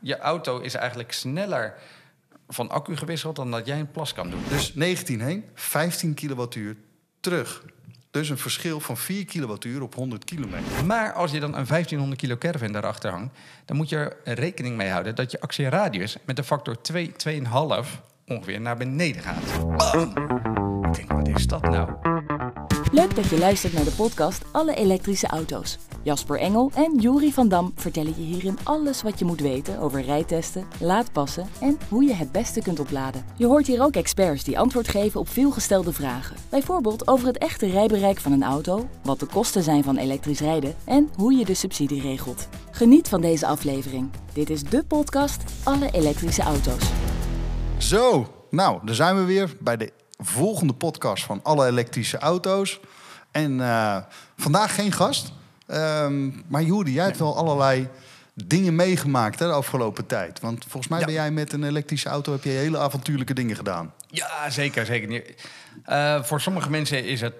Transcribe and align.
je 0.00 0.18
auto 0.18 0.58
is 0.58 0.74
eigenlijk 0.74 1.12
sneller 1.12 1.74
van 2.48 2.70
accu 2.70 2.96
gewisseld 2.96 3.36
dan 3.36 3.50
dat 3.50 3.66
jij 3.66 3.78
een 3.78 3.90
plas 3.90 4.12
kan 4.12 4.30
doen. 4.30 4.42
Dus 4.48 4.74
19 4.74 5.20
heen, 5.20 5.44
15 5.54 6.14
kilowattuur 6.14 6.76
terug. 7.20 7.64
Dus 8.10 8.28
een 8.28 8.38
verschil 8.38 8.80
van 8.80 8.96
4 8.96 9.24
kilowattuur 9.24 9.82
op 9.82 9.94
100 9.94 10.24
kilometer. 10.24 10.84
Maar 10.86 11.12
als 11.12 11.30
je 11.30 11.40
dan 11.40 11.56
een 11.56 11.66
1500 11.66 12.20
kilo 12.20 12.36
caravan 12.38 12.72
daarachter 12.72 13.10
hangt, 13.10 13.38
dan 13.64 13.76
moet 13.76 13.88
je 13.88 13.96
er 14.24 14.34
rekening 14.34 14.76
mee 14.76 14.88
houden 14.88 15.14
dat 15.14 15.30
je 15.30 15.40
actieradius 15.40 16.16
met 16.24 16.38
een 16.38 16.44
factor 16.44 16.80
2, 16.80 17.12
2,5 17.26 17.44
ongeveer 18.26 18.60
naar 18.60 18.76
beneden 18.76 19.22
gaat. 19.22 19.76
Bam! 19.92 20.08
Ik 20.86 20.96
denk, 20.96 21.12
wat 21.12 21.28
is 21.28 21.46
dat 21.46 21.62
nou? 21.62 22.19
Leuk 22.92 23.16
dat 23.16 23.28
je 23.28 23.38
luistert 23.38 23.72
naar 23.72 23.84
de 23.84 23.90
podcast 23.90 24.44
Alle 24.50 24.74
elektrische 24.74 25.26
auto's. 25.26 25.78
Jasper 26.02 26.38
Engel 26.38 26.70
en 26.74 26.98
Juri 26.98 27.32
van 27.32 27.48
Dam 27.48 27.72
vertellen 27.76 28.14
je 28.16 28.22
hierin 28.22 28.58
alles 28.64 29.02
wat 29.02 29.18
je 29.18 29.24
moet 29.24 29.40
weten 29.40 29.78
over 29.78 30.02
rijtesten, 30.02 30.66
laadpassen 30.80 31.46
en 31.60 31.78
hoe 31.88 32.04
je 32.04 32.12
het 32.12 32.32
beste 32.32 32.60
kunt 32.60 32.80
opladen. 32.80 33.24
Je 33.36 33.46
hoort 33.46 33.66
hier 33.66 33.82
ook 33.82 33.94
experts 33.94 34.44
die 34.44 34.58
antwoord 34.58 34.88
geven 34.88 35.20
op 35.20 35.28
veelgestelde 35.28 35.92
vragen. 35.92 36.36
Bijvoorbeeld 36.48 37.08
over 37.08 37.26
het 37.26 37.38
echte 37.38 37.66
rijbereik 37.66 38.20
van 38.20 38.32
een 38.32 38.44
auto, 38.44 38.88
wat 39.02 39.20
de 39.20 39.26
kosten 39.26 39.62
zijn 39.62 39.84
van 39.84 39.96
elektrisch 39.96 40.40
rijden 40.40 40.74
en 40.84 41.10
hoe 41.16 41.34
je 41.34 41.44
de 41.44 41.54
subsidie 41.54 42.02
regelt. 42.02 42.48
Geniet 42.70 43.08
van 43.08 43.20
deze 43.20 43.46
aflevering. 43.46 44.10
Dit 44.32 44.50
is 44.50 44.62
de 44.62 44.84
podcast 44.84 45.42
Alle 45.64 45.90
elektrische 45.90 46.42
auto's. 46.42 46.90
Zo, 47.78 48.26
nou, 48.50 48.80
daar 48.84 48.94
zijn 48.94 49.16
we 49.16 49.24
weer 49.24 49.56
bij 49.60 49.76
de 49.76 49.99
volgende 50.20 50.72
podcast 50.72 51.24
van 51.24 51.40
alle 51.42 51.66
elektrische 51.66 52.18
auto's. 52.18 52.80
En 53.30 53.60
eh, 53.60 53.96
vandaag 54.36 54.74
geen 54.74 54.92
gast. 54.92 55.32
Ehm, 55.66 56.30
maar 56.48 56.62
Joeri, 56.62 56.92
jij 56.92 57.04
hebt 57.04 57.18
wel 57.18 57.36
allerlei 57.36 57.88
dingen 58.34 58.74
meegemaakt 58.74 59.38
hè, 59.38 59.46
de 59.46 59.52
afgelopen 59.52 60.06
tijd. 60.06 60.40
Want 60.40 60.62
volgens 60.68 60.88
mij 60.88 60.98
Ja. 60.98 61.04
ben 61.04 61.14
jij 61.14 61.30
met 61.30 61.52
een 61.52 61.64
elektrische 61.64 62.08
auto 62.08 62.32
heb 62.32 62.44
je 62.44 62.50
hele 62.50 62.78
avontuurlijke 62.78 63.34
dingen 63.34 63.56
gedaan. 63.56 63.94
Ja, 64.06 64.50
zeker. 64.50 64.86
zeker. 64.86 65.34
Eh, 65.84 66.22
voor 66.22 66.40
sommige 66.40 66.70
mensen 66.70 67.04
is 67.04 67.20
het 67.20 67.34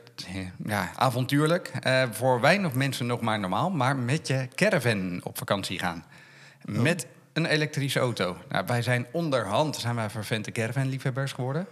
ja, 0.65 0.91
avontuurlijk. 0.97 1.71
Eh, 1.81 2.03
voor 2.11 2.41
weinig 2.41 2.73
mensen 2.75 3.07
nog 3.07 3.21
maar 3.21 3.39
normaal. 3.41 3.71
Maar 3.71 3.97
met 3.97 4.27
je 4.27 4.49
caravan 4.55 5.21
op 5.25 5.39
vakantie 5.39 5.79
gaan. 5.79 6.05
Met 6.65 7.07
een 7.33 7.47
elektrische 7.47 7.99
auto. 8.01 8.37
Nou, 8.49 8.65
wij 8.67 8.83
zijn 8.83 9.07
onderhand 9.13 9.77
zijn 9.77 9.95
wij 9.95 10.11
vervente 10.11 10.53
caravan-liefhebbers 10.53 11.33
geworden. 11.33 11.67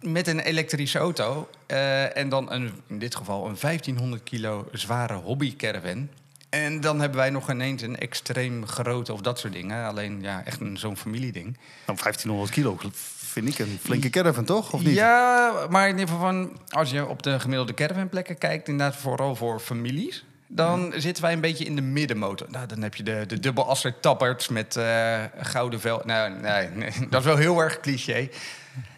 Met 0.00 0.26
een 0.26 0.40
elektrische 0.40 0.98
auto. 0.98 1.48
eh, 1.66 2.16
en 2.16 2.28
dan 2.28 2.52
een, 2.52 2.72
in 2.86 2.98
dit 2.98 3.14
geval 3.14 3.46
een 3.46 3.56
1500 3.60 4.22
kilo 4.22 4.68
zware 4.72 5.14
hobby-caravan. 5.14 6.08
En 6.50 6.80
dan 6.80 7.00
hebben 7.00 7.18
wij 7.18 7.30
nog 7.30 7.50
ineens 7.50 7.82
een 7.82 7.98
extreem 7.98 8.66
grote 8.66 9.12
of 9.12 9.20
dat 9.20 9.38
soort 9.38 9.52
dingen. 9.52 9.86
Alleen 9.86 10.18
ja, 10.22 10.44
echt 10.44 10.60
een, 10.60 10.76
zo'n 10.76 10.96
familieding. 10.96 11.44
Nou, 11.86 11.98
1500 12.02 12.50
kilo 12.50 12.78
vind 13.16 13.48
ik 13.48 13.58
een 13.58 13.78
flinke 13.82 14.10
caravan, 14.10 14.44
toch? 14.44 14.72
Of 14.72 14.82
niet? 14.82 14.94
Ja, 14.94 15.52
maar 15.70 15.88
in 15.88 15.98
ieder 15.98 16.14
geval 16.14 16.26
van, 16.26 16.58
als 16.68 16.90
je 16.90 17.06
op 17.06 17.22
de 17.22 17.40
gemiddelde 17.40 17.74
caravanplekken 17.74 18.38
kijkt, 18.38 18.68
inderdaad 18.68 18.96
vooral 18.96 19.36
voor 19.36 19.60
families, 19.60 20.24
dan 20.46 20.92
zitten 20.96 21.22
wij 21.22 21.32
een 21.32 21.40
beetje 21.40 21.64
in 21.64 21.76
de 21.76 21.82
middenmotor. 21.82 22.46
Nou, 22.50 22.66
dan 22.66 22.82
heb 22.82 22.94
je 22.94 23.02
de, 23.02 23.24
de 23.26 23.40
dubbelasser 23.40 24.00
tapperts 24.00 24.48
met 24.48 24.76
eh, 24.76 25.24
gouden 25.40 25.80
vel. 25.80 26.02
Nou, 26.04 26.30
nee, 26.30 26.68
nee, 26.68 26.90
dat 27.10 27.20
is 27.20 27.26
wel 27.26 27.36
heel 27.36 27.60
erg 27.60 27.80
cliché. 27.80 28.28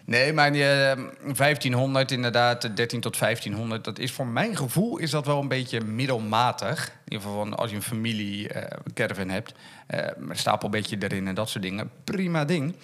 Nee, 0.05 0.33
maar 0.33 0.51
die, 0.51 0.65
eh, 0.65 1.03
1500 1.33 2.11
inderdaad, 2.11 2.75
13 2.75 3.01
tot 3.01 3.17
1500, 3.17 3.83
dat 3.83 3.99
is 3.99 4.11
voor 4.11 4.27
mijn 4.27 4.57
gevoel 4.57 4.97
is 4.97 5.09
dat 5.11 5.25
wel 5.25 5.39
een 5.39 5.47
beetje 5.47 5.81
middelmatig. 5.81 6.85
In 6.87 6.93
ieder 7.11 7.27
geval 7.27 7.43
van 7.43 7.57
als 7.57 7.69
je 7.69 7.75
een 7.75 7.81
familie 7.81 8.49
eh, 8.49 8.77
caravan 8.93 9.29
hebt, 9.29 9.53
eh, 9.87 9.99
een 10.29 10.35
stapelbedje 10.37 10.97
erin 10.99 11.27
en 11.27 11.35
dat 11.35 11.49
soort 11.49 11.63
dingen, 11.63 11.89
prima 12.03 12.45
ding. 12.45 12.75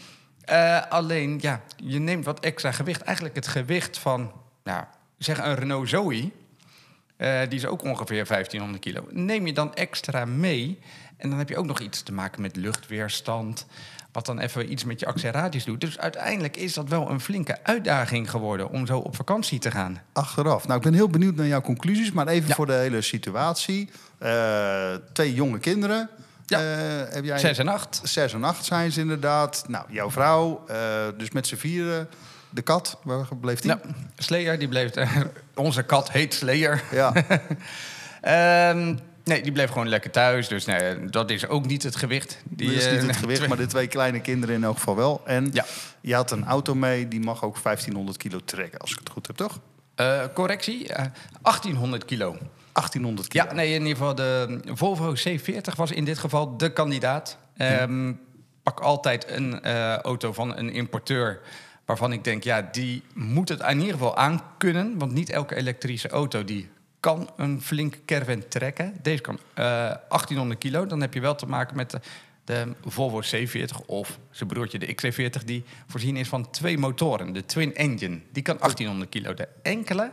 Eh, 0.45 0.81
alleen, 0.89 1.37
ja, 1.41 1.61
je 1.77 1.99
neemt 1.99 2.25
wat 2.25 2.39
extra 2.39 2.71
gewicht. 2.71 3.01
Eigenlijk 3.01 3.35
het 3.35 3.47
gewicht 3.47 3.97
van, 3.97 4.31
nou, 4.63 4.83
zeg 5.17 5.37
een 5.37 5.55
Renault 5.55 5.89
Zoe. 5.89 6.31
eh, 7.17 7.39
die 7.49 7.59
is 7.59 7.65
ook 7.65 7.83
ongeveer 7.83 8.25
1500 8.25 8.83
kilo. 8.83 9.07
Neem 9.11 9.45
je 9.47 9.53
dan 9.53 9.73
extra 9.73 10.25
mee. 10.25 10.79
En 11.17 11.29
dan 11.29 11.37
heb 11.39 11.49
je 11.49 11.57
ook 11.57 11.65
nog 11.65 11.79
iets 11.79 12.03
te 12.03 12.13
maken 12.13 12.41
met 12.41 12.55
luchtweerstand. 12.55 13.65
Wat 14.11 14.25
dan 14.25 14.39
even 14.39 14.71
iets 14.71 14.83
met 14.83 14.99
je 14.99 15.05
actieradius 15.05 15.63
doet. 15.65 15.81
Dus 15.81 15.97
uiteindelijk 15.99 16.57
is 16.57 16.73
dat 16.73 16.89
wel 16.89 17.09
een 17.09 17.19
flinke 17.21 17.57
uitdaging 17.63 18.29
geworden 18.29 18.69
om 18.69 18.85
zo 18.85 18.97
op 18.97 19.15
vakantie 19.15 19.59
te 19.59 19.71
gaan. 19.71 20.01
Achteraf. 20.13 20.63
Nou, 20.67 20.77
ik 20.77 20.83
ben 20.83 20.93
heel 20.93 21.09
benieuwd 21.09 21.35
naar 21.35 21.47
jouw 21.47 21.61
conclusies. 21.61 22.11
Maar 22.11 22.27
even 22.27 22.47
Ja. 22.49 22.55
voor 22.55 22.65
de 22.65 22.73
hele 22.73 23.01
situatie. 23.01 23.89
Eh, 24.17 24.93
twee 25.13 25.33
jonge 25.33 25.59
kinderen. 25.59 26.09
Ja. 26.45 26.59
Eh, 26.59 27.13
heb 27.13 27.23
jij... 27.23 27.39
Zes 27.39 27.57
en 27.57 27.67
acht. 27.67 28.01
Zes 28.03 28.33
en 28.33 28.43
acht 28.43 28.65
zijn 28.65 28.91
ze 28.91 28.99
inderdaad. 28.99 29.63
Nou, 29.67 29.85
jouw 29.89 30.11
vrouw, 30.11 30.63
eh, 30.67 30.77
dus 31.17 31.31
met 31.31 31.47
z'n 31.47 31.55
vieren. 31.55 32.09
De 32.49 32.61
kat, 32.61 32.97
waar 33.03 33.27
bleef 33.41 33.59
die? 33.59 33.71
Nou, 33.71 33.81
Slayer, 34.15 34.59
die 34.59 34.67
bleef. 34.67 34.91
onze 35.55 35.83
kat 35.83 36.11
heet 36.11 36.33
Slayer. 36.33 36.83
Ja. 36.91 37.13
Ehm, 38.21 38.95
nee, 39.29 39.41
die 39.41 39.51
bleef 39.51 39.69
gewoon 39.69 39.87
lekker 39.89 40.11
thuis. 40.11 40.47
Dus 40.47 40.65
nee, 40.65 41.05
dat 41.05 41.29
is 41.31 41.47
ook 41.47 41.65
niet 41.65 41.83
het 41.83 41.95
gewicht. 41.95 42.41
Die, 42.43 42.73
is 42.73 42.89
niet 42.89 42.99
eh, 43.01 43.07
het 43.07 43.15
gewicht, 43.17 43.47
maar 43.47 43.57
de 43.57 43.65
twee 43.65 43.87
kleine 43.87 44.19
kinderen 44.21 44.55
in 44.55 44.63
elk 44.63 44.75
geval 44.77 44.95
wel. 44.95 45.21
En 45.25 45.49
Ja. 45.51 45.65
je 46.01 46.15
had 46.15 46.31
een 46.31 46.45
auto 46.45 46.75
mee, 46.75 47.07
die 47.07 47.19
mag 47.19 47.43
ook 47.43 47.57
1500 47.63 48.17
kilo 48.17 48.39
trekken, 48.45 48.79
als 48.79 48.91
ik 48.91 48.97
het 48.99 49.09
goed 49.09 49.27
heb, 49.27 49.35
toch? 49.35 49.59
Eh, 49.95 50.21
correctie, 50.33 50.87
eh, 50.93 51.05
1800 51.41 52.05
kilo. 52.05 52.37
1800 52.71 53.27
kilo. 53.27 53.43
Ja, 53.43 53.53
nee, 53.53 53.73
in 53.73 53.81
ieder 53.81 53.97
geval 53.97 54.15
de 54.15 54.59
Volvo 54.65 55.13
C40 55.15 55.75
was 55.75 55.91
in 55.91 56.05
dit 56.05 56.17
geval 56.17 56.57
de 56.57 56.73
kandidaat. 56.73 57.37
Ehm, 57.57 58.13
Pak 58.63 58.79
altijd 58.79 59.29
een 59.29 59.61
eh, 59.61 59.97
auto 59.97 60.33
van 60.33 60.57
een 60.57 60.71
importeur 60.73 61.39
waarvan 61.85 62.11
ik 62.13 62.23
denk, 62.23 62.43
ja, 62.43 62.61
die 62.71 63.03
moet 63.13 63.49
het 63.49 63.61
in 63.61 63.77
ieder 63.79 63.93
geval 63.93 64.17
aankunnen. 64.17 64.97
Want 64.97 65.11
niet 65.11 65.29
elke 65.29 65.55
elektrische 65.55 66.09
auto 66.09 66.43
die 66.43 66.69
kan 66.99 67.29
een 67.37 67.61
flink 67.61 67.97
caravan 68.05 68.47
trekken. 68.47 68.93
Deze 69.01 69.21
kan 69.21 69.39
eh 69.53 69.63
1800 69.63 70.59
kilo. 70.59 70.85
Dan 70.85 71.01
heb 71.01 71.13
je 71.13 71.19
wel 71.19 71.35
te 71.35 71.45
maken 71.45 71.75
met 71.75 71.91
de, 71.91 71.99
de 72.43 72.73
Volvo 72.85 73.21
C40 73.21 73.85
of 73.85 74.19
zijn 74.31 74.49
broertje 74.49 74.79
de 74.79 74.95
XC40... 74.95 75.43
die 75.45 75.63
voorzien 75.87 76.17
is 76.17 76.27
van 76.27 76.49
twee 76.49 76.77
motoren. 76.77 77.33
De 77.33 77.45
twin 77.45 77.75
engine, 77.75 78.19
die 78.31 78.43
kan 78.43 78.57
1800 78.57 79.09
kilo. 79.09 79.33
De 79.33 79.47
enkele, 79.61 80.11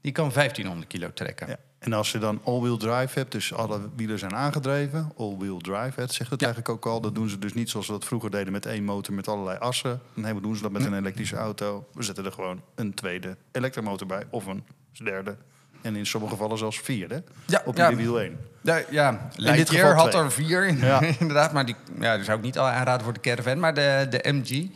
die 0.00 0.12
kan 0.12 0.30
1500 0.32 0.86
kilo 0.90 1.12
trekken. 1.12 1.48
Ja. 1.48 1.56
En 1.78 1.92
als 1.92 2.12
je 2.12 2.18
dan 2.18 2.40
all-wheel 2.44 2.76
drive 2.76 3.18
hebt, 3.18 3.32
dus 3.32 3.52
alle 3.54 3.80
wielen 3.96 4.18
zijn 4.18 4.34
aangedreven, 4.34 5.12
all-wheel 5.16 5.58
drive, 5.58 6.00
het 6.00 6.12
zegt 6.12 6.30
het 6.30 6.40
Ja. 6.40 6.46
eigenlijk 6.46 6.68
ook 6.68 6.92
al. 6.92 7.00
Dat 7.00 7.14
doen 7.14 7.28
ze 7.28 7.38
dus 7.38 7.52
niet 7.52 7.70
zoals 7.70 7.86
we 7.86 7.92
dat 7.92 8.04
vroeger 8.04 8.30
deden 8.30 8.52
met 8.52 8.66
één 8.66 8.84
motor 8.84 9.14
met 9.14 9.28
allerlei 9.28 9.58
assen. 9.58 10.00
Nee, 10.14 10.34
we 10.34 10.40
doen 10.40 10.56
ze 10.56 10.62
dat 10.62 10.72
met 10.72 10.84
een 10.84 10.94
elektrische 10.94 11.36
auto. 11.36 11.88
We 11.92 12.02
zetten 12.02 12.24
er 12.24 12.32
gewoon 12.32 12.62
een 12.74 12.94
tweede 12.94 13.36
elektromotor 13.52 14.06
bij 14.06 14.24
of 14.30 14.46
een 14.46 14.64
derde. 14.92 15.36
En 15.82 15.96
in 15.96 16.06
sommige 16.06 16.32
gevallen 16.32 16.58
zelfs 16.58 16.80
vierde. 16.80 17.22
Ja, 17.46 17.62
op 17.64 17.76
ja. 17.76 17.90
ieder 17.90 18.04
wiel 18.04 18.20
één. 18.20 18.38
Ja, 18.60 18.80
ja 18.90 19.10
dit 19.10 19.38
Lightyear 19.38 19.86
geval 19.88 20.02
had 20.02 20.10
twee. 20.10 20.22
er 20.22 20.32
vier, 20.32 20.84
Ja. 20.84 21.00
inderdaad. 21.18 21.52
Maar 21.52 21.66
die, 21.66 21.76
ja, 22.00 22.14
die 22.16 22.24
zou 22.24 22.38
ik 22.38 22.44
niet 22.44 22.58
al 22.58 22.66
aanraden 22.66 23.04
voor 23.04 23.12
de 23.12 23.20
caravan. 23.20 23.58
Maar 23.60 23.74
de, 23.74 24.06
de 24.10 24.32
MG, 24.32 24.66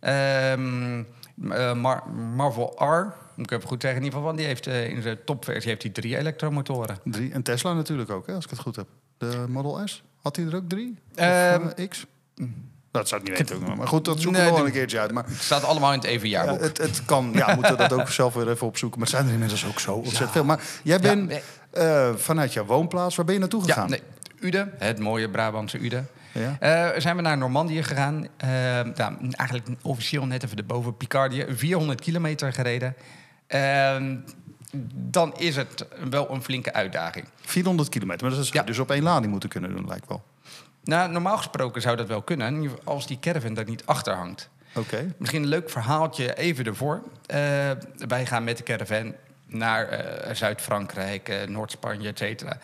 ehm, 0.00 1.02
eh, 1.52 1.74
Mar- 1.74 2.08
Marvel 2.10 2.74
R, 2.84 3.14
moet 3.34 3.50
ik 3.50 3.56
even 3.56 3.68
goed 3.68 3.82
zeggen 3.82 4.00
in 4.00 4.04
ieder 4.06 4.18
geval. 4.18 4.22
Want 4.22 4.38
die 4.38 4.46
heeft 4.46 4.66
eh, 4.66 4.88
in 4.88 5.02
zijn 5.02 5.18
topversie 5.24 5.68
heeft 5.70 5.82
hij 5.82 5.92
drie 5.92 6.16
elektromotoren. 6.16 6.98
Drie. 7.04 7.32
En 7.32 7.42
Tesla 7.42 7.72
natuurlijk 7.72 8.10
ook, 8.10 8.26
hè, 8.26 8.34
als 8.34 8.44
ik 8.44 8.50
het 8.50 8.58
goed 8.58 8.76
heb. 8.76 8.86
De 9.18 9.44
Model 9.48 9.80
S, 9.88 10.02
had 10.22 10.36
hij 10.36 10.46
er 10.46 10.54
ook 10.56 10.68
drie? 10.68 10.98
Of 11.14 11.16
Ehm, 11.18 11.66
eh, 11.76 11.88
X? 11.88 12.06
Dat 12.90 13.08
zou 13.08 13.20
ik 13.22 13.28
niet 13.28 13.38
weten. 13.38 13.76
Maar 13.76 13.88
goed, 13.88 14.04
dat 14.04 14.20
zoeken 14.20 14.40
Nee, 14.40 14.50
we 14.50 14.56
nog 14.56 14.58
die- 14.66 14.66
een 14.74 14.78
keertje 14.78 14.98
uit. 15.00 15.12
Maar 15.12 15.24
Het 15.26 15.42
staat 15.42 15.64
allemaal 15.64 15.92
in 15.92 15.98
het 15.98 16.06
even 16.08 16.28
ja, 16.28 16.56
het, 16.58 16.78
het 16.78 17.04
kan, 17.04 17.30
ja, 17.34 17.46
we 17.46 17.54
moeten 17.54 17.76
dat 17.76 17.92
ook 17.92 18.08
zelf 18.08 18.34
weer 18.34 18.48
even 18.50 18.66
opzoeken. 18.66 18.98
Maar 18.98 19.08
het 19.08 19.16
zijn 19.16 19.28
er 19.28 19.32
inmiddels 19.34 19.66
ook 19.66 19.80
zo 19.80 19.92
ontzettend 19.94 20.30
veel. 20.30 20.44
Maar 20.44 20.60
jij 20.82 20.96
Ja, 20.96 21.02
bent 21.02 21.26
nee. 21.28 21.40
eh, 21.70 22.14
vanuit 22.16 22.52
jouw 22.52 22.64
woonplaats, 22.64 23.16
waar 23.16 23.24
ben 23.24 23.34
je 23.34 23.40
naartoe 23.40 23.60
Ja, 23.66 23.72
gegaan? 23.72 23.90
nee, 23.90 24.02
Uden, 24.40 24.72
het 24.78 24.98
mooie 24.98 25.30
Brabantse 25.30 25.78
Uden. 25.78 26.08
Ja? 26.32 26.56
Eh, 26.60 27.00
zijn 27.00 27.16
we 27.16 27.22
naar 27.22 27.38
Normandië 27.38 27.82
gegaan. 27.82 28.26
Nou, 28.94 29.14
eigenlijk 29.30 29.68
officieel 29.82 30.26
net 30.26 30.44
even 30.44 30.56
erboven 30.56 30.96
Picardie. 30.96 31.44
400 31.48 32.00
kilometer 32.00 32.52
gereden. 32.52 32.94
Ehm, 33.46 34.16
dan 34.94 35.34
is 35.36 35.56
het 35.56 35.86
wel 36.10 36.30
een 36.30 36.42
flinke 36.42 36.72
uitdaging. 36.72 37.24
400 37.40 37.88
kilometer. 37.88 38.26
Maar 38.26 38.34
dat 38.36 38.44
is 38.44 38.50
Ja. 38.52 38.62
dus 38.62 38.78
op 38.78 38.90
één 38.90 39.02
lading 39.02 39.30
moeten 39.32 39.48
kunnen 39.48 39.76
doen, 39.76 39.86
lijkt 39.88 40.08
wel. 40.08 40.22
Nou, 40.88 41.10
normaal 41.10 41.36
gesproken 41.36 41.82
zou 41.82 41.96
dat 41.96 42.06
wel 42.06 42.22
kunnen, 42.22 42.70
als 42.84 43.06
die 43.06 43.18
caravan 43.18 43.54
daar 43.54 43.64
niet 43.64 43.86
achter 43.86 44.14
hangt. 44.14 44.48
Oké. 44.74 45.14
Misschien 45.16 45.42
een 45.42 45.48
leuk 45.48 45.70
verhaaltje 45.70 46.36
even 46.36 46.64
ervoor. 46.64 47.02
Eh, 47.26 47.38
wij 48.08 48.26
gaan 48.26 48.44
met 48.44 48.56
de 48.56 48.62
caravan 48.62 49.14
naar 49.46 49.88
eh, 49.88 50.34
Zuid-Frankrijk, 50.34 51.28
eh, 51.28 51.48
Noord-Spanje, 51.48 52.08
et 52.08 52.18
cetera. 52.18 52.58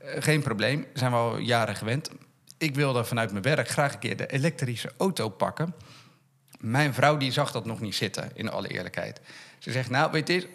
Geen 0.00 0.42
probleem, 0.42 0.86
zijn 0.94 1.10
we 1.10 1.16
al 1.16 1.36
jaren 1.38 1.76
gewend. 1.76 2.10
Ik 2.58 2.74
wilde 2.74 3.04
vanuit 3.04 3.30
mijn 3.30 3.42
werk 3.42 3.68
graag 3.68 3.92
een 3.92 3.98
keer 3.98 4.16
de 4.16 4.26
elektrische 4.26 4.92
auto 4.96 5.28
pakken. 5.28 5.74
Mijn 6.58 6.94
vrouw 6.94 7.16
die 7.16 7.32
zag 7.32 7.52
dat 7.52 7.64
nog 7.64 7.80
niet 7.80 7.94
zitten, 7.94 8.30
in 8.34 8.50
alle 8.50 8.68
eerlijkheid. 8.68 9.20
Ze 9.58 9.72
zegt, 9.72 9.90
nou, 9.90 10.10
weet 10.10 10.28
je, 10.28 10.48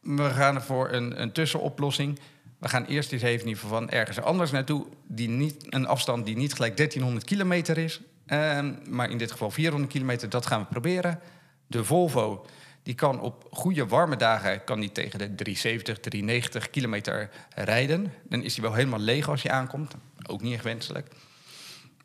we 0.00 0.30
gaan 0.30 0.62
voor 0.62 0.92
een, 0.92 1.20
een 1.20 1.32
tussenoplossing. 1.32 2.18
We 2.58 2.68
gaan 2.68 2.84
eerst 2.84 3.12
eens 3.12 3.22
even 3.22 3.56
van 3.56 3.90
ergens 3.90 4.20
anders 4.20 4.50
naartoe, 4.50 4.86
die 5.06 5.28
niet, 5.28 5.66
een 5.68 5.86
afstand 5.86 6.26
die 6.26 6.36
niet 6.36 6.54
gelijk 6.54 6.76
1300 6.76 7.26
kilometer 7.26 7.78
is, 7.78 8.00
ehm, 8.26 8.74
maar 8.88 9.10
in 9.10 9.18
dit 9.18 9.30
geval 9.30 9.50
400 9.50 9.92
kilometer, 9.92 10.28
dat 10.28 10.46
gaan 10.46 10.60
we 10.60 10.66
proberen. 10.66 11.20
De 11.66 11.84
Volvo, 11.84 12.46
die 12.82 12.94
kan 12.94 13.20
op 13.20 13.46
goede 13.50 13.86
warme 13.86 14.16
dagen 14.16 14.64
kan 14.64 14.80
die 14.80 14.92
tegen 14.92 15.18
de 15.18 15.34
370, 15.34 15.98
390 15.98 16.70
kilometer 16.70 17.30
rijden. 17.54 18.12
Dan 18.28 18.42
is 18.42 18.54
die 18.54 18.62
wel 18.62 18.74
helemaal 18.74 18.98
leeg 18.98 19.28
als 19.28 19.42
je 19.42 19.50
aankomt, 19.50 19.94
ook 20.26 20.42
niet 20.42 20.54
echt 20.54 20.64
wenselijk. 20.64 21.08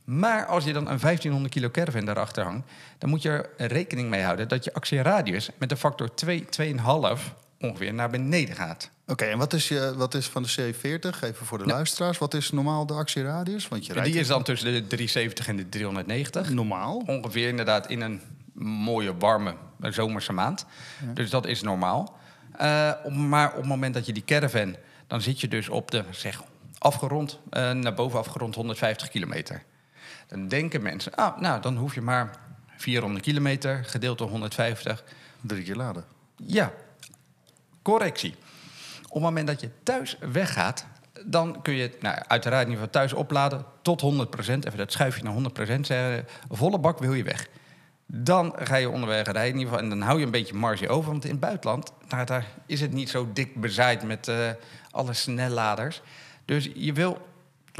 Maar 0.03 0.45
als 0.45 0.63
je 0.63 0.73
dan 0.73 0.89
een 0.89 0.99
1500 0.99 1.53
kilo 1.53 1.69
caravan 1.69 2.05
daarachter 2.05 2.43
hangt, 2.43 2.67
dan 2.97 3.09
moet 3.09 3.21
je 3.21 3.49
er 3.57 3.67
rekening 3.67 4.09
mee 4.09 4.21
houden 4.21 4.47
dat 4.47 4.63
je 4.63 4.73
actieradius 4.73 5.49
met 5.57 5.71
een 5.71 5.77
factor 5.77 6.13
2, 6.13 6.45
2,5 6.49 7.33
ongeveer 7.61 7.93
naar 7.93 8.09
beneden 8.09 8.55
gaat. 8.55 8.91
Oké, 9.07 9.25
en 9.25 9.37
wat 9.37 9.53
is, 9.53 9.67
je, 9.67 9.93
wat 9.95 10.13
is 10.13 10.27
van 10.27 10.43
de 10.43 10.49
C40? 10.49 11.23
Even 11.23 11.45
voor 11.45 11.57
de 11.57 11.65
luisteraars. 11.65 12.17
Wat 12.17 12.33
is 12.33 12.51
normaal 12.51 12.85
de 12.85 12.93
actieradius? 12.93 13.67
Want 13.67 13.85
je 13.85 13.93
rijdt 13.93 14.11
Die 14.11 14.19
is 14.19 14.27
dan 14.27 14.43
tussen 14.43 14.73
de 14.73 14.87
370 14.87 15.47
en 15.47 15.55
de 15.55 15.69
390. 15.69 16.49
normaal. 16.49 17.03
Ongeveer 17.05 17.47
inderdaad 17.47 17.89
in 17.89 18.01
een 18.01 18.21
mooie, 18.63 19.17
warme 19.17 19.55
zomerse 19.79 20.33
maand. 20.33 20.65
Dus 21.13 21.29
dat 21.29 21.45
is 21.45 21.61
normaal. 21.61 22.17
Eh, 22.51 23.05
maar 23.05 23.49
op 23.49 23.57
het 23.57 23.65
moment 23.65 23.93
dat 23.93 24.05
je 24.05 24.13
die 24.13 24.23
caravan... 24.25 24.75
dan 25.07 25.21
zit 25.21 25.41
je 25.41 25.47
dus 25.47 25.69
op 25.69 25.91
de, 25.91 26.03
zeg, 26.09 26.43
afgerond, 26.77 27.39
eh, 27.49 27.71
naar 27.71 27.93
boven 27.93 28.19
afgerond 28.19 28.55
150 28.55 29.09
kilometer. 29.09 29.63
Dan 30.27 30.47
denken 30.47 30.81
mensen, 30.81 31.15
ah, 31.15 31.39
nou, 31.39 31.61
dan 31.61 31.77
hoef 31.77 31.95
je 31.95 32.01
maar 32.01 32.31
400 32.77 33.23
kilometer, 33.23 33.83
gedeeld 33.85 34.17
door 34.17 34.29
150. 34.29 35.03
Drie 35.41 35.63
keer 35.63 35.75
laden. 35.75 36.05
Ja, 36.35 36.73
correctie. 37.81 38.35
Op 39.03 39.13
het 39.13 39.23
moment 39.23 39.47
dat 39.47 39.61
je 39.61 39.69
thuis 39.83 40.17
weggaat, 40.19 40.85
dan 41.25 41.61
kun 41.61 41.73
je 41.73 41.97
nou, 41.99 42.15
uiteraard 42.27 42.65
in 42.65 42.71
ieder 42.71 42.85
geval 42.85 43.01
thuis 43.01 43.13
opladen 43.13 43.65
tot 43.81 44.01
100%. 44.01 44.05
Even 44.37 44.77
dat 44.77 44.91
schuifje 44.91 45.23
naar 45.23 45.33
100% 45.77 45.79
zeggen. 45.81 46.25
Volle 46.49 46.79
bak 46.79 46.99
wil 46.99 47.13
je 47.13 47.23
weg. 47.23 47.47
Dan 48.05 48.55
ga 48.57 48.75
je 48.75 48.89
onderweg 48.89 49.25
rijden 49.25 49.53
in 49.53 49.57
ieder 49.57 49.67
geval. 49.67 49.83
En 49.83 49.89
dan 49.89 50.01
hou 50.01 50.19
je 50.19 50.25
een 50.25 50.31
beetje 50.31 50.53
marge 50.53 50.89
over. 50.89 51.11
Want 51.11 51.23
in 51.23 51.31
het 51.31 51.39
buitenland, 51.39 51.93
daar, 52.25 52.45
is 52.65 52.81
het 52.81 52.91
niet 52.91 53.09
zo 53.09 53.29
dik 53.33 53.61
bezaaid 53.61 54.03
met 54.03 54.27
eh, 54.27 54.49
alle 54.91 55.13
snelladers. 55.13 56.01
Dus 56.45 56.69
je 56.73 56.93
wil 56.93 57.27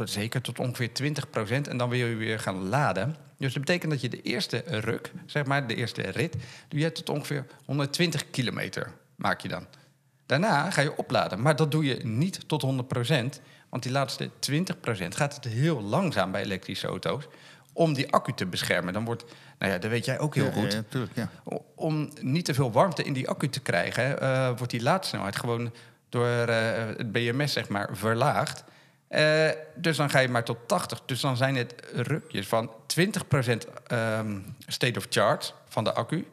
zeker 0.03 0.42
tot 0.42 0.59
ongeveer 0.59 0.89
20% 0.89 1.69
en 1.69 1.77
dan 1.77 1.89
wil 1.89 2.07
je 2.07 2.15
weer 2.15 2.39
gaan 2.39 2.69
laden. 2.69 3.15
Dus 3.38 3.53
dat 3.53 3.65
betekent 3.65 3.92
dat 3.92 4.01
je 4.01 4.09
de 4.09 4.21
eerste 4.21 4.63
ruk, 4.65 5.12
zeg 5.25 5.45
maar, 5.45 5.68
de 5.68 5.75
eerste 5.75 6.01
rit, 6.01 6.36
doe 6.68 6.80
je 6.80 6.92
tot 6.92 7.09
ongeveer 7.09 7.45
120 7.65 8.30
kilometer, 8.30 8.94
maak 9.15 9.42
je 9.42 9.48
dan. 9.48 9.65
Daarna 10.31 10.72
ga 10.72 10.81
je 10.81 10.98
opladen, 10.98 11.42
maar 11.42 11.56
dat 11.56 11.72
doe 11.72 11.86
je 11.86 12.06
niet 12.06 12.48
tot 12.48 12.66
100%, 12.66 12.68
want 13.69 13.83
die 13.83 13.92
laatste 13.92 14.30
20% 14.30 14.31
gaat 15.07 15.36
het 15.36 15.44
heel 15.44 15.81
langzaam 15.81 16.31
bij 16.31 16.44
elektrische 16.44 16.88
auto's 16.88 17.28
om 17.74 17.94
die 17.94 18.12
accu 18.12 18.33
te 18.33 18.45
beschermen. 18.45 18.94
Dan 18.94 19.06
wordt, 19.06 19.25
nou 19.60 19.72
ja, 19.72 19.78
dat 19.78 19.89
weet 19.89 20.06
jij 20.06 20.19
ook 20.19 20.36
heel 20.36 20.45
Ja, 20.45 20.51
goed. 20.51 20.74
Ja, 20.74 20.83
tuurlijk, 20.89 21.16
ja. 21.16 21.30
Om 21.75 22.12
niet 22.22 22.45
te 22.45 22.54
veel 22.54 22.72
warmte 22.72 23.04
in 23.04 23.13
die 23.13 23.30
accu 23.30 23.50
te 23.50 23.60
krijgen, 23.60 24.22
eh, 24.22 24.48
wordt 24.57 24.69
die 24.69 24.81
laadsnelheid 24.81 25.36
gewoon 25.36 25.74
door 26.10 26.28
eh, 26.28 26.86
het 26.98 27.12
BMS 27.12 27.54
zeg 27.54 27.69
maar, 27.69 27.89
verlaagd. 27.92 28.63
Eh, 29.07 29.50
dus 29.75 29.98
dan 29.98 30.10
ga 30.10 30.19
je 30.19 30.30
maar 30.30 30.44
tot 30.44 30.57
80. 30.66 31.01
Dus 31.06 31.22
dan 31.22 31.38
zijn 31.38 31.56
het 31.56 31.75
rukjes 31.94 32.48
van 32.48 32.72
20% 32.86 33.68
ehm, 33.88 34.39
state 34.68 35.00
of 35.00 35.06
charge 35.10 35.51
van 35.68 35.84
de 35.84 35.94
accu 35.94 36.27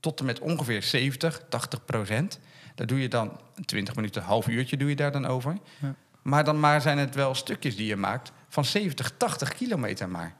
tot 0.00 0.20
en 0.20 0.26
met 0.26 0.40
ongeveer 0.40 0.82
70, 0.82 1.42
80%. 1.48 2.40
Daar 2.74 2.86
doe 2.86 3.00
je 3.00 3.08
dan 3.08 3.40
20 3.64 3.94
minuten, 3.94 4.22
half 4.22 4.48
uurtje 4.48 4.76
doe 4.76 4.88
je 4.88 4.96
daar 4.96 5.12
dan 5.12 5.26
over. 5.26 5.56
Ja. 5.78 5.94
Maar 6.22 6.44
dan 6.44 6.60
maar 6.60 6.80
zijn 6.80 6.98
het 6.98 7.14
wel 7.14 7.34
stukjes 7.34 7.76
die 7.76 7.86
je 7.86 7.96
maakt 7.96 8.32
van 8.48 8.64
70, 8.64 9.12
80 9.16 9.54
kilometer 9.54 10.08
maar. 10.08 10.34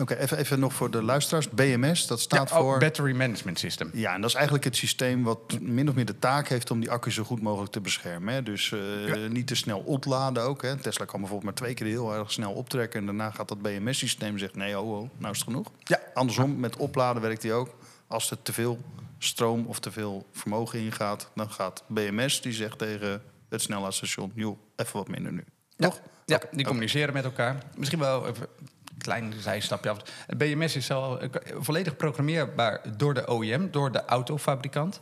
Oké, 0.00 0.14
even, 0.14 0.38
even 0.38 0.60
nog 0.60 0.72
voor 0.72 0.90
de 0.90 1.02
luisteraars. 1.02 1.48
BMS, 1.48 2.06
dat 2.06 2.20
staat 2.20 2.50
Ja, 2.50 2.56
oh, 2.56 2.62
voor... 2.62 2.78
Battery 2.78 3.16
Management 3.16 3.58
System. 3.58 3.90
Ja, 3.92 4.14
en 4.14 4.20
dat 4.20 4.30
is 4.30 4.36
eigenlijk 4.36 4.64
het 4.64 4.76
systeem 4.76 5.22
wat 5.22 5.60
min 5.60 5.88
of 5.88 5.94
meer 5.94 6.04
de 6.04 6.18
taak 6.18 6.48
heeft 6.48 6.70
om 6.70 6.80
die 6.80 6.90
accu 6.90 7.10
zo 7.10 7.24
goed 7.24 7.42
mogelijk 7.42 7.72
te 7.72 7.80
beschermen. 7.80 8.34
Hè? 8.34 8.42
Dus 8.42 8.72
eh, 8.72 9.28
niet 9.28 9.46
te 9.46 9.54
snel 9.54 9.78
opladen 9.78 10.42
ook. 10.42 10.62
Hè? 10.62 10.76
Tesla 10.76 11.04
kan 11.04 11.20
bijvoorbeeld 11.20 11.44
maar 11.44 11.54
twee 11.54 11.74
keer 11.74 11.86
heel 11.86 12.14
erg 12.14 12.32
snel 12.32 12.52
optrekken. 12.52 13.00
En 13.00 13.06
daarna 13.06 13.30
gaat 13.30 13.48
dat 13.48 13.62
BMS-systeem 13.62 14.38
zegt 14.38 14.56
nee, 14.56 14.78
oh, 14.78 14.90
oh, 14.90 15.10
nou 15.18 15.32
is 15.32 15.38
het 15.38 15.48
genoeg. 15.48 15.70
Ja. 15.84 16.00
Andersom, 16.14 16.60
met 16.60 16.76
opladen 16.76 17.22
werkt 17.22 17.42
hij 17.42 17.52
ook. 17.52 17.74
Als 18.06 18.30
er 18.30 18.42
te 18.42 18.52
veel 18.52 18.78
stroom 19.22 19.66
of 19.66 19.80
te 19.80 19.92
veel 19.92 20.26
vermogen 20.32 20.78
ingaat, 20.78 21.30
dan 21.34 21.50
gaat 21.50 21.84
BMS 21.86 22.40
die 22.40 22.52
zegt 22.52 22.78
tegen 22.78 23.22
het 23.48 23.62
snelheidstation, 23.62 24.32
joh, 24.34 24.58
even 24.76 24.96
wat 24.96 25.08
minder 25.08 25.32
nu. 25.32 25.44
Toch? 25.76 26.00
Ja, 26.24 26.40
die 26.50 26.64
communiceren 26.64 27.14
met 27.14 27.24
elkaar. 27.24 27.56
Misschien 27.76 27.98
wel 27.98 28.28
even 28.28 28.46
een 28.60 28.98
klein 28.98 29.32
zijstapje 29.38 29.90
af. 29.90 29.98
Het 30.26 30.38
BMS 30.38 30.76
is 30.76 30.90
al 30.90 31.20
eh, 31.20 31.28
volledig 31.58 31.96
programmeerbaar 31.96 32.80
door 32.96 33.14
de 33.14 33.32
OEM, 33.32 33.70
door 33.70 33.92
de 33.92 34.04
autofabrikant. 34.04 35.00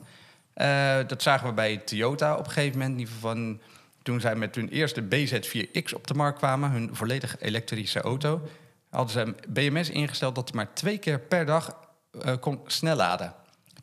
Eh, 0.54 0.96
dat 1.06 1.22
zagen 1.22 1.48
we 1.48 1.54
bij 1.54 1.76
Toyota 1.76 2.36
op 2.36 2.46
een 2.46 2.52
gegeven 2.52 2.78
moment. 2.78 2.92
In 2.92 2.98
ieder 2.98 3.14
geval 3.14 3.30
van, 3.30 3.60
toen 4.02 4.20
zij 4.20 4.36
met 4.36 4.54
hun 4.54 4.68
eerste 4.68 5.02
BZ4X 5.02 5.94
op 5.94 6.06
de 6.06 6.14
markt 6.14 6.38
kwamen, 6.38 6.70
hun 6.70 6.90
volledig 6.92 7.36
elektrische 7.40 8.00
auto, 8.00 8.48
hadden 8.90 9.12
ze 9.12 9.20
een 9.20 9.36
BMS 9.48 9.90
ingesteld 9.90 10.34
dat 10.34 10.48
hij 10.48 10.56
maar 10.56 10.74
twee 10.74 10.98
keer 10.98 11.20
per 11.20 11.46
dag 11.46 11.76
eh, 12.22 12.34
kon 12.40 12.60
snel 12.66 12.96
laden. 12.96 13.34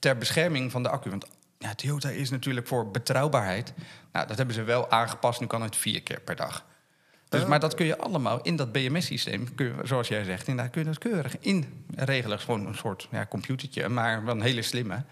Ter 0.06 0.18
bescherming 0.18 0.72
van 0.72 0.84
de 0.84 0.90
accu. 0.90 1.10
Want 1.10 1.25
ja, 1.57 1.74
Toyota 1.75 2.10
is 2.10 2.30
natuurlijk 2.30 2.68
voor 2.68 2.92
betrouwbaarheid. 2.92 3.74
Nou, 4.12 4.28
dat 4.28 4.38
hebben 4.38 4.56
ze 4.56 4.63
wel 4.63 4.92
aangepast. 4.92 5.40
Nu 5.40 5.48
kan 5.48 5.62
het 5.62 5.75
vier 5.75 6.02
keer 6.04 6.19
per 6.19 6.36
dag. 6.36 6.66
Dus, 7.30 7.42
Ja. 7.42 7.48
maar 7.48 7.60
dat 7.60 7.75
kun 7.75 7.86
je 7.86 7.98
allemaal 7.98 8.40
in 8.42 8.56
dat 8.56 8.72
BMS-systeem, 8.72 9.48
zoals 9.84 10.07
jij 10.07 10.24
zegt, 10.24 10.48
inderdaad, 10.48 10.74
kun 10.74 10.81
je 10.81 10.88
dat 10.88 10.98
keurig 10.98 11.36
inregelen. 11.40 12.40
Gewoon 12.40 12.66
een 12.68 12.75
soort 12.75 13.07
ja, 13.12 13.25
computertje, 13.30 13.90
maar 13.90 14.24
wel 14.25 14.36
een 14.36 14.42
hele 14.42 14.62
slimme. 14.62 15.04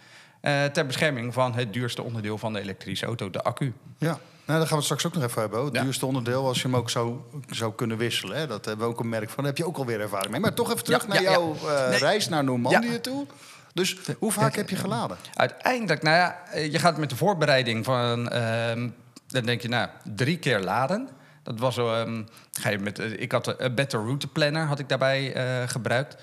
eh, 0.42 0.66
ter 0.66 0.86
bescherming 0.86 1.34
van 1.34 1.54
het 1.56 1.74
duurste 1.74 2.04
onderdeel 2.04 2.38
van 2.38 2.54
de 2.54 2.60
elektrische 2.60 3.06
auto, 3.06 3.30
de 3.30 3.42
accu. 3.44 3.74
Ja, 3.98 4.07
nou, 4.07 4.19
daar 4.45 4.57
gaan 4.60 4.68
we 4.68 4.75
het 4.75 4.84
straks 4.84 5.06
ook 5.06 5.13
nog 5.13 5.24
even 5.24 5.42
hebben. 5.42 5.66
Het 5.66 5.75
Ja. 5.75 5.81
duurste 5.81 6.06
onderdeel 6.06 6.48
als 6.48 6.62
je 6.62 6.68
hem 6.68 6.75
ook 6.75 6.90
zou, 6.90 7.18
zou 7.50 7.74
kunnen 7.74 7.98
wisselen. 7.98 8.38
Hè. 8.38 8.48
Dat 8.48 8.66
hebben 8.66 8.86
we 8.88 8.92
ook 8.94 9.00
een 9.00 9.10
merk 9.10 9.25
van. 9.30 9.36
Daar 9.38 9.45
heb 9.45 9.57
je 9.57 9.66
ook 9.68 9.78
alweer 9.78 10.01
ervaring 10.01 10.31
mee. 10.31 10.40
Maar 10.42 10.54
toch 10.54 10.72
even 10.72 10.84
terug 10.84 11.01
Ja, 11.01 11.07
naar 11.07 11.22
ja, 11.22 11.31
jouw 11.31 11.56
eh, 11.56 11.90
Nee. 11.90 11.98
reis 12.00 12.30
naar 12.30 12.44
Normandië 12.44 13.00
toe. 13.01 13.25
Dus 13.73 13.97
hoe 14.19 14.31
vaak 14.31 14.55
heb 14.55 14.69
je 14.69 14.75
geladen? 14.75 15.17
Uiteindelijk, 15.33 16.03
nou 16.03 16.15
ja, 16.15 16.43
eh, 16.51 16.71
je 16.71 16.79
gaat 16.79 16.97
met 16.97 17.09
de 17.09 17.15
voorbereiding 17.15 17.85
van, 17.85 18.29
ehm, 18.29 18.89
dan 19.27 19.45
denk 19.45 19.61
je, 19.61 19.67
nou, 19.67 19.89
drie 20.15 20.37
keer 20.37 20.59
laden. 20.59 21.09
Dat 21.43 21.59
was 21.59 21.75
zo, 21.75 21.93
ehm, 21.93 22.23
ga 22.51 22.69
je 22.69 22.79
met, 22.79 22.99
eh, 22.99 23.21
ik 23.21 23.31
had 23.31 23.59
een 23.61 23.75
Better 23.75 23.99
Route 23.99 24.27
Planner, 24.27 24.65
had 24.65 24.79
ik 24.79 24.89
daarbij 24.89 25.33
eh, 25.33 25.69
gebruikt. 25.69 26.15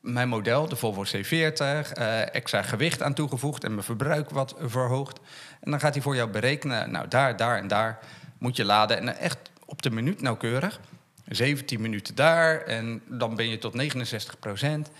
Mijn 0.00 0.28
model, 0.28 0.68
de 0.68 0.76
Volvo 0.76 1.04
C40, 1.04 1.92
eh, 1.92 2.34
extra 2.34 2.62
gewicht 2.62 3.02
aan 3.02 3.14
toegevoegd 3.14 3.64
en 3.64 3.72
mijn 3.72 3.84
verbruik 3.84 4.30
wat 4.30 4.54
verhoogd. 4.60 5.18
En 5.60 5.70
dan 5.70 5.80
gaat 5.80 5.94
hij 5.94 6.02
voor 6.02 6.16
jou 6.16 6.30
berekenen, 6.30 6.90
nou, 6.90 7.08
daar, 7.08 7.36
daar 7.36 7.58
en 7.58 7.68
daar 7.68 7.98
moet 8.38 8.56
je 8.56 8.64
laden. 8.64 8.98
En 8.98 9.18
echt 9.18 9.38
op 9.64 9.82
de 9.82 9.90
minuut 9.90 10.20
nauwkeurig. 10.20 10.80
17 11.28 11.80
minuten 11.80 12.14
daar 12.14 12.60
en 12.60 13.02
dan 13.06 13.36
ben 13.36 13.48
je 13.48 13.58
tot 13.58 13.74
69 13.74 14.38
procent. 14.38 14.90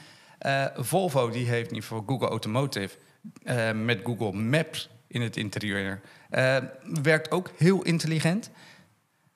Eh, 0.45 0.65
Volvo 0.77 1.31
die 1.31 1.47
heeft 1.47 1.71
ieder 1.77 1.89
geval 1.89 2.05
Google 2.07 2.29
Automotive 2.29 2.97
eh, 3.43 3.73
met 3.73 4.01
Google 4.05 4.33
Maps 4.33 4.91
in 5.07 5.23
het 5.23 5.37
interieur. 5.37 6.01
Eh, 6.31 6.57
werkt 7.03 7.31
ook 7.31 7.51
heel 7.57 7.83
intelligent. 7.83 8.51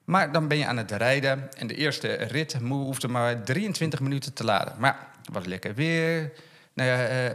Maar 0.04 0.32
dan 0.32 0.48
ben 0.48 0.58
je 0.58 0.66
aan 0.66 0.76
het 0.76 0.90
rijden 0.90 1.48
en 1.56 1.66
de 1.66 1.74
eerste 1.74 2.08
rit 2.08 2.56
hoefde 2.68 3.08
maar 3.08 3.42
23 3.42 4.00
minuten 4.00 4.32
te 4.32 4.44
laden. 4.44 4.74
Maar 4.78 5.08
was 5.32 5.44
lekker 5.44 5.74
weer. 5.74 6.32
Nou 6.72 6.88
ja, 6.88 7.34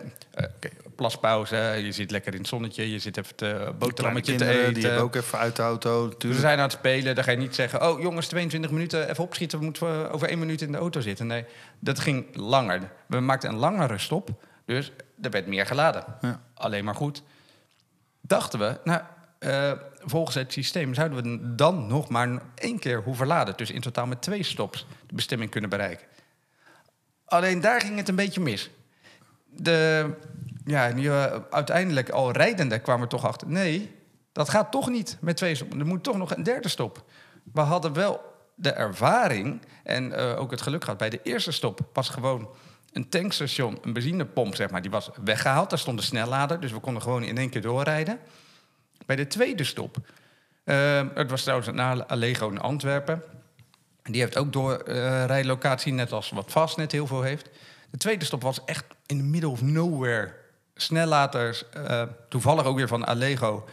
plaspauze, 1.03 1.55
je 1.55 1.91
zit 1.91 2.12
lekker 2.12 2.33
in 2.33 2.39
het 2.39 2.48
zonnetje, 2.48 2.91
je 2.91 3.00
zit 3.00 3.17
even 3.17 3.36
te 3.36 3.74
boterhammetje 3.79 4.36
te 4.36 4.45
eten. 4.45 4.74
die 4.74 4.86
hebben 4.86 5.03
ook 5.03 5.15
even 5.15 5.39
uit 5.39 5.55
de 5.55 5.62
auto. 5.62 6.13
We 6.17 6.33
zijn 6.33 6.57
aan 6.57 6.63
het 6.63 6.72
spelen, 6.72 7.15
dan 7.15 7.24
ga 7.24 7.31
je 7.31 7.38
niet 7.38 7.55
zeggen... 7.55 7.89
oh 7.89 8.01
jongens, 8.01 8.27
22 8.27 8.72
minuten, 8.72 9.10
even 9.10 9.24
opschieten, 9.24 9.60
we 9.60 9.65
moeten 9.65 10.12
over 10.12 10.29
één 10.29 10.39
minuut 10.39 10.62
in 10.62 10.72
de 10.72 10.77
auto 10.77 11.01
zitten. 11.01 11.27
Nee, 11.27 11.45
dat 11.79 12.00
ging 12.00 12.36
langer. 12.36 12.91
We 13.07 13.19
maakten 13.19 13.50
een 13.50 13.55
langere 13.55 13.98
stop, 13.98 14.29
dus 14.65 14.91
er 15.22 15.29
werd 15.29 15.48
meer 15.48 15.65
geladen. 15.65 16.03
Ja. 16.22 16.41
Alleen 16.53 16.83
maar 16.83 16.95
goed. 16.95 17.24
Dachten 18.22 18.60
we, 18.60 18.79
nou, 18.83 19.01
eh, 19.39 19.72
volgens 20.00 20.36
het 20.36 20.53
systeem 20.53 20.93
zouden 20.93 21.24
we 21.24 21.55
dan 21.55 21.88
nog 21.88 22.10
maar 22.10 22.41
één 22.55 22.79
keer 22.79 23.01
hoeven 23.01 23.27
laden. 23.27 23.57
Dus 23.57 23.72
in 23.72 23.81
totaal 23.81 24.05
met 24.05 24.22
twee 24.22 24.43
stops 24.43 24.88
de 25.07 25.15
bestemming 25.15 25.51
kunnen 25.51 25.69
bereiken. 25.69 26.07
Alleen 27.25 27.62
daar 27.62 27.81
ging 27.81 27.98
het 27.98 28.10
een 28.10 28.15
beetje 28.15 28.41
mis. 28.41 28.69
De, 29.55 30.10
ja, 30.65 30.93
nu, 30.93 31.08
eh, 31.08 31.36
uiteindelijk 31.50 32.10
al 32.10 32.32
rijdende 32.32 32.79
kwamen 32.79 33.03
we 33.03 33.10
toch 33.10 33.25
achter. 33.25 33.48
Nee, 33.48 33.96
dat 34.32 34.50
gaat 34.50 34.72
toch 34.72 34.89
niet 34.89 35.17
met 35.22 35.38
twee 35.38 35.55
stoppen. 35.55 35.79
Er 35.79 35.86
moet 35.86 36.03
toch 36.03 36.17
nog 36.17 36.36
een 36.36 36.43
derde 36.43 36.67
stop. 36.67 37.03
We 37.53 37.62
hadden 37.62 37.93
wel 37.93 38.22
de 38.55 38.72
ervaring 38.72 39.62
en 39.84 40.12
eh, 40.12 40.39
ook 40.39 40.51
het 40.51 40.62
geluk 40.62 40.84
gehad. 40.84 41.00
Bij 41.00 41.10
de 41.10 41.20
eerste 41.24 41.51
stop 41.51 41.79
was 41.93 42.10
gewoon 42.10 42.50
een 42.91 43.10
tankstation, 43.10 43.77
een 43.82 43.93
benzinepomp, 43.93 44.55
zeg 44.55 44.70
maar, 44.70 44.82
die 44.82 44.91
was 44.91 45.10
weggehaald. 45.24 45.70
Daar 45.70 45.79
stond 45.79 45.98
een 46.00 46.05
snellader, 46.05 46.60
dus 46.60 46.72
we 46.72 46.79
konden 46.79 47.01
gewoon 47.01 47.24
in 47.24 47.38
één 47.38 47.50
keer 47.50 47.62
doorrijden. 47.62 48.20
Bij 49.05 49.15
de 49.15 49.27
tweede 49.27 49.63
stop 49.63 49.98
Ehm, 50.63 51.08
het 51.13 51.29
was 51.29 51.41
trouwens 51.41 51.72
naar 51.72 52.05
Allego 52.05 52.50
in 52.50 52.60
Antwerpen. 52.60 53.24
Die 54.03 54.22
heeft 54.22 54.38
ook 54.38 54.53
door 54.53 54.77
eh, 54.77 55.25
rijlocatie, 55.25 55.93
net 55.93 56.12
als 56.12 56.29
wat 56.29 56.51
Fastnet 56.51 56.91
heel 56.91 57.08
veel 57.08 57.22
heeft. 57.22 57.50
De 57.89 57.98
tweede 57.98 58.25
stop 58.25 58.41
was 58.41 58.65
echt 58.65 58.86
in 59.05 59.17
the 59.17 59.24
middle 59.24 59.50
of 59.50 59.62
nowhere. 59.62 60.34
Snellaters, 60.75 61.69
eh, 61.69 62.01
toevallig 62.29 62.65
ook 62.65 62.75
weer 62.77 62.87
van 62.87 63.05
Allego. 63.05 63.67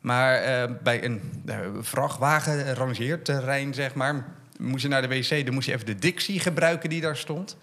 Maar 0.00 0.34
eh, 0.34 0.70
bij 0.82 1.04
een 1.04 1.42
uh, 1.44 1.56
vrachtwagen 1.80 2.74
rangeerterrein, 2.74 3.74
zeg 3.74 3.94
maar... 3.94 4.24
moest 4.58 4.82
je 4.82 4.88
naar 4.88 5.02
de 5.02 5.08
wc, 5.08 5.44
dan 5.44 5.54
moest 5.54 5.66
je 5.66 5.72
even 5.72 5.86
de 5.86 5.94
Dixie 5.94 6.40
gebruiken 6.40 6.90
die 6.90 7.00
daar 7.00 7.16
stond. 7.16 7.56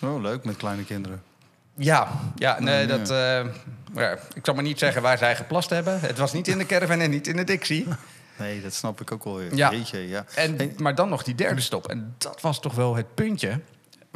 Oh, 0.00 0.22
leuk 0.22 0.44
met 0.44 0.56
kleine 0.56 0.84
kinderen. 0.84 1.22
Ja, 1.74 2.08
ja, 2.36 2.60
nee, 2.60 2.82
Oh, 2.82 2.88
nee. 2.88 2.98
dat... 2.98 3.08
ja, 3.94 4.12
ik 4.34 4.44
zal 4.44 4.54
maar 4.54 4.62
niet 4.62 4.78
zeggen 4.78 5.02
waar 5.02 5.18
zij 5.18 5.36
geplast 5.36 5.70
hebben. 5.70 6.00
Het 6.00 6.18
was 6.18 6.32
niet 6.32 6.48
in 6.48 6.58
de 6.58 6.66
caravan 6.66 7.00
en 7.00 7.10
niet 7.10 7.26
in 7.26 7.36
de 7.36 7.44
Dixie. 7.44 7.86
Nee, 8.38 8.60
dat 8.62 8.74
snap 8.74 9.00
ik 9.00 9.12
ook 9.12 9.24
wel 9.24 9.36
weer. 9.36 9.54
Ja. 9.54 9.70
Jeetje, 9.70 10.08
ja. 10.08 10.24
En, 10.34 10.72
Maar 10.76 10.94
dan 10.94 11.08
nog 11.08 11.22
die 11.22 11.34
derde 11.34 11.60
stop. 11.60 11.88
En 11.88 12.14
dat 12.18 12.40
was 12.40 12.60
toch 12.60 12.74
wel 12.74 12.96
het 12.96 13.14
puntje. 13.14 13.60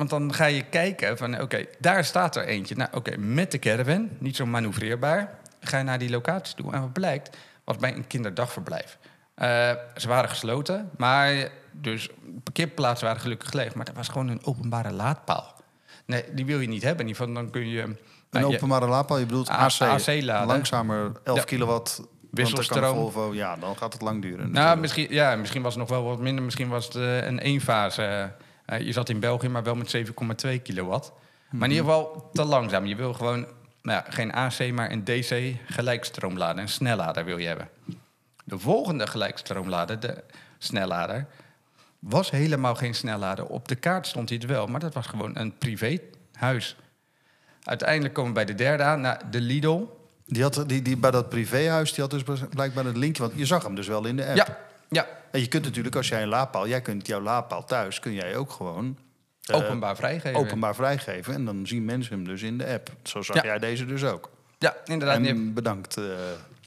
Want 0.08 0.10
dan 0.10 0.34
ga 0.34 0.44
je 0.44 0.62
kijken 0.62 1.18
van, 1.18 1.40
oké, 1.40 1.64
daar 1.78 2.04
staat 2.04 2.36
er 2.36 2.44
eentje. 2.44 2.74
Nou, 2.76 2.90
oké, 2.94 3.16
met 3.16 3.50
de 3.50 3.58
caravan, 3.58 4.08
niet 4.18 4.36
zo 4.36 4.46
manoeuvreerbaar. 4.46 5.38
Ga 5.60 5.78
je 5.78 5.84
naar 5.84 5.98
die 5.98 6.10
locatie 6.10 6.54
toe. 6.56 6.72
En 6.72 6.80
wat 6.80 6.92
blijkt, 6.92 7.36
was 7.64 7.76
bij 7.76 7.94
een 7.94 8.06
kinderdagverblijf. 8.06 8.98
Eh, 9.34 9.70
ze 9.96 10.08
waren 10.08 10.30
gesloten, 10.30 10.90
maar 10.96 11.48
dus 11.72 12.08
parkeerplaatsen 12.42 13.06
waren 13.06 13.20
gelukkig 13.22 13.52
leeg. 13.52 13.74
Maar 13.74 13.84
dat 13.84 13.94
was 13.94 14.08
gewoon 14.08 14.28
een 14.28 14.44
openbare 14.44 14.92
laadpaal. 14.92 15.60
Nee, 16.06 16.24
die 16.32 16.46
wil 16.46 16.60
je 16.60 16.68
niet 16.68 16.82
hebben. 16.82 17.00
In 17.00 17.06
ieder 17.08 17.22
geval, 17.26 17.42
dan 17.42 17.50
kun 17.52 17.68
je... 17.68 17.82
een 17.82 17.98
nou, 18.30 18.48
je- 18.48 18.54
openbare 18.56 18.86
laadpaal, 18.86 19.18
je 19.18 19.26
bedoelt 19.26 19.50
A- 19.50 19.56
AC. 19.56 19.80
AC-laden. 19.80 20.46
Langzamer, 20.46 21.12
11 21.24 21.38
Ja. 21.38 21.44
kilowatt. 21.44 22.00
Wisselstroom. 22.30 22.94
Volvo, 22.96 23.34
ja, 23.34 23.56
dan 23.56 23.76
gaat 23.76 23.92
het 23.92 24.02
lang 24.02 24.22
duren. 24.22 24.38
Nou, 24.38 24.52
natuurlijk. 24.52 24.80
misschien, 24.80 25.06
ja, 25.10 25.36
misschien 25.36 25.62
was 25.62 25.74
het 25.74 25.88
nog 25.88 25.90
wel 25.98 26.04
wat 26.08 26.18
minder. 26.20 26.44
Misschien 26.44 26.68
was 26.68 26.84
het 26.84 26.94
eh, 26.94 27.16
een 27.26 27.38
eenfase. 27.38 28.32
Je 28.78 28.92
zat 28.92 29.08
in 29.08 29.20
België, 29.20 29.48
maar 29.48 29.62
wel 29.62 29.74
met 29.74 29.96
7,2 30.44 30.62
kilowatt. 30.62 31.12
Maar 31.50 31.68
in 31.68 31.74
ieder 31.74 31.90
geval 31.90 32.30
te 32.32 32.44
langzaam. 32.44 32.86
Je 32.86 32.96
wil 32.96 33.12
gewoon 33.12 33.46
nou 33.82 34.02
ja, 34.04 34.10
geen 34.10 34.32
AC, 34.32 34.72
maar 34.72 34.90
een 34.90 35.04
DC 35.04 35.54
gelijkstroomlader. 35.66 36.62
Een 36.62 36.68
snellader 36.68 37.24
wil 37.24 37.38
je 37.38 37.46
hebben. 37.46 37.68
De 38.44 38.58
volgende 38.58 39.06
gelijkstroomlader, 39.06 40.00
de 40.00 40.24
snellader, 40.58 41.26
was 41.98 42.30
helemaal 42.30 42.74
geen 42.74 42.94
snellader. 42.94 43.46
Op 43.46 43.68
de 43.68 43.74
kaart 43.74 44.06
stond 44.06 44.28
hij 44.28 44.38
het 44.38 44.50
wel, 44.50 44.66
maar 44.66 44.80
dat 44.80 44.94
was 44.94 45.06
gewoon 45.06 45.36
een 45.36 45.58
privéhuis. 45.58 46.76
Uiteindelijk 47.62 48.14
komen 48.14 48.30
we 48.30 48.36
bij 48.36 48.44
de 48.44 48.54
derde 48.54 48.82
aan, 48.82 49.18
de 49.30 49.40
Lidl. 49.40 49.86
Die 50.26 50.42
had, 50.42 50.64
die, 50.66 50.82
die, 50.82 50.96
bij 50.96 51.10
dat 51.10 51.28
privéhuis, 51.28 51.92
die 51.92 52.00
had 52.00 52.10
dus 52.10 52.40
blijkbaar 52.50 52.84
het 52.84 52.96
linkje. 52.96 53.22
Want 53.22 53.38
je 53.38 53.46
zag 53.46 53.62
hem 53.62 53.74
dus 53.74 53.86
wel 53.86 54.04
in 54.04 54.16
de 54.16 54.26
app. 54.26 54.36
Ja, 54.36 54.58
ja, 54.92 55.06
En 55.30 55.40
je 55.40 55.48
kunt 55.48 55.64
natuurlijk, 55.64 55.96
als 55.96 56.08
jij 56.08 56.22
een 56.22 56.28
laadpaal... 56.28 56.68
Jij 56.68 56.80
kunt 56.80 57.06
jouw 57.06 57.20
laadpaal 57.20 57.64
thuis, 57.64 57.98
kun 58.00 58.12
jij 58.12 58.36
ook 58.36 58.50
gewoon... 58.50 58.98
eh, 59.44 59.56
openbaar 59.56 59.96
vrijgeven. 59.96 60.40
openbaar 60.40 60.74
vrijgeven. 60.74 61.34
En 61.34 61.44
dan 61.44 61.66
zien 61.66 61.84
mensen 61.84 62.14
hem 62.14 62.24
dus 62.24 62.42
in 62.42 62.58
de 62.58 62.66
app. 62.66 62.90
Zo 63.02 63.22
zag 63.22 63.36
Ja. 63.36 63.42
jij 63.44 63.58
deze 63.58 63.86
dus 63.86 64.04
ook. 64.04 64.30
Ja, 64.58 64.76
inderdaad. 64.84 65.26
En 65.26 65.52
bedankt. 65.54 65.96
eh, 65.96 66.04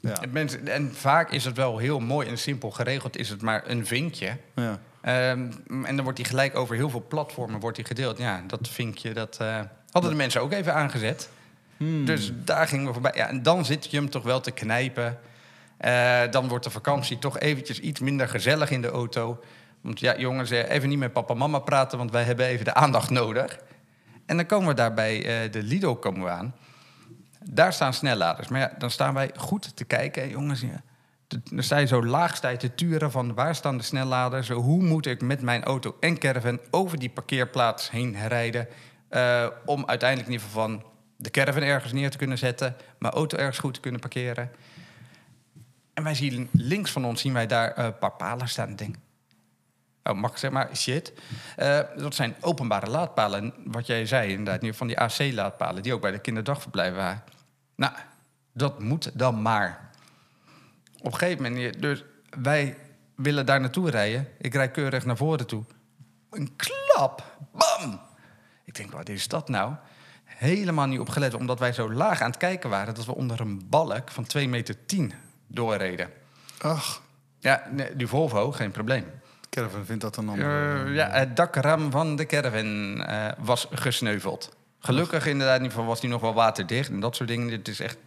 ja. 0.01 0.21
En 0.21 0.29
Mensen, 0.31 0.67
en 0.67 0.93
vaak 0.95 1.31
is 1.31 1.45
het 1.45 1.57
wel 1.57 1.77
heel 1.77 1.99
mooi 1.99 2.27
en 2.27 2.37
simpel 2.37 2.71
geregeld. 2.71 3.17
Is 3.17 3.29
het 3.29 3.41
maar 3.41 3.63
een 3.65 3.85
vinkje. 3.85 4.37
Ja. 4.55 4.79
Ehm, 5.01 5.49
en 5.85 5.95
dan 5.95 6.01
wordt 6.01 6.17
die 6.17 6.25
gelijk 6.27 6.55
over 6.55 6.75
heel 6.75 6.89
veel 6.89 7.05
platformen 7.07 7.59
wordt 7.59 7.75
die 7.75 7.85
gedeeld. 7.85 8.17
Ja, 8.17 8.43
dat 8.47 8.67
vinkje, 8.67 9.13
dat 9.13 9.37
eh, 9.41 9.59
hadden 9.91 10.11
de 10.11 10.17
mensen 10.17 10.41
ook 10.41 10.51
even 10.51 10.73
aangezet. 10.73 11.29
Hmm. 11.77 12.05
Dus 12.05 12.31
daar 12.33 12.67
gingen 12.67 12.85
we 12.87 12.93
voorbij. 12.93 13.11
Ja, 13.15 13.27
en 13.27 13.43
dan 13.43 13.65
zit 13.65 13.91
je 13.91 13.97
hem 13.97 14.09
toch 14.09 14.23
wel 14.23 14.41
te 14.41 14.51
knijpen. 14.51 15.19
Eh, 15.77 16.21
dan 16.31 16.47
wordt 16.47 16.63
de 16.63 16.69
vakantie 16.69 17.19
toch 17.19 17.39
eventjes 17.39 17.79
iets 17.79 17.99
minder 17.99 18.29
gezellig 18.29 18.71
in 18.71 18.81
de 18.81 18.89
auto. 18.89 19.43
Want 19.81 19.99
ja, 19.99 20.17
jongens, 20.17 20.51
eh, 20.51 20.69
even 20.69 20.89
niet 20.89 20.99
met 20.99 21.13
papa 21.13 21.33
en 21.33 21.39
mama 21.39 21.59
praten... 21.59 21.97
want 21.97 22.11
wij 22.11 22.23
hebben 22.23 22.45
even 22.45 22.65
de 22.65 22.73
aandacht 22.73 23.09
nodig. 23.09 23.59
En 24.25 24.37
dan 24.37 24.45
komen 24.45 24.67
we 24.67 24.73
daar 24.73 24.93
bij 24.93 25.43
eh, 25.43 25.51
de 25.51 25.63
Lido 25.63 25.95
komen 25.95 26.23
we 26.23 26.29
aan. 26.29 26.55
Daar 27.43 27.73
staan 27.73 27.93
snelladers. 27.93 28.47
Maar 28.47 28.59
ja, 28.59 28.73
dan 28.77 28.91
staan 28.91 29.13
wij 29.13 29.31
goed 29.37 29.75
te 29.75 29.85
kijken. 29.85 30.23
En 30.23 30.29
jongens, 30.29 30.63
dan 31.27 31.63
sta 31.63 31.85
zo 31.85 32.05
laag 32.05 32.39
te 32.39 32.75
turen 32.75 33.11
van 33.11 33.33
waar 33.33 33.55
staan 33.55 33.77
de 33.77 33.83
snelladers? 33.83 34.49
Hoe 34.49 34.83
moet 34.83 35.05
ik 35.05 35.21
met 35.21 35.41
mijn 35.41 35.63
auto 35.63 35.97
en 35.99 36.17
caravan 36.17 36.59
over 36.71 36.99
die 36.99 37.09
parkeerplaats 37.09 37.91
heen 37.91 38.27
rijden? 38.27 38.67
om 39.65 39.85
uiteindelijk 39.85 40.29
in 40.29 40.33
ieder 40.33 40.47
geval 40.47 40.67
van 40.67 40.83
de 41.17 41.29
caravan 41.29 41.61
ergens 41.61 41.93
neer 41.93 42.09
te 42.09 42.17
kunnen 42.17 42.37
zetten, 42.37 42.75
mijn 42.99 43.13
auto 43.13 43.37
ergens 43.37 43.57
goed 43.57 43.73
te 43.73 43.79
kunnen 43.79 43.99
parkeren. 43.99 44.51
En 45.95 46.03
wij 46.03 46.15
zien 46.15 46.49
links 46.51 46.91
van 46.91 47.05
ons 47.05 47.21
zien 47.21 47.33
wij 47.33 47.47
daar 47.47 47.71
eh, 47.71 47.85
een 47.85 47.97
paar 47.97 48.11
palen 48.11 48.49
staan. 48.49 48.75
Denk, 48.75 48.95
oh, 50.03 50.13
mag 50.13 50.31
ik 50.31 50.37
zeg 50.37 50.51
maar, 50.51 50.75
shit. 50.75 51.13
Eh, 51.55 51.79
dat 51.97 52.15
zijn 52.15 52.35
openbare 52.41 52.89
laadpalen. 52.89 53.53
Wat 53.65 53.87
jij 53.87 54.05
zei 54.05 54.29
inderdaad, 54.29 54.61
nu 54.61 54.73
van 54.73 54.87
die 54.87 54.99
AC-laadpalen... 54.99 55.83
die 55.83 55.93
ook 55.93 56.01
bij 56.01 56.11
de 56.11 56.19
kinderdagverblijven 56.19 56.97
waren. 56.97 57.23
Nou, 57.75 57.93
dat 58.53 58.79
moet 58.79 59.11
dan 59.13 59.41
maar. 59.41 59.89
Op 60.99 61.11
een 61.13 61.17
gegeven 61.19 61.43
moment, 61.43 61.81
dus 61.81 62.03
wij 62.29 62.77
willen 63.15 63.45
daar 63.45 63.59
naartoe 63.61 63.89
rijden. 63.89 64.27
Ik 64.37 64.53
rijd 64.53 64.71
keurig 64.71 65.05
naar 65.05 65.17
voren 65.17 65.47
toe. 65.47 65.63
Een 66.29 66.55
klap, 66.55 67.37
bam! 67.51 67.99
Ik 68.63 68.75
denk, 68.75 68.91
wat 68.91 69.09
is 69.09 69.27
dat 69.27 69.49
nou? 69.49 69.73
Helemaal 70.23 70.87
niet 70.87 70.99
opgelet, 70.99 71.33
omdat 71.33 71.59
wij 71.59 71.73
zo 71.73 71.93
laag 71.93 72.21
aan 72.21 72.29
het 72.29 72.37
kijken 72.37 72.69
waren... 72.69 72.95
dat 72.95 73.05
we 73.05 73.15
onder 73.15 73.39
een 73.39 73.69
balk 73.69 74.11
van 74.11 74.27
2,10 74.37 74.49
meter 74.49 74.75
doorreden. 75.55 76.09
Ach, 76.61 77.01
Ja, 77.39 77.63
nee, 77.71 77.95
die 77.95 78.07
Volvo, 78.07 78.51
geen 78.51 78.71
probleem. 78.71 79.05
Caravan 79.49 79.85
vindt 79.85 80.01
dat 80.01 80.17
een 80.17 80.29
ander. 80.29 80.85
Eh, 80.85 80.95
ja, 80.95 81.09
het 81.09 81.35
dakraam 81.35 81.91
van 81.91 82.15
de 82.15 82.25
caravan 82.25 83.03
eh, 83.03 83.27
was 83.37 83.67
gesneuveld. 83.71 84.55
Gelukkig 84.79 85.25
inderdaad, 85.25 85.55
in 85.55 85.61
ieder 85.61 85.75
geval 85.75 85.89
was 85.89 86.01
die 86.01 86.09
nog 86.09 86.21
wel 86.21 86.33
waterdicht 86.33 86.89
en 86.89 86.99
dat 86.99 87.15
soort 87.15 87.29
dingen. 87.29 87.49
Dit 87.49 87.67
is 87.67 87.79
echt... 87.79 87.97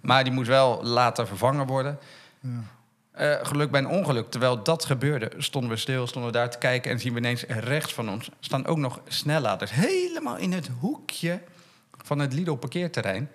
Maar 0.00 0.24
die 0.24 0.32
moest 0.32 0.48
wel 0.48 0.84
later 0.84 1.26
vervangen 1.26 1.66
worden. 1.66 1.98
Eh, 3.10 3.34
geluk 3.42 3.70
bij 3.70 3.80
een 3.80 3.88
ongeluk. 3.88 4.30
Terwijl 4.30 4.62
dat 4.62 4.84
gebeurde, 4.84 5.32
stonden 5.36 5.70
we 5.70 5.76
stil, 5.76 6.06
stonden 6.06 6.32
we 6.32 6.38
daar 6.38 6.50
te 6.50 6.58
kijken... 6.58 6.90
en 6.90 7.00
zien 7.00 7.12
we 7.12 7.18
ineens 7.18 7.44
rechts 7.46 7.94
van 7.94 8.10
ons 8.10 8.30
staan 8.40 8.66
ook 8.66 8.76
nog 8.76 9.00
snelladers. 9.08 9.70
Helemaal 9.70 10.36
in 10.36 10.52
het 10.52 10.70
hoekje 10.80 11.40
van 12.02 12.18
het 12.18 12.32
Lidl 12.32 12.54
parkeerterrein. 12.54 13.30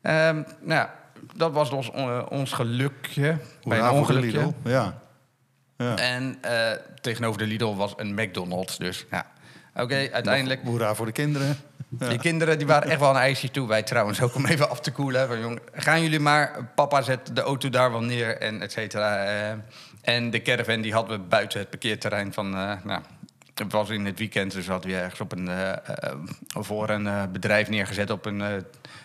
Ehm, 0.00 0.34
nou 0.60 0.80
ja, 0.80 0.99
dat 1.36 1.52
was 1.52 1.70
ons, 1.70 1.90
eh, 1.90 2.22
ons 2.28 2.52
gelukje 2.52 3.36
bij 3.62 3.78
een 3.78 3.90
ongelukje. 3.90 4.30
Lidl. 4.30 4.52
Ja. 4.68 5.00
ja. 5.76 5.96
En 5.96 6.38
eh, 6.40 6.70
tegenover 7.00 7.38
de 7.38 7.46
Lidl 7.46 7.74
was 7.74 7.92
een 7.96 8.14
McDonald's. 8.14 8.78
Dus 8.78 9.06
ja, 9.10 9.26
oké, 9.74 10.08
uiteindelijk. 10.12 10.60
Hoera 10.64 10.94
voor 10.94 11.06
de 11.06 11.12
kinderen. 11.12 11.56
Die 12.08 12.18
kinderen 12.18 12.58
die 12.58 12.66
waren 12.66 12.90
echt 12.90 13.00
wel 13.00 13.10
een 13.10 13.16
ijsje 13.16 13.50
toe. 13.50 13.68
Wij 13.68 13.82
trouwens 13.82 14.20
ook 14.22 14.34
om 14.34 14.46
even 14.46 14.70
af 14.70 14.80
te 14.80 14.90
koelen. 14.92 15.28
Van, 15.28 15.40
jong, 15.40 15.60
gaan 15.72 16.02
jullie 16.02 16.20
maar. 16.20 16.70
Papa 16.74 17.02
zet 17.02 17.36
de 17.36 17.40
auto 17.40 17.68
daar 17.68 17.90
wel 17.90 18.00
neer 18.00 18.36
en 18.38 18.62
et 18.62 18.72
cetera. 18.72 19.24
eh. 19.24 19.58
en 20.02 20.30
de 20.30 20.42
caravan 20.42 20.80
die 20.80 20.92
hadden 20.92 21.18
we 21.20 21.24
buiten 21.24 21.58
het 21.60 21.70
parkeerterrein 21.70 22.32
van... 22.32 22.50
nou, 22.50 23.00
het 23.54 23.72
was 23.72 23.88
in 23.88 24.04
het 24.04 24.18
weekend, 24.18 24.52
dus 24.52 24.66
hadden 24.66 24.90
we 24.90 24.96
ergens 24.96 25.20
op 25.20 25.32
een, 25.32 25.48
voor 26.46 26.88
een 26.88 27.32
bedrijf 27.32 27.68
neergezet 27.68 28.10
op 28.10 28.26
een 28.26 28.64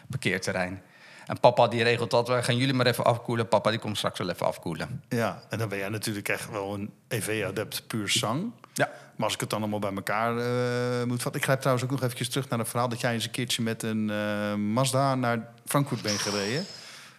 parkeerterrein. 0.10 0.82
En 1.26 1.40
papa 1.40 1.68
die 1.68 1.84
regelt 1.84 2.12
dat. 2.12 2.28
We 2.28 2.44
gaan 2.44 2.58
jullie 2.58 2.74
maar 2.74 2.86
even 2.86 3.04
afkoelen. 3.04 3.48
Papa 3.48 3.70
die 3.70 3.80
komt 3.80 3.98
straks 3.98 4.20
wel 4.20 4.30
even 4.30 4.46
afkoelen. 4.46 5.04
Ja, 5.10 5.42
en 5.50 5.58
dan 5.58 5.70
ben 5.70 5.78
jij 5.78 5.90
natuurlijk 5.90 6.30
echt 6.30 6.50
wel 6.50 6.74
een 6.74 6.94
EV-adept 7.08 7.88
puur 7.88 8.10
zang. 8.10 8.52
Ja. 8.74 8.92
Maar 9.16 9.26
als 9.26 9.34
ik 9.34 9.40
het 9.40 9.50
dan 9.50 9.60
allemaal 9.60 9.80
bij 9.80 9.94
elkaar 9.96 10.38
eh, 10.38 11.04
moet 11.06 11.22
vatten... 11.22 11.40
Ik 11.40 11.44
grijp 11.44 11.60
trouwens 11.60 11.86
ook 11.86 11.92
nog 11.92 12.04
eventjes 12.04 12.30
terug 12.30 12.50
naar 12.50 12.60
het 12.60 12.70
verhaal... 12.70 12.90
dat 12.90 13.02
jij 13.02 13.14
eens 13.14 13.26
een 13.26 13.32
keertje 13.32 13.62
met 13.62 13.84
een 13.84 14.10
eh, 14.10 14.54
Mazda 14.54 15.16
naar 15.16 15.48
Frankfurt 15.66 16.02
bent 16.02 16.20
gereden. 16.20 16.66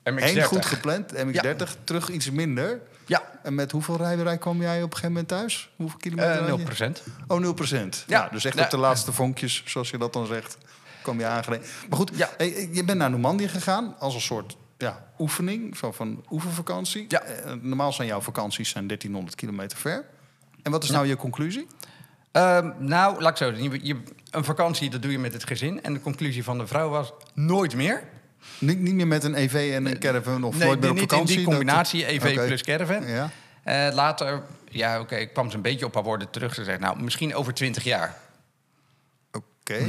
Heen 0.03 0.39
MX-30. 0.39 0.43
goed 0.43 0.67
gepland, 0.67 1.13
MX-30, 1.15 1.85
terug 1.85 2.09
iets 2.09 2.31
minder. 2.31 2.81
Ja, 3.07 3.23
En 3.43 3.55
met 3.55 3.71
hoeveel 3.71 3.97
rijberij 3.97 4.39
kwam 4.39 4.61
jij 4.61 4.77
op 4.77 4.83
een 4.83 4.97
gegeven 4.97 5.09
moment 5.09 5.29
thuis? 5.29 5.71
Hoeveel 5.77 5.99
kilometer 5.99 6.31
eh 6.31 6.37
rijd 6.37 6.51
je? 6.51 6.57
0 6.57 6.65
procent. 6.65 7.03
Oh, 7.27 7.41
0 7.41 7.55
procent. 7.55 8.05
Ja. 8.07 8.23
Ja, 8.23 8.29
dus 8.29 8.45
echt 8.45 8.61
op 8.61 8.71
de 8.71 8.77
laatste 8.77 9.13
vonkjes, 9.13 9.63
zoals 9.67 9.91
je 9.91 9.99
dat 9.99 10.13
dan 10.13 10.27
zegt, 10.27 10.57
kwam 11.07 11.19
je 11.19 11.27
aangereden. 11.27 11.67
Maar 11.89 11.99
goed, 11.99 12.11
Ja. 12.15 12.29
hey, 12.37 12.69
je 12.73 12.85
bent 12.85 12.99
naar 12.99 13.11
Normandië 13.11 13.49
gegaan 13.49 13.95
als 13.99 14.15
een 14.15 14.21
soort 14.21 14.57
ja, 14.79 15.07
oefening, 15.19 15.77
zo 15.77 15.93
van 15.93 16.25
oefenvakantie. 16.31 17.05
Ja. 17.09 17.23
Eh, 17.23 17.53
normaal 17.61 17.93
zijn 17.93 18.09
jouw 18.09 18.21
vakanties 18.21 18.69
zijn 18.69 18.87
1300 18.87 19.37
kilometer 19.37 19.79
ver. 19.79 20.05
En 20.63 20.71
wat 20.73 20.83
is 20.85 20.91
nou 20.91 21.07
je 21.07 21.17
conclusie? 21.17 21.67
Ehm, 22.33 22.71
nou, 22.79 23.21
laat 23.23 23.31
ik 23.31 23.37
zo. 23.37 23.63
Je, 23.63 23.79
je- 23.83 24.03
een 24.31 24.45
vakantie, 24.45 24.91
dat 24.91 25.03
doe 25.03 25.11
je 25.13 25.19
met 25.19 25.33
het 25.33 25.45
gezin. 25.47 25.83
En 25.83 25.93
de 25.93 26.01
conclusie 26.01 26.45
van 26.45 26.59
de 26.59 26.67
vrouw 26.67 26.89
was 26.89 27.13
nooit 27.35 27.75
meer. 27.75 28.03
Niet, 28.59 28.81
niet 28.81 28.95
meer 28.95 29.07
met 29.07 29.25
een 29.25 29.35
EV 29.35 29.71
en 29.75 29.87
een 29.87 29.99
caravan 29.99 30.45
of 30.45 30.59
nooit 30.59 30.81
meer 30.81 30.91
op 30.91 30.97
niet 30.97 31.11
vakantie? 31.11 31.35
in 31.37 31.41
die 31.41 31.49
combinatie, 31.51 32.01
Dat- 32.01 32.11
EV 32.11 32.47
plus 32.47 32.63
caravan. 32.63 33.07
Ja. 33.07 33.31
Eh, 33.63 33.95
later, 33.95 34.43
ja, 34.69 35.01
oké, 35.01 35.17
ik 35.17 35.33
kwam 35.33 35.51
ze 35.51 35.57
een 35.57 35.63
beetje 35.63 35.85
op 35.87 35.95
haar 35.95 36.03
woorden 36.03 36.31
terug. 36.31 36.55
Ze 36.55 36.65
zei, 36.65 36.79
nou, 36.79 37.03
misschien 37.03 37.35
over 37.35 37.55
20 37.55 37.85
jaar. 37.85 38.17
Oké. 39.33 39.87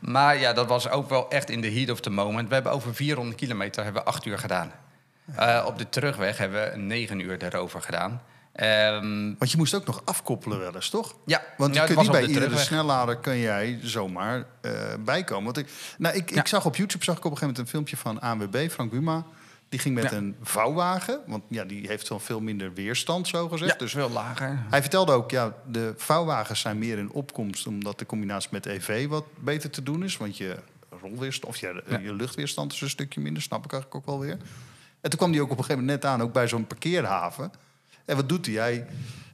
Maar 0.00 0.38
ja, 0.38 0.52
dat 0.52 0.66
was 0.66 0.88
ook 0.88 1.08
wel 1.08 1.30
echt 1.30 1.50
in 1.50 1.60
de 1.60 1.72
heat 1.72 1.90
of 1.90 2.00
the 2.00 2.10
moment. 2.10 2.48
We 2.48 2.54
hebben 2.54 2.72
over 2.72 2.94
400 2.94 3.36
kilometer 3.36 3.84
hebben 3.84 4.02
we 4.02 4.08
acht 4.08 4.24
uur 4.26 4.38
gedaan. 4.38 4.72
Eh, 5.36 5.64
op 5.66 5.78
de 5.78 5.88
terugweg 5.88 6.38
hebben 6.38 6.70
we 6.70 6.76
negen 6.76 7.20
uur 7.20 7.42
erover 7.42 7.82
gedaan. 7.82 8.22
Ehm, 8.52 9.34
Want 9.38 9.50
je 9.50 9.56
moest 9.56 9.74
ook 9.74 9.86
nog 9.86 10.02
afkoppelen 10.04 10.58
wel 10.58 10.74
eens, 10.74 10.90
toch? 10.90 11.14
ja, 11.26 11.42
Want 11.56 11.74
je 11.74 11.80
ja, 11.80 11.86
kunt 11.86 11.98
het 11.98 12.08
niet 12.08 12.20
bij 12.20 12.26
iedere 12.26 12.58
snellader 12.58 13.16
kun 13.16 13.38
jij 13.38 13.78
zomaar 13.82 14.44
eh, 14.60 14.72
bijkomen. 15.04 15.44
Want 15.44 15.56
ik, 15.58 15.68
nou, 15.98 16.14
ik, 16.16 16.30
Ja. 16.30 16.40
ik 16.40 16.46
zag 16.46 16.64
op 16.64 16.76
YouTube 16.76 17.04
zag 17.04 17.16
ik 17.16 17.24
op 17.24 17.30
een 17.30 17.38
gegeven 17.38 17.54
moment 17.54 17.58
een 17.58 17.66
filmpje 17.66 17.96
van 17.96 18.20
ANWB, 18.20 18.70
Frank 18.70 18.90
Buma. 18.90 19.24
Die 19.72 19.80
ging 19.80 19.94
met 19.94 20.10
Ja. 20.10 20.16
een 20.16 20.36
vouwwagen, 20.42 21.20
want 21.26 21.42
ja, 21.48 21.64
die 21.64 21.86
heeft 21.86 22.08
wel 22.08 22.18
veel 22.20 22.40
minder 22.40 22.72
weerstand, 22.74 23.28
zo 23.28 23.48
gezegd. 23.48 23.72
Ja, 23.72 23.78
Dus 23.78 23.92
veel 23.92 24.10
lager. 24.10 24.58
hij 24.70 24.80
vertelde 24.80 25.12
ook, 25.12 25.30
ja, 25.30 25.54
de 25.70 25.94
vouwwagens 25.96 26.60
zijn 26.60 26.78
meer 26.78 26.98
in 26.98 27.10
opkomst... 27.10 27.66
omdat 27.66 27.98
de 27.98 28.06
combinatie 28.06 28.48
met 28.52 28.66
EV 28.66 29.06
wat 29.08 29.24
beter 29.38 29.70
te 29.70 29.82
doen 29.82 30.04
is. 30.04 30.16
Want 30.16 30.36
je 30.36 30.56
rolweerstand, 31.00 31.52
of 31.54 31.60
je, 31.60 31.82
Ja. 31.88 31.98
je 31.98 32.14
luchtweerstand 32.14 32.72
is 32.72 32.80
een 32.80 32.88
stukje 32.90 33.20
minder, 33.20 33.42
snap 33.42 33.64
ik 33.64 33.72
eigenlijk 33.72 34.00
ook 34.08 34.14
wel 34.14 34.20
weer. 34.26 34.36
En 35.00 35.10
toen 35.10 35.18
kwam 35.18 35.30
hij 35.32 35.40
ook 35.40 35.50
op 35.50 35.58
een 35.58 35.64
gegeven 35.64 35.84
moment 35.84 36.02
net 36.02 36.10
aan, 36.12 36.22
ook 36.22 36.32
bij 36.32 36.48
zo'n 36.48 36.66
parkeerhaven. 36.66 37.52
En 38.04 38.16
wat 38.16 38.28
doet 38.28 38.46
hij? 38.46 38.54
hij 38.54 38.86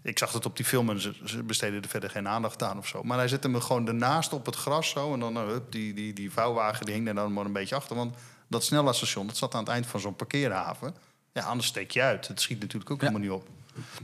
ik 0.03 0.19
zag 0.19 0.33
het 0.33 0.47
op 0.47 0.57
die 0.57 0.67
film 0.67 0.91
en 0.91 1.01
ze, 1.01 1.43
besteden 1.45 1.83
er 1.83 1.89
verder 1.89 2.11
geen 2.11 2.29
aandacht 2.29 2.63
aan 2.63 2.79
of 2.79 2.87
zo. 2.87 3.03
Maar 3.03 3.19
hij 3.19 3.29
zette 3.29 3.49
me 3.49 3.61
gewoon 3.61 3.87
ernaast 3.89 4.33
op 4.33 4.47
het 4.47 4.57
gras 4.57 4.89
zo. 4.91 5.13
En 5.15 5.21
dan 5.21 5.33
nou, 5.33 5.51
hup, 5.51 5.73
die, 5.73 5.95
die, 5.95 6.13
die 6.13 6.31
vouwwagen 6.33 6.87
die 6.87 6.95
hing 6.95 7.09
er 7.09 7.15
dan 7.15 7.33
maar 7.33 7.45
een 7.45 7.53
beetje 7.53 7.75
achter. 7.75 7.97
Want 7.97 8.15
dat 8.49 8.65
snellaadstation, 8.65 9.27
dat 9.27 9.37
zat 9.37 9.55
aan 9.55 9.61
het 9.61 9.69
eind 9.69 9.87
van 9.87 10.01
zo'n 10.01 10.17
parkeerhaven. 10.17 10.95
Ja, 11.33 11.43
anders 11.43 11.69
steek 11.69 11.91
je 11.91 12.03
uit. 12.03 12.29
Het 12.29 12.41
schiet 12.41 12.61
natuurlijk 12.61 12.91
ook 12.91 13.01
Ja. 13.01 13.07
helemaal 13.07 13.29
niet 13.29 13.37
op. 13.43 13.49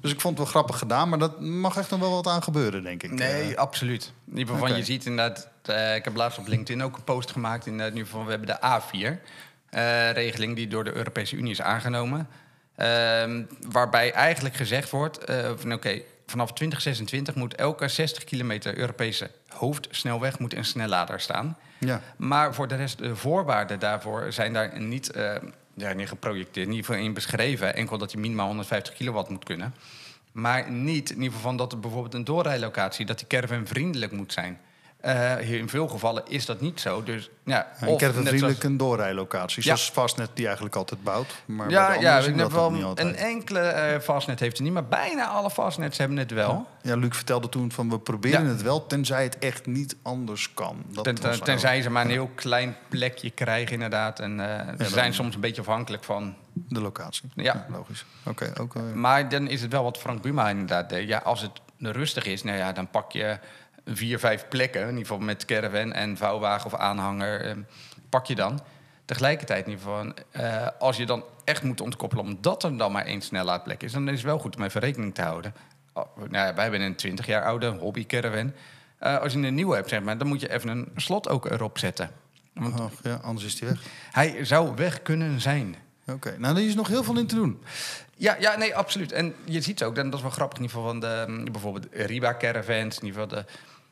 Dus 0.00 0.12
ik 0.12 0.20
vond 0.20 0.34
het 0.38 0.42
wel 0.42 0.52
grappig 0.54 0.78
gedaan, 0.78 1.08
maar 1.08 1.18
dat 1.18 1.40
mag 1.40 1.76
echt 1.76 1.90
nog 1.90 2.00
wel 2.00 2.10
wat 2.10 2.26
aan 2.26 2.42
gebeuren, 2.42 2.82
denk 2.82 3.02
ik. 3.02 3.10
Nee, 3.10 3.50
Eh, 3.52 3.56
absoluut. 3.58 4.12
In 4.30 4.38
ieder 4.38 4.54
geval, 4.54 4.68
Oké. 4.68 4.76
je 4.78 4.84
ziet 4.84 5.06
inderdaad... 5.06 5.48
eh, 5.62 5.94
ik 5.94 6.04
heb 6.04 6.16
laatst 6.16 6.38
op 6.38 6.46
LinkedIn 6.46 6.82
ook 6.82 6.96
een 6.96 7.04
post 7.04 7.30
gemaakt. 7.30 7.66
In 7.66 7.72
ieder 7.72 7.96
geval, 7.96 8.24
we 8.24 8.30
hebben 8.30 8.48
de 8.48 8.58
A4-regeling... 9.70 10.56
die 10.56 10.68
door 10.68 10.84
de 10.84 10.94
Europese 10.94 11.36
Unie 11.36 11.50
is 11.50 11.60
aangenomen. 11.62 12.28
Ehm, 12.76 13.42
waarbij 13.68 14.12
eigenlijk 14.12 14.54
gezegd 14.54 14.90
wordt... 14.90 15.18
eh, 15.18 15.50
van 15.56 15.72
oké, 15.72 16.00
vanaf 16.26 16.52
2026 16.52 17.34
moet 17.34 17.54
elke 17.54 17.88
60 17.88 18.24
kilometer 18.24 18.78
Europese 18.78 19.30
hoofdsnelweg... 19.48 20.38
moet 20.38 20.54
een 20.54 20.64
snellader 20.64 21.20
staan. 21.20 21.56
ja. 21.78 22.00
Maar 22.16 22.54
voor 22.54 22.68
de 22.68 22.74
rest, 22.74 22.98
de 22.98 23.16
voorwaarden 23.16 23.78
daarvoor 23.78 24.32
zijn 24.32 24.52
daar 24.52 24.80
niet, 24.80 25.10
eh 25.10 25.34
ja, 25.74 25.92
niet 25.92 26.08
geprojecteerd, 26.08 26.66
in 26.66 26.72
ieder 26.72 26.86
geval 26.86 27.04
in 27.04 27.14
beschreven. 27.14 27.74
Enkel 27.74 27.98
dat 27.98 28.12
je 28.12 28.18
minimaal 28.18 28.46
150 28.46 28.94
kilowatt 28.94 29.28
moet 29.28 29.44
kunnen. 29.44 29.74
Maar 30.32 30.70
niet 30.70 31.10
in 31.10 31.16
ieder 31.16 31.32
geval 31.32 31.48
van 31.48 31.56
dat 31.56 31.72
er 31.72 31.80
bijvoorbeeld 31.80 32.14
een 32.14 32.24
doorrijlocatie, 32.24 33.06
dat 33.06 33.18
die 33.18 33.26
caravan 33.26 33.66
vriendelijk 33.66 34.12
moet 34.12 34.32
zijn. 34.32 34.60
Eh, 35.04 35.34
hier 35.36 35.58
in 35.58 35.68
veel 35.68 35.88
gevallen 35.88 36.22
is 36.28 36.46
dat 36.46 36.60
niet 36.60 36.80
zo. 36.80 37.02
Dus, 37.02 37.30
ja, 37.44 37.68
En 37.80 37.88
of 37.88 37.94
ik 37.94 38.00
heb 38.00 38.16
een 38.16 38.22
net 38.24 38.38
zoals- 38.38 38.62
een 38.62 38.76
doorrijlocatie. 38.76 39.56
Ja. 39.62 39.62
Zoals 39.76 39.90
Fastnet 39.90 40.30
die 40.34 40.44
eigenlijk 40.44 40.76
altijd 40.76 41.02
bouwt. 41.02 41.34
Maar 41.44 41.66
bij 41.66 41.76
ja, 41.76 41.92
de 41.92 42.00
ja, 42.00 42.18
ik 42.18 42.36
heb 42.36 42.50
wel 42.50 42.70
niet 42.72 42.84
altijd. 42.84 43.08
een 43.08 43.16
enkele 43.16 43.58
eh 43.60 44.00
fastnet 44.00 44.40
heeft 44.40 44.52
het 44.56 44.62
niet, 44.66 44.72
maar 44.72 44.84
bijna 44.86 45.26
alle 45.26 45.50
fastnets 45.50 45.98
hebben 45.98 46.16
het 46.16 46.30
wel. 46.30 46.66
Ja, 46.82 46.96
Luc 46.96 47.16
vertelde 47.16 47.48
toen 47.48 47.72
van 47.72 47.90
we 47.90 47.98
proberen 47.98 48.46
het 48.46 48.62
wel, 48.62 48.86
tenzij 48.86 49.22
het 49.22 49.38
echt 49.38 49.66
niet 49.66 49.96
anders 50.02 50.54
kan. 50.54 50.84
Dat 50.86 51.04
Ten, 51.04 51.20
was 51.22 51.38
tenzij 51.38 51.82
ze 51.82 51.90
maar 51.90 52.04
een 52.04 52.10
heel 52.10 52.30
klein 52.34 52.76
plekje 52.88 53.30
krijgen, 53.30 53.72
inderdaad. 53.72 54.20
En 54.20 54.40
eh, 54.68 54.86
ze 54.86 54.92
zijn 54.92 55.14
soms 55.14 55.34
een 55.34 55.40
beetje 55.40 55.60
afhankelijk 55.60 56.04
van 56.04 56.34
de 56.54 56.80
locatie. 56.80 57.30
Ja. 57.34 57.66
logisch. 57.70 58.04
Oké, 58.24 58.52
ook. 58.60 58.74
eh, 58.74 58.82
Maar 58.94 59.28
dan 59.28 59.46
is 59.48 59.62
het 59.62 59.72
wel 59.72 59.82
wat 59.82 59.98
Frank 59.98 60.22
Buma 60.22 60.48
inderdaad 60.48 60.88
deed. 60.88 61.08
Ja, 61.08 61.18
als 61.18 61.40
het 61.40 61.50
rustig 61.78 62.24
is, 62.26 62.42
nou 62.42 62.58
ja, 62.58 62.72
dan 62.72 62.90
pak 62.90 63.12
je 63.12 63.38
vier, 63.86 64.18
vijf 64.18 64.48
plekken. 64.48 64.80
In 64.80 64.88
ieder 64.88 65.02
geval 65.02 65.18
met 65.18 65.44
caravan 65.44 65.92
en 65.92 66.16
vouwwagen 66.16 66.66
of 66.66 66.74
aanhanger. 66.74 67.40
eh, 67.40 67.56
pak 68.08 68.26
je 68.26 68.34
dan. 68.34 68.60
Tegelijkertijd 69.04 69.66
in 69.66 69.70
ieder 69.70 69.84
geval, 69.84 70.12
eh, 70.30 70.66
als 70.78 70.96
je 70.96 71.06
dan 71.06 71.24
echt 71.44 71.62
moet 71.62 71.80
ontkoppelen... 71.80 72.24
omdat 72.24 72.62
er 72.62 72.76
dan 72.76 72.92
maar 72.92 73.04
één 73.04 73.20
snellaadplek 73.20 73.82
is... 73.82 73.92
dan 73.92 74.08
is 74.08 74.14
het 74.14 74.22
wel 74.22 74.38
goed 74.38 74.56
om 74.56 74.62
even 74.62 74.80
rekening 74.80 75.14
te 75.14 75.22
houden. 75.22 75.54
Oh, 75.92 76.16
nou 76.16 76.46
ja, 76.46 76.54
wij 76.54 76.62
hebben 76.62 76.80
een 76.80 76.94
20 76.94 77.26
jaar 77.26 77.44
oude 77.44 77.66
hobby 77.66 78.06
caravan. 78.06 78.52
Eh, 78.98 79.18
als 79.18 79.32
je 79.32 79.38
een 79.38 79.54
nieuwe 79.54 79.74
hebt, 79.74 79.88
zeg 79.88 80.02
maar, 80.02 80.18
dan 80.18 80.26
moet 80.26 80.40
je 80.40 80.52
even 80.52 80.68
een 80.68 80.88
slot 80.96 81.28
ook 81.28 81.50
erop 81.50 81.78
zetten. 81.78 82.10
Want 82.52 82.80
oh, 82.80 82.90
ja, 83.02 83.14
anders 83.14 83.46
is 83.46 83.56
die 83.58 83.68
weg. 83.68 83.82
hij 84.10 84.44
zou 84.44 84.74
weg 84.74 85.02
kunnen 85.02 85.40
zijn. 85.40 85.76
Oké, 86.06 86.34
nou, 86.38 86.56
er 86.56 86.66
is 86.66 86.74
nog 86.74 86.88
heel 86.88 87.04
veel 87.04 87.18
in 87.18 87.26
te 87.26 87.34
doen. 87.34 87.62
Ja, 88.16 88.36
ja, 88.38 88.56
nee, 88.56 88.76
absoluut. 88.76 89.12
En 89.12 89.34
je 89.44 89.60
ziet 89.60 89.82
ook, 89.82 89.96
en 89.96 90.04
dat 90.04 90.14
is 90.14 90.22
wel 90.22 90.30
grappig 90.30 90.58
in 90.58 90.64
ieder 90.64 90.76
geval 90.76 90.90
van 90.92 91.00
de 91.00 91.24
mm, 91.28 91.52
bijvoorbeeld 91.52 91.86
Riba 91.90 92.36
caravans, 92.36 92.98
in 92.98 93.06
ieder 93.06 93.22
geval 93.22 93.26
de, 93.26 93.44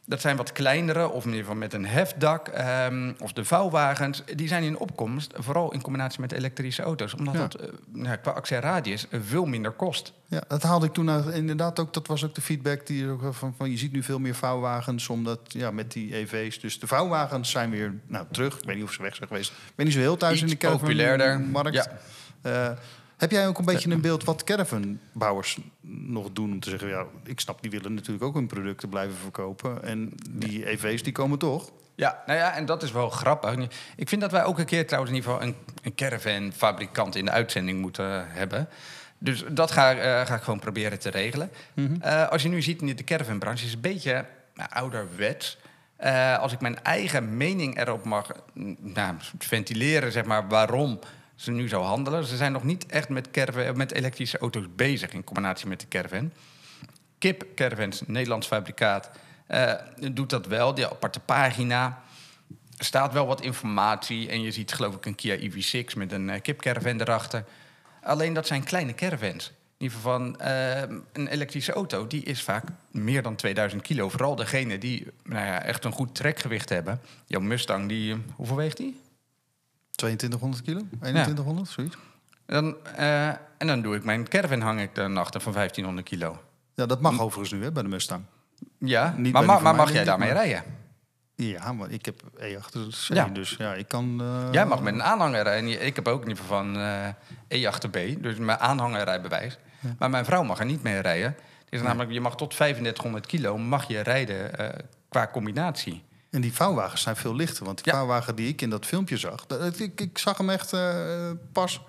dat 0.07 0.21
zijn 0.21 0.37
wat 0.37 0.53
kleinere, 0.53 1.09
of 1.09 1.25
ieder 1.25 1.41
geval 1.41 1.55
met 1.57 1.73
een 1.73 1.87
hefdak, 1.87 2.49
ehm, 2.49 3.13
of 3.19 3.33
de 3.33 3.45
vouwwagens, 3.45 4.23
die 4.35 4.49
zijn 4.49 4.63
in 4.63 4.79
opkomst, 4.79 5.33
vooral 5.37 5.73
in 5.73 5.83
combinatie 5.83 6.21
met 6.21 6.33
elektrische 6.33 6.83
auto's, 6.83 7.15
omdat 7.15 7.35
Ja. 7.35 7.41
dat 7.41 7.55
eh, 7.55 7.69
nou, 7.93 8.17
qua 8.17 8.31
actieradius 8.31 9.09
eh, 9.09 9.21
veel 9.27 9.45
minder 9.45 9.71
kost. 9.71 10.13
Ja, 10.27 10.43
dat 10.49 10.63
haalde 10.63 10.87
ik 10.87 10.93
toen 10.93 11.11
uit- 11.11 11.35
inderdaad 11.35 11.81
ook. 11.81 11.93
Dat 11.95 12.07
was 12.07 12.25
ook 12.25 12.35
de 12.35 12.41
feedback 12.41 12.87
die 12.87 13.09
ook 13.09 13.35
van, 13.35 13.55
van 13.57 13.71
je 13.71 13.77
ziet 13.77 13.93
nu 13.93 14.03
veel 14.03 14.19
meer 14.19 14.35
vouwwagens, 14.35 15.09
omdat 15.09 15.41
ja, 15.49 15.71
met 15.71 15.93
die 15.93 16.17
EV's. 16.17 16.61
Dus 16.61 16.79
de 16.81 16.87
vouwwagens 16.87 17.51
zijn 17.51 17.71
weer 17.71 17.95
nou, 18.07 18.27
terug. 18.31 18.59
Ik 18.59 18.65
weet 18.65 18.77
niet 18.77 18.85
of 18.85 18.93
ze 18.93 19.03
weg 19.03 19.15
zijn 19.17 19.29
geweest. 19.29 19.51
Ik 19.51 19.73
ben 19.75 19.85
niet 19.85 19.95
zo 19.95 20.01
heel 20.01 20.17
thuis 20.17 20.41
in 20.41 20.47
de 20.47 20.57
caravan 20.57 20.81
populairder. 20.81 21.41
markt. 21.41 21.75
Ja. 21.75 21.87
Eh, 22.43 22.71
heb 23.23 23.31
jij 23.31 23.47
ook 23.47 23.59
een 23.59 23.65
beetje 23.65 23.91
een 23.91 24.01
beeld 24.01 24.25
wat 24.25 24.45
caravanbouwers 24.45 25.59
nog 25.81 26.33
doen 26.33 26.53
om 26.53 26.61
te 26.61 26.71
zeggen, 26.71 26.89
ja, 26.89 27.05
ik 27.25 27.41
snap, 27.41 27.63
die 27.63 27.71
willen 27.71 27.95
natuurlijk 27.95 28.25
ook 28.25 28.35
hun 28.35 28.47
producten 28.47 28.89
blijven 28.89 29.17
verkopen. 29.17 29.85
En 29.85 30.13
die 30.31 30.69
EV's 30.69 31.03
die 31.03 31.13
komen 31.13 31.39
toch? 31.39 31.71
Ja, 31.95 32.23
nou 32.27 32.39
ja, 32.39 32.55
en 32.55 32.67
dat 32.67 32.83
is 32.83 32.93
wel 32.93 33.11
grappig. 33.11 33.69
Ik 33.97 34.09
vind 34.09 34.21
dat 34.21 34.31
wij 34.31 34.45
ook 34.45 34.59
een 34.59 34.65
keer 34.65 34.87
trouwens 34.87 35.13
in 35.13 35.19
ieder 35.19 35.33
geval 35.33 35.49
een, 35.49 35.57
een 35.83 35.95
caravan-fabrikant 35.95 37.17
in 37.17 37.25
de 37.25 37.31
uitzending 37.31 37.81
moeten 37.81 38.27
hebben. 38.29 38.69
Dus 39.19 39.45
dat 39.49 39.71
ga, 39.71 39.95
eh, 39.95 40.27
ga 40.27 40.35
ik 40.35 40.43
gewoon 40.43 40.59
proberen 40.59 40.99
te 40.99 41.11
regelen. 41.11 41.51
Eh, 42.01 42.29
als 42.29 42.43
je 42.43 42.49
nu 42.49 42.63
ziet 42.63 42.81
in 42.81 42.97
de 42.97 43.05
caravanbranche 43.05 43.67
is 43.67 43.73
een 43.73 43.81
beetje 43.81 44.25
nou, 44.55 44.71
ouderwets. 44.73 45.59
Eh, 45.97 46.39
als 46.39 46.53
ik 46.53 46.61
mijn 46.61 46.83
eigen 46.83 47.37
mening 47.37 47.79
erop 47.79 48.05
mag 48.05 48.31
nou, 48.81 49.15
ventileren, 49.39 50.13
zeg 50.13 50.25
maar, 50.25 50.49
waarom 50.49 50.99
ze 51.43 51.51
nu 51.51 51.69
zo 51.69 51.81
handelen. 51.81 52.25
Ze 52.25 52.37
zijn 52.37 52.53
nog 52.53 52.65
niet 52.65 52.87
echt 52.87 53.09
met, 53.09 53.31
caravan, 53.31 53.77
met 53.77 53.93
elektrische 53.93 54.39
auto's 54.39 54.65
bezig 54.77 55.13
in 55.13 55.25
combinatie 55.25 55.67
met 55.69 55.81
de 55.81 55.89
caravan. 55.89 56.33
Kip 57.19 57.47
Caravans, 57.55 58.03
Nederlands 58.07 58.47
fabrikaat, 58.47 59.11
eh, 59.47 59.73
doet 60.13 60.31
dat 60.31 60.47
wel. 60.47 60.75
Die 60.75 60.87
aparte 60.87 61.21
pagina. 61.21 62.03
Er 62.77 62.85
staat 62.85 63.13
wel 63.13 63.27
wat 63.27 63.41
informatie. 63.41 64.29
En 64.29 64.43
je 64.43 64.51
ziet 64.51 64.73
geloof 64.73 64.95
ik 64.95 65.07
een 65.07 65.15
Kia 65.15 65.37
EV6 65.37 65.95
met 65.97 66.13
een 66.13 66.31
eh, 66.31 66.41
kipcaravan 66.41 67.01
erachter. 67.01 67.45
Alleen 68.03 68.33
dat 68.33 68.47
zijn 68.47 68.65
kleine 68.65 68.95
caravans. 68.95 69.47
In 69.47 69.89
ieder 69.89 69.97
geval 69.97 70.19
van 70.19 70.41
eh, 70.41 70.81
een 71.13 71.27
elektrische 71.27 71.73
auto, 71.73 72.07
die 72.07 72.23
is 72.23 72.43
vaak 72.43 72.65
meer 72.91 73.23
dan 73.23 73.37
2000 73.37 73.83
kilo. 73.83 74.09
Vooral 74.09 74.37
degene 74.37 74.79
die 74.79 75.07
nou 75.25 75.47
ja, 75.47 75.63
echt 75.63 75.85
een 75.85 75.93
goed 75.93 76.15
trekgewicht 76.15 76.69
hebben. 76.69 77.01
Jouw 77.27 77.41
Mustang, 77.41 77.89
die, 77.89 78.17
hoeveel 78.37 78.57
weegt 78.57 78.77
die? 78.77 79.01
2200 79.97 80.63
kilo? 80.63 80.81
2100, 81.01 81.69
zoiets? 81.69 81.97
Dan, 82.47 82.77
eh, 82.97 83.29
en 83.29 83.67
dan 83.67 83.83
doe 83.83 83.97
ik 83.97 84.05
mijn 84.05 84.29
caravan 84.29 84.61
hang 84.61 84.81
ik 84.81 84.95
dan 84.95 85.17
achter 85.17 85.41
van 85.41 85.53
1500 85.53 86.09
kilo. 86.09 86.41
Ja, 86.75 86.87
dat 86.87 87.01
mag 87.01 87.21
overigens 87.21 87.53
nu 87.53 87.63
hè, 87.65 87.73
bij 87.73 87.83
de 87.83 87.89
Mustang. 87.89 88.25
Ja, 88.79 89.15
Niet 89.17 89.33
maar, 89.33 89.45
ma- 89.45 89.59
maar 89.59 89.75
mag 89.75 89.93
jij 89.93 90.05
daarmee 90.05 90.33
maar- 90.33 90.45
rijden? 90.45 90.63
Ja, 91.35 91.73
maar 91.73 91.91
ik 91.91 92.05
heb 92.05 92.23
E8C, 92.37 93.15
Ja. 93.15 93.25
dus 93.29 93.55
ja, 93.59 93.75
ik 93.75 93.89
kan... 93.89 94.21
eh, 94.21 94.49
Jij 94.53 94.67
mag 94.67 94.83
met 94.83 94.95
een 94.95 95.03
aanhanger 95.03 95.43
rijden. 95.43 95.87
Ik 95.87 95.97
heb 95.97 96.09
ook 96.09 96.23
in 96.23 96.29
ieder 96.29 96.43
geval 96.43 96.59
van 96.59 96.77
eh 96.77 97.09
E8B, 97.49 98.21
dus 98.21 98.37
mijn 98.37 98.59
aanhangerrijbewijs. 98.59 99.59
Maar 99.99 100.11
mijn 100.11 100.25
vrouw 100.25 100.43
mag 100.43 100.59
er 100.59 100.65
niet 100.65 100.83
mee 100.83 100.99
rijden. 101.01 101.37
Het 101.65 101.81
is 101.81 101.83
namelijk, 101.83 102.11
je 102.11 102.21
mag 102.21 102.37
tot 102.37 102.51
3500 102.51 103.27
kilo 103.27 103.59
mag 103.59 103.89
je 103.89 104.01
rijden 104.01 104.51
qua 105.09 105.29
combinatie. 105.33 106.03
En 106.33 106.41
die 106.41 106.53
vouwwagens 106.55 107.03
zijn 107.03 107.17
veel 107.17 107.35
lichter. 107.35 107.65
Want 107.65 107.85
die 107.85 107.93
vouwwagen 107.93 108.35
die 108.37 108.49
ik 108.49 108.63
in 108.63 108.71
dat 108.71 108.87
filmpje 108.87 109.17
zag... 109.17 109.47
dat- 109.47 109.79
ik, 109.81 110.01
ik 110.01 110.19
zag 110.19 110.39
hem 110.39 110.51
echt 110.51 110.73
eh, 110.73 111.31
pas. 111.53 111.81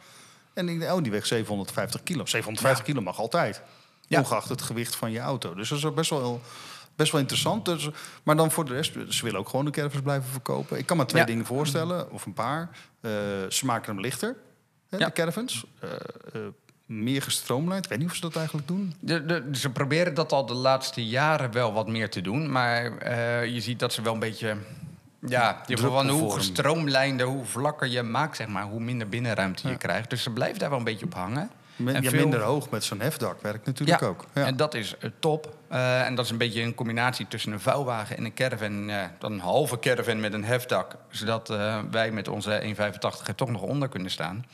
En 0.54 0.70
ik 0.70 0.80
dacht, 0.80 0.94
oh, 0.94 1.02
die 1.04 1.12
weegt 1.12 1.28
750 1.28 2.04
kilo. 2.04 2.26
750 2.26 2.86
kilo 2.86 3.02
mag 3.02 3.20
altijd. 3.20 3.62
Ongeacht 4.10 4.50
het 4.50 4.62
gewicht 4.62 4.96
van 4.96 5.12
je 5.12 5.20
auto. 5.20 5.54
Dus 5.54 5.70
dat 5.70 5.78
is 5.78 5.94
best 5.94 6.10
wel, 6.10 6.42
best 6.96 7.12
wel 7.12 7.22
interessant. 7.22 7.66
Dus, 7.66 7.90
maar 8.24 8.36
dan 8.36 8.52
voor 8.52 8.66
de 8.66 8.74
rest, 8.74 8.94
ze 9.10 9.24
willen 9.24 9.40
ook 9.40 9.50
gewoon 9.50 9.66
de 9.66 9.72
caravans 9.72 10.02
blijven 10.04 10.30
verkopen. 10.30 10.78
Ik 10.78 10.86
kan 10.86 10.98
me 10.98 11.06
twee 11.06 11.22
Ja. 11.22 11.28
dingen 11.28 11.46
voorstellen, 11.46 12.12
of 12.12 12.26
een 12.26 12.34
paar. 12.34 12.70
Eh, 13.02 13.12
ze 13.50 13.66
maken 13.66 13.92
hem 13.94 14.02
lichter, 14.02 14.36
hè, 14.90 14.98
Ja. 14.98 15.06
de 15.06 15.12
caravans. 15.14 15.66
Eh, 15.80 15.90
meer 16.86 17.22
gestroomlijnd. 17.22 17.84
Ik 17.84 17.90
weet 17.90 18.00
niet 18.00 18.10
of 18.10 18.16
ze 18.16 18.22
dat 18.22 18.36
eigenlijk 18.36 18.68
doen. 18.68 18.94
De, 19.00 19.26
de, 19.26 19.50
ze 19.52 19.70
proberen 19.70 20.14
dat 20.14 20.32
al 20.32 20.46
de 20.46 20.54
laatste 20.54 21.06
jaren 21.08 21.52
wel 21.52 21.74
wat 21.74 21.88
meer 21.88 22.10
te 22.10 22.22
doen. 22.22 22.52
Maar 22.52 22.98
eh, 22.98 23.46
je 23.46 23.62
ziet 23.62 23.80
dat 23.80 23.94
ze 23.94 24.02
wel 24.02 24.14
een 24.14 24.20
beetje... 24.20 24.58
Ja, 25.28 25.62
je 25.66 25.78
van 25.78 26.10
hoe 26.10 26.32
gestroomlijnder, 26.34 27.26
hoe 27.26 27.46
vlakker 27.46 27.88
je 27.88 28.04
maakt, 28.04 28.36
zeg 28.36 28.48
maar, 28.48 28.64
hoe 28.64 28.80
minder 28.80 29.10
binnenruimte 29.10 29.62
je 29.68 29.70
Ja. 29.74 29.78
krijgt. 29.78 30.10
Dus 30.10 30.24
ze 30.24 30.30
blijven 30.30 30.60
daar 30.60 30.70
wel 30.70 30.78
een 30.78 30.84
beetje 30.84 31.06
op 31.06 31.14
hangen. 31.14 31.50
Men- 31.84 31.96
En 31.96 32.04
ja, 32.04 32.10
veel- 32.10 32.20
minder 32.22 32.42
hoog 32.42 32.70
met 32.70 32.84
zo'n 32.84 33.02
hefdak 33.02 33.42
werkt 33.42 33.66
natuurlijk 33.66 34.02
ook. 34.02 34.26
Ja. 34.34 34.46
En 34.46 34.56
dat 34.58 34.74
is 34.74 34.98
eh, 34.98 35.10
top. 35.20 35.58
Eh, 35.68 36.06
en 36.06 36.16
dat 36.16 36.26
is 36.26 36.32
een 36.32 36.38
beetje 36.38 36.62
een 36.62 36.76
combinatie 36.76 37.28
tussen 37.28 37.52
een 37.52 37.60
vouwwagen 37.60 38.18
en 38.18 38.26
een 38.26 38.34
caravan. 38.34 38.90
eh, 38.90 39.04
dan 39.20 39.32
een 39.32 39.40
halve 39.40 39.80
caravan 39.80 40.20
met 40.20 40.34
een 40.34 40.44
hefdak. 40.44 40.96
Zodat 41.10 41.48
wij 41.92 42.12
met 42.12 42.28
onze 42.28 42.60
1,85 42.64 43.28
er 43.28 43.36
toch 43.36 43.50
nog 43.50 43.62
onder 43.62 43.90
kunnen 43.90 44.12
staan. 44.12 44.46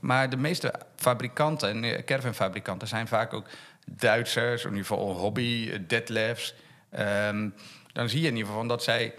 Maar 0.00 0.30
de 0.30 0.36
meeste 0.36 0.72
fabrikanten 0.96 1.84
en 1.84 2.04
caravanfabrikanten 2.04 2.88
zijn 2.88 3.08
vaak 3.08 3.32
ook 3.32 3.46
Duitsers. 3.86 4.62
In 4.64 4.68
ieder 4.70 4.86
geval 4.86 5.16
hobby, 5.16 5.70
deadlifts. 5.86 6.54
Ehm, 6.90 7.48
dan 7.92 8.08
zie 8.08 8.20
je 8.20 8.26
in 8.28 8.36
ieder 8.36 8.48
geval 8.50 8.66
dat 8.66 8.82
zij 8.82 9.14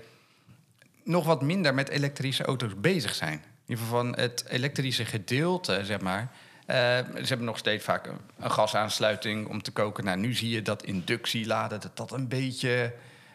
nog 1.04 1.26
wat 1.26 1.42
minder 1.42 1.74
met 1.74 1.90
elektrische 1.90 2.44
auto's 2.44 2.72
bezig 2.78 3.16
zijn. 3.16 3.34
In 3.34 3.44
ieder 3.66 3.84
geval 3.86 4.00
van 4.00 4.16
het 4.16 4.46
elektrische 4.50 5.06
gedeelte, 5.06 5.80
zeg 5.86 6.00
maar. 6.02 6.32
Eh, 6.72 6.78
ze 7.22 7.28
hebben 7.28 7.46
nog 7.46 7.58
steeds 7.58 7.84
vaak 7.84 8.08
een, 8.08 8.20
een 8.40 8.52
gasaansluiting 8.52 9.48
om 9.48 9.62
te 9.62 9.72
koken. 9.72 10.04
Nou, 10.04 10.18
nu 10.18 10.34
zie 10.34 10.50
je 10.50 10.62
dat 10.62 10.84
inductieladen, 10.84 11.80
dat 11.80 11.98
dat 11.98 12.12
een 12.12 12.28
beetje 12.28 12.94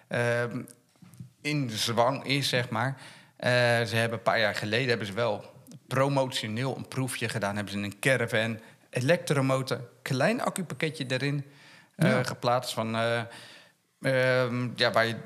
ehm, 0.09 0.61
in 1.41 1.71
zwang 1.71 2.25
is, 2.25 2.49
zeg 2.49 2.69
maar. 2.69 2.97
Eh, 3.37 3.51
ze 3.83 3.97
hebben 3.97 4.19
een 4.19 4.25
paar 4.25 4.41
jaar 4.41 4.55
geleden 4.55 4.89
hebben 4.89 5.07
ze 5.07 5.13
wel 5.13 5.45
promotioneel 5.87 6.77
een 6.77 6.89
proefje 6.89 7.29
gedaan. 7.29 7.55
Hebben 7.57 7.73
ze 7.73 7.79
een 7.79 7.99
caravan, 7.99 8.61
elektromotor, 8.91 9.81
klein 10.03 10.41
accupakketje 10.41 11.05
erin 11.09 11.45
eh, 11.97 12.19
geplaatst. 12.23 12.75
Van, 12.75 12.97
eh, 12.97 13.21
ehm, 14.01 14.69
ja, 14.77 14.91
waar 14.91 15.07
je 15.07 15.17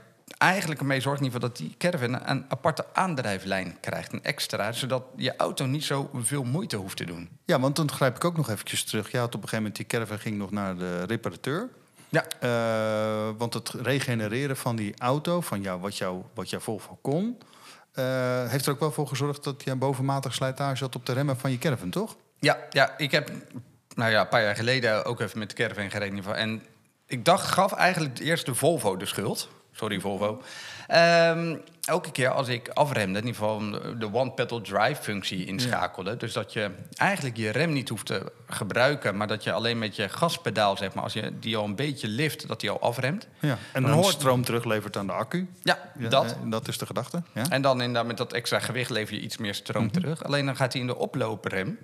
eigenlijk 0.40 0.80
ermee 0.80 1.00
zorgt 1.00 1.20
in 1.20 1.24
ieder 1.26 1.40
geval 1.40 1.54
dat 1.56 1.66
die 1.66 1.76
caravan 1.78 2.20
een 2.30 2.44
aparte 2.48 2.84
aandrijflijn 2.92 3.76
krijgt. 3.80 4.12
Een 4.12 4.24
extra, 4.24 4.72
zodat 4.72 5.02
je 5.16 5.36
auto 5.36 5.66
niet 5.66 5.84
zo 5.84 6.10
veel 6.14 6.42
moeite 6.44 6.76
hoeft 6.76 6.96
te 6.96 7.04
doen. 7.04 7.28
Ja, 7.44 7.60
want 7.60 7.76
dan 7.76 7.90
grijp 7.90 8.16
ik 8.16 8.24
ook 8.24 8.36
nog 8.36 8.50
eventjes 8.50 8.84
terug. 8.84 9.10
Je 9.10 9.18
had 9.18 9.26
op 9.34 9.42
een 9.42 9.48
gegeven 9.48 9.58
moment 9.58 9.76
die 9.76 9.86
caravan 9.86 10.18
ging 10.18 10.36
nog 10.38 10.50
naar 10.50 10.76
de 10.76 11.04
reparateur. 11.04 11.68
Ja, 12.08 12.24
Eh, 12.40 13.28
want 13.38 13.54
het 13.54 13.68
regenereren 13.68 14.56
van 14.56 14.76
die 14.76 14.94
auto, 14.98 15.40
van 15.40 15.60
jou, 15.60 15.80
wat, 15.80 15.96
jou, 15.98 16.22
wat 16.34 16.50
jouw 16.50 16.60
Volvo 16.60 16.98
kon... 17.02 17.38
eh, 17.92 18.04
heeft 18.48 18.66
er 18.66 18.72
ook 18.72 18.80
wel 18.80 18.92
voor 18.92 19.06
gezorgd 19.08 19.44
dat 19.44 19.62
je 19.64 19.70
een 19.70 19.78
bovenmatige 19.78 20.34
slijtage 20.34 20.84
had 20.84 20.94
op 20.96 21.06
de 21.06 21.12
remmen 21.12 21.36
van 21.36 21.50
je 21.50 21.58
caravan, 21.58 21.90
toch? 21.90 22.16
Ja, 22.38 22.58
ja, 22.70 22.98
ik 22.98 23.10
heb 23.10 23.30
nou 23.94 24.10
ja, 24.10 24.20
een 24.20 24.28
paar 24.28 24.42
jaar 24.42 24.56
geleden 24.56 25.04
ook 25.04 25.20
even 25.20 25.38
met 25.38 25.48
de 25.48 25.54
caravan 25.56 25.90
gereden. 25.90 26.36
En 26.36 26.62
ik 27.06 27.24
dacht, 27.24 27.46
gaf 27.46 27.72
eigenlijk 27.72 28.18
eerst 28.18 28.46
de 28.46 28.54
Volvo 28.54 28.96
de 28.96 29.06
schuld. 29.06 29.48
Sorry, 29.80 30.00
Volvo. 30.00 30.42
Ehm, 30.86 31.56
elke 31.84 32.10
keer 32.12 32.28
als 32.30 32.48
ik 32.48 32.68
afremde, 32.68 33.18
in 33.18 33.26
ieder 33.26 33.40
geval 33.40 33.58
de 33.98 34.08
one-pedal 34.12 34.60
drive 34.60 35.02
functie 35.02 35.44
inschakelde. 35.44 36.16
Dus 36.16 36.32
dat 36.32 36.52
je 36.52 36.70
eigenlijk 36.96 37.36
je 37.36 37.50
rem 37.50 37.72
niet 37.72 37.88
hoeft 37.88 38.06
te 38.06 38.32
gebruiken, 38.46 39.16
maar 39.16 39.26
dat 39.26 39.44
je 39.44 39.52
alleen 39.52 39.78
met 39.78 39.96
je 39.96 40.08
gaspedaal, 40.08 40.76
zeg 40.76 40.94
maar, 40.94 41.02
als 41.04 41.12
je 41.12 41.32
die 41.38 41.56
al 41.56 41.64
een 41.64 41.74
beetje 41.76 42.08
lift, 42.08 42.48
dat 42.48 42.60
die 42.60 42.70
al 42.70 42.80
afremt. 42.80 43.26
Ja. 43.38 43.50
En 43.72 43.82
Dan 43.82 43.90
dan 43.90 43.92
hoort- 44.00 44.14
stroom 44.14 44.44
teruglevert 44.44 44.96
aan 44.96 45.06
de 45.06 45.12
accu. 45.12 45.48
Ja, 45.62 45.78
Ja, 45.98 46.08
dat. 46.08 46.24
eh, 46.32 46.50
dat 46.50 46.68
is 46.68 46.78
de 46.78 46.86
gedachte. 46.86 47.22
Ja? 47.34 47.42
En 47.48 47.62
dan 47.62 47.78
inderdaad 47.80 48.06
met 48.06 48.16
dat 48.16 48.32
extra 48.32 48.58
gewicht 48.58 48.90
lever 48.90 49.14
je 49.14 49.20
iets 49.20 49.36
meer 49.36 49.54
stroom 49.54 49.84
Mhm. 49.84 49.92
terug. 49.92 50.24
Alleen 50.24 50.46
dan 50.46 50.56
gaat 50.56 50.72
hij 50.72 50.80
in 50.80 50.86
de 50.88 50.96
oplooprem. 50.96 51.78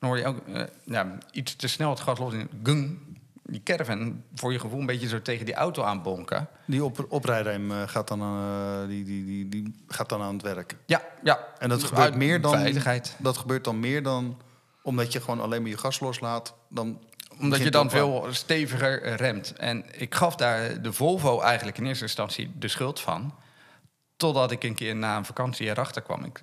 Dan 0.00 0.08
hoor 0.08 0.18
je 0.18 0.26
ook 0.26 0.38
ja, 0.84 1.18
iets 1.30 1.56
te 1.56 1.68
snel 1.68 1.90
het 1.90 2.00
gas 2.00 2.18
los 2.18 2.32
in. 2.32 2.48
Gung. 2.62 2.98
Die 3.48 3.62
caravan 3.62 4.22
voor 4.34 4.52
je 4.52 4.58
gevoel 4.58 4.80
een 4.80 4.86
beetje 4.86 5.08
zo 5.08 5.22
tegen 5.22 5.46
die 5.46 5.54
auto 5.54 5.82
aanbonken. 5.82 6.48
Die 6.64 6.84
op, 6.84 7.06
oprijrem 7.08 7.70
eh, 7.70 7.82
gaat, 7.86 8.08
dan, 8.08 8.20
eh, 8.20 8.88
die, 8.88 9.04
die, 9.04 9.24
die, 9.24 9.48
die 9.48 9.84
gaat 9.88 10.08
dan 10.08 10.22
aan 10.22 10.32
het 10.32 10.42
werk. 10.42 10.76
Ja, 10.86 11.02
ja. 11.22 11.46
En 11.58 11.68
dat 11.68 11.84
gebeurt 11.84 12.04
Uit 12.04 12.16
meer 12.16 12.40
dan... 12.40 12.52
Veiligheid. 12.52 13.14
Dat 13.18 13.36
gebeurt 13.36 13.64
dan 13.64 13.80
meer 13.80 14.02
dan... 14.02 14.40
Omdat 14.82 15.12
je 15.12 15.20
gewoon 15.20 15.40
alleen 15.40 15.62
maar 15.62 15.70
je 15.70 15.78
gas 15.78 16.00
loslaat. 16.00 16.54
Dan 16.68 17.00
Omdat 17.40 17.62
je 17.62 17.70
dan 17.70 17.90
veel 17.90 18.26
steviger 18.30 19.02
eh, 19.02 19.14
remt. 19.14 19.52
En 19.52 19.84
ik 20.00 20.14
gaf 20.14 20.36
daar 20.36 20.82
de 20.82 20.92
Volvo 20.92 21.40
eigenlijk 21.40 21.78
in 21.78 21.86
eerste 21.86 22.04
instantie 22.04 22.52
de 22.58 22.68
schuld 22.68 23.00
van. 23.00 23.34
Totdat 24.16 24.50
ik 24.50 24.64
een 24.64 24.74
keer 24.74 24.96
na 24.96 25.16
een 25.16 25.24
vakantie 25.24 25.66
erachter 25.66 26.02
kwam. 26.02 26.24
Ik, 26.24 26.42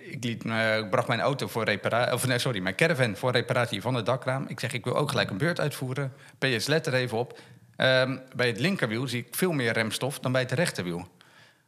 ik, 0.00 0.24
liet, 0.24 0.44
ik 0.78 0.90
bracht 0.90 1.08
mijn 1.08 1.20
auto 1.20 1.46
voor 1.46 1.64
reparatie, 1.64 2.12
of 2.14 2.26
nee, 2.26 2.38
sorry, 2.38 2.60
mijn 2.60 2.74
caravan 2.74 3.16
voor 3.16 3.32
reparatie 3.32 3.82
van 3.82 3.94
het 3.94 4.06
dakraam. 4.06 4.44
Ik 4.48 4.60
zeg, 4.60 4.72
ik 4.72 4.84
wil 4.84 4.96
ook 4.96 5.10
gelijk 5.10 5.30
een 5.30 5.38
beurt 5.38 5.60
uitvoeren. 5.60 6.12
PS, 6.38 6.66
let 6.66 6.86
er 6.86 6.94
even 6.94 7.18
op. 7.18 7.38
Ehm, 7.76 8.16
bij 8.36 8.46
het 8.46 8.60
linkerwiel 8.60 9.08
zie 9.08 9.20
ik 9.20 9.34
veel 9.34 9.52
meer 9.52 9.72
remstof 9.72 10.18
dan 10.18 10.32
bij 10.32 10.40
het 10.40 10.52
rechterwiel. 10.52 11.08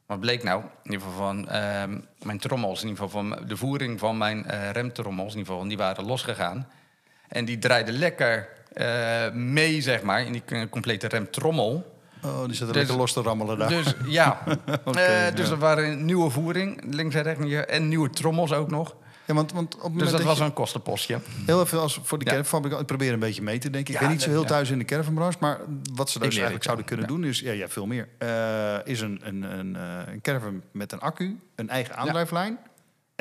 Wat 0.06 0.20
bleek 0.20 0.42
nou? 0.42 0.62
In 0.62 0.92
ieder 0.92 1.06
geval 1.06 1.26
van 1.26 1.48
ehm, 1.48 1.98
mijn 2.22 2.38
trommels, 2.38 2.82
in 2.82 2.88
ieder 2.88 3.04
geval 3.04 3.20
van 3.22 3.46
de 3.46 3.56
voering 3.56 3.98
van 3.98 4.18
mijn 4.18 4.44
eh, 4.46 4.70
remtrommels, 4.70 5.32
in 5.32 5.38
ieder 5.38 5.52
geval, 5.52 5.68
die 5.68 5.76
waren 5.76 6.04
losgegaan. 6.04 6.68
En 7.28 7.44
die 7.44 7.58
draaiden 7.58 7.94
lekker 7.94 8.48
eh, 8.72 9.30
mee, 9.32 9.80
zeg 9.80 10.02
maar, 10.02 10.20
in 10.26 10.32
die 10.32 10.42
k- 10.44 10.70
complete 10.70 11.06
remtrommel. 11.08 11.91
Oh, 12.24 12.44
die 12.44 12.54
zit 12.54 12.60
er 12.60 12.72
Dus- 12.72 12.76
lekker 12.76 12.96
los 12.96 13.12
te 13.12 13.22
rammelen 13.22 13.58
daar. 13.58 13.68
Dus 13.68 13.94
ja, 14.06 14.42
Eh, 14.46 15.34
dus 15.34 15.46
ja. 15.46 15.52
er 15.52 15.58
waren 15.58 16.04
nieuwe 16.04 16.30
voering, 16.30 16.82
links 16.94 17.14
en 17.14 17.22
rechts, 17.22 17.52
en 17.66 17.88
nieuwe 17.88 18.10
trommels 18.10 18.52
ook 18.52 18.70
nog. 18.70 18.94
Ja, 19.26 19.34
want, 19.34 19.52
want 19.52 19.78
op 19.80 19.92
Dus 19.98 20.02
dat 20.08 20.16
dat 20.18 20.26
was 20.26 20.38
je- 20.38 20.44
een 20.44 20.52
kostenpostje. 20.52 21.18
Heel 21.46 21.60
even 21.62 21.80
als 21.80 22.00
voor 22.02 22.18
de 22.18 22.24
Ja. 22.24 22.78
Ik 22.78 22.86
probeer 22.86 23.12
een 23.12 23.18
beetje 23.18 23.42
mee 23.42 23.58
te 23.58 23.70
denken. 23.70 23.94
Ik 23.94 24.00
Ja, 24.00 24.06
ben 24.06 24.14
niet 24.16 24.22
zo 24.24 24.30
heel 24.30 24.44
thuis 24.44 24.70
in 24.70 24.78
de 24.78 24.84
caravanbranche. 24.84 25.36
Maar 25.40 25.58
wat 25.94 26.10
ze 26.10 26.18
dus 26.18 26.34
eigenlijk 26.34 26.64
zouden 26.64 26.84
kunnen 26.84 27.06
doen 27.06 27.24
is... 27.24 27.40
Ja, 27.40 27.52
ja 27.52 27.68
veel 27.68 27.86
meer. 27.86 28.08
eh, 28.18 28.74
is 28.84 29.00
een, 29.00 29.20
een, 29.24 29.42
een, 29.42 29.76
eh, 29.76 30.12
een 30.12 30.20
caravan 30.20 30.62
met 30.72 30.92
een 30.92 31.00
accu, 31.00 31.38
een 31.54 31.68
eigen 31.68 31.96
aandrijflijn... 31.96 32.58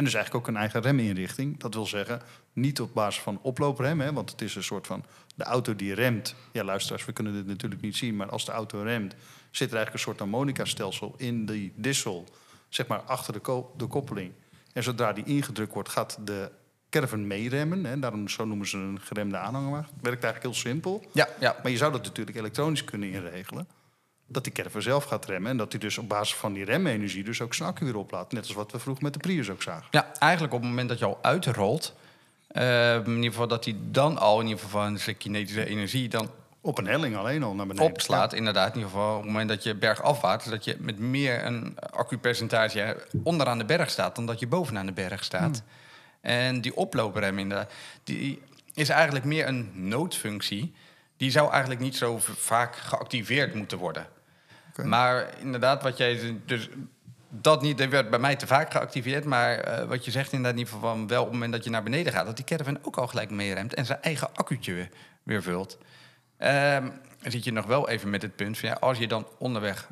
en 0.01 0.07
dus 0.07 0.15
eigenlijk 0.15 0.45
ook 0.47 0.53
een 0.53 0.59
eigen 0.59 0.81
reminrichting. 0.81 1.59
Dat 1.59 1.73
wil 1.73 1.85
zeggen, 1.85 2.21
niet 2.53 2.81
op 2.81 2.93
basis 2.93 3.21
van 3.21 3.39
oplooprem... 3.41 3.99
Hè, 3.99 4.13
want 4.13 4.31
het 4.31 4.41
is 4.41 4.55
een 4.55 4.63
soort 4.63 4.87
van 4.87 5.03
de 5.35 5.43
auto 5.43 5.75
die 5.75 5.93
remt. 5.93 6.35
Ja, 6.51 6.63
luisteraars, 6.63 7.05
we 7.05 7.11
kunnen 7.11 7.33
dit 7.33 7.47
natuurlijk 7.47 7.81
niet 7.81 7.95
zien... 7.95 8.15
maar 8.15 8.29
als 8.29 8.45
de 8.45 8.51
auto 8.51 8.81
remt, 8.81 9.15
zit 9.51 9.69
er 9.69 9.75
eigenlijk 9.75 9.93
een 9.93 9.99
soort 9.99 10.19
harmonica-stelsel... 10.19 11.13
in 11.17 11.45
die 11.45 11.73
dissel, 11.75 12.25
zeg 12.69 12.87
maar 12.87 12.99
achter 12.99 13.33
de, 13.33 13.39
ko- 13.39 13.73
de 13.77 13.85
koppeling. 13.85 14.31
En 14.73 14.83
zodra 14.83 15.13
die 15.13 15.23
ingedrukt 15.23 15.73
wordt, 15.73 15.89
gaat 15.89 16.17
de 16.23 16.51
caravan 16.89 17.27
meeremmen. 17.27 17.85
Hè. 17.85 17.99
Daarom 17.99 18.27
zo 18.27 18.45
noemen 18.45 18.67
ze 18.67 18.77
een 18.77 18.99
geremde 19.01 19.37
aanhangwagen. 19.37 19.93
Het 19.93 20.03
werkt 20.03 20.23
eigenlijk 20.23 20.53
heel 20.53 20.63
simpel. 20.71 21.05
Ja, 21.13 21.27
ja. 21.39 21.59
Maar 21.61 21.71
je 21.71 21.77
zou 21.77 21.91
dat 21.91 22.03
natuurlijk 22.03 22.37
elektronisch 22.37 22.83
kunnen 22.83 23.09
inregelen. 23.09 23.67
Dat 24.31 24.43
die 24.43 24.53
caravan 24.53 24.81
zelf 24.81 25.03
gaat 25.03 25.25
remmen. 25.25 25.51
En 25.51 25.57
dat 25.57 25.71
hij 25.71 25.81
dus 25.81 25.97
op 25.97 26.09
basis 26.09 26.35
van 26.35 26.53
die 26.53 26.65
remenergie 26.65 27.23
dus 27.23 27.41
ook 27.41 27.53
zijn 27.53 27.69
accu 27.69 27.85
weer 27.85 27.97
oplaadt. 27.97 28.31
Net 28.33 28.43
als 28.47 28.53
wat 28.53 28.71
we 28.71 28.79
vroeger 28.79 29.03
met 29.03 29.13
de 29.13 29.19
Prius 29.19 29.49
ook 29.49 29.61
zagen. 29.61 29.87
Ja, 29.91 30.11
eigenlijk 30.19 30.53
op 30.53 30.59
het 30.59 30.69
moment 30.69 30.89
dat 30.89 30.99
je 30.99 31.05
al 31.05 31.19
uitrolt, 31.21 31.93
eh, 32.47 32.95
in 32.95 33.07
ieder 33.15 33.23
geval 33.31 33.47
dat 33.47 33.65
hij 33.65 33.75
dan 33.91 34.17
al 34.17 34.39
in 34.39 34.47
ieder 34.47 34.63
geval 34.63 34.81
van 34.81 34.97
zijn 34.97 35.17
kinetische 35.17 35.65
energie 35.65 36.09
dan 36.09 36.29
Op 36.61 36.77
een 36.77 36.87
helling 36.87 37.15
alleen 37.15 37.43
al 37.43 37.53
naar 37.53 37.67
beneden. 37.67 37.89
opslaat. 37.89 38.33
Inderdaad, 38.33 38.67
in 38.69 38.75
ieder 38.75 38.89
geval 38.91 39.11
op 39.11 39.21
het 39.21 39.31
moment 39.31 39.49
dat 39.49 39.63
je 39.63 39.75
bergafwaarts, 39.75 40.45
dat 40.45 40.63
je 40.63 40.75
met 40.79 40.99
meer 40.99 41.45
een 41.45 41.77
accupercentage 41.79 43.05
onderaan 43.23 43.57
de 43.57 43.65
berg 43.65 43.89
staat 43.89 44.15
dan 44.15 44.25
dat 44.25 44.39
je 44.39 44.47
bovenaan 44.47 44.85
de 44.85 44.91
berg 44.91 45.23
staat. 45.23 45.63
En 46.21 46.61
die 46.61 46.75
oplooprem 46.75 47.39
inderdaad, 47.39 47.71
die 48.03 48.41
is 48.73 48.89
eigenlijk 48.89 49.25
meer 49.25 49.47
een 49.47 49.71
noodfunctie. 49.73 50.73
Die 51.17 51.31
zou 51.31 51.51
eigenlijk 51.51 51.81
niet 51.81 51.95
zo 51.95 52.19
vaak 52.37 52.75
geactiveerd 52.75 53.53
moeten 53.53 53.77
worden. 53.77 54.07
Maar 54.83 55.29
inderdaad, 55.39 55.83
wat 55.83 55.97
jij 55.97 56.39
dus 56.45 56.69
dat 57.29 57.61
niet, 57.61 57.77
dat 57.77 57.89
werd 57.89 58.09
bij 58.09 58.19
mij 58.19 58.35
te 58.35 58.47
vaak 58.47 58.71
geactiveerd. 58.71 59.25
Maar 59.25 59.59
eh, 59.59 59.87
wat 59.87 60.05
je 60.05 60.11
zegt 60.11 60.31
inderdaad 60.31 60.53
in 60.53 60.57
ieder 60.59 60.73
geval 60.73 60.89
van 60.89 61.07
wel 61.07 61.19
op 61.19 61.25
het 61.25 61.33
moment 61.33 61.53
dat 61.53 61.63
je 61.63 61.69
naar 61.69 61.83
beneden 61.83 62.13
gaat, 62.13 62.25
dat 62.25 62.35
die 62.35 62.45
caravan 62.45 62.79
ook 62.81 62.97
al 62.97 63.07
gelijk 63.07 63.29
meeremt 63.29 63.73
en 63.73 63.85
zijn 63.85 64.01
eigen 64.01 64.35
accu'tje 64.35 64.73
weer, 64.73 64.89
weer 65.23 65.43
vult. 65.43 65.77
Ehm, 66.37 66.89
dan 67.21 67.31
zit 67.31 67.43
je 67.43 67.51
nog 67.51 67.65
wel 67.65 67.89
even 67.89 68.09
met 68.09 68.21
het 68.21 68.35
punt 68.35 68.57
van 68.57 68.69
ja, 68.69 68.75
als 68.79 68.97
je 68.97 69.07
dan 69.07 69.27
onderweg, 69.37 69.89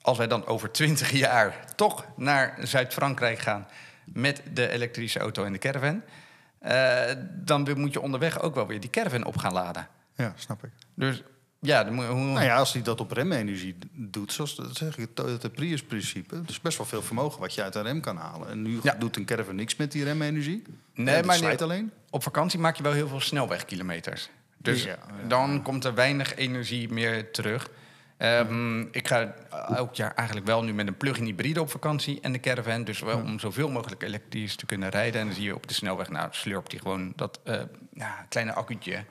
als 0.00 0.18
wij 0.18 0.26
dan 0.26 0.46
over 0.46 0.70
20 0.70 1.10
jaar 1.26 1.64
toch 1.74 2.06
naar 2.16 2.56
Zuid-Frankrijk 2.62 3.38
gaan 3.38 3.66
met 4.04 4.42
de 4.52 4.68
elektrische 4.68 5.18
auto 5.18 5.44
en 5.44 5.52
de 5.52 5.58
caravan, 5.58 6.02
eh, 6.58 7.02
dan 7.30 7.68
moet 7.76 7.92
je 7.92 8.00
onderweg 8.00 8.40
ook 8.40 8.54
wel 8.54 8.66
weer 8.66 8.80
die 8.80 8.90
caravan 8.90 9.24
op 9.24 9.36
gaan 9.36 9.52
laden. 9.52 9.88
Ja, 10.14 10.32
snap 10.36 10.64
ik. 10.64 10.70
Dus 10.94 11.22
ja, 11.60 11.84
dan 11.84 11.94
moet, 11.94 12.04
hoe, 12.06 12.14
Nou 12.14 12.44
ja, 12.44 12.56
als 12.56 12.72
hij 12.72 12.82
dat 12.82 13.00
op 13.00 13.12
remenergie 13.12 13.76
doet, 13.92 14.32
zoals 14.32 14.54
dat 14.56 14.76
zeg 14.76 14.98
ik, 14.98 15.08
het 15.14 15.42
het 15.42 15.52
Prius-principe. 15.52 16.42
Is 16.46 16.60
best 16.60 16.76
wel 16.78 16.86
veel 16.86 17.02
vermogen 17.02 17.40
wat 17.40 17.54
je 17.54 17.62
uit 17.62 17.74
een 17.74 17.82
rem 17.82 18.00
kan 18.00 18.16
halen. 18.16 18.48
En 18.48 18.62
nu 18.62 18.78
Ja. 18.82 18.94
doet 18.98 19.16
een 19.16 19.24
caravan 19.24 19.54
niks 19.54 19.76
met 19.76 19.92
die 19.92 20.04
remenergie. 20.04 20.62
Nee, 20.94 21.14
Het 21.14 21.24
maar 21.24 21.40
nee. 21.40 21.62
alleen. 21.62 21.92
op 22.10 22.22
vakantie 22.22 22.58
maak 22.58 22.76
je 22.76 22.82
wel 22.82 22.92
heel 22.92 23.08
veel 23.08 23.20
snelwegkilometers. 23.20 24.28
Dus 24.56 24.82
Ja, 24.84 24.98
dan 25.26 25.62
komt 25.62 25.84
er 25.84 25.94
weinig 25.94 26.34
energie 26.34 26.88
meer 26.92 27.30
terug. 27.30 27.68
Ehm, 28.16 28.80
Ik 28.80 29.08
ga 29.08 29.34
elk 29.74 29.94
jaar 29.94 30.14
eigenlijk 30.14 30.46
wel 30.46 30.62
nu 30.62 30.74
met 30.74 30.86
een 30.86 30.96
plug-in 30.96 31.24
hybride 31.24 31.60
op 31.60 31.70
vakantie 31.70 32.20
en 32.20 32.32
de 32.32 32.40
caravan. 32.40 32.84
Dus 32.84 33.00
wel 33.00 33.18
om 33.20 33.38
zoveel 33.38 33.70
mogelijk 33.70 34.02
elektrisch 34.02 34.56
te 34.56 34.66
kunnen 34.66 34.88
rijden. 34.88 35.20
En 35.20 35.26
dan 35.26 35.34
zie 35.34 35.44
je 35.44 35.54
op 35.54 35.66
de 35.68 35.74
snelweg, 35.74 36.08
nou 36.10 36.28
slurpt 36.30 36.70
hij 36.72 36.80
gewoon 36.80 37.12
dat 37.16 37.40
eh, 37.44 37.60
ja, 37.92 38.26
kleine 38.28 38.52
accu'tje 38.52 38.92
Gaat 38.94 39.04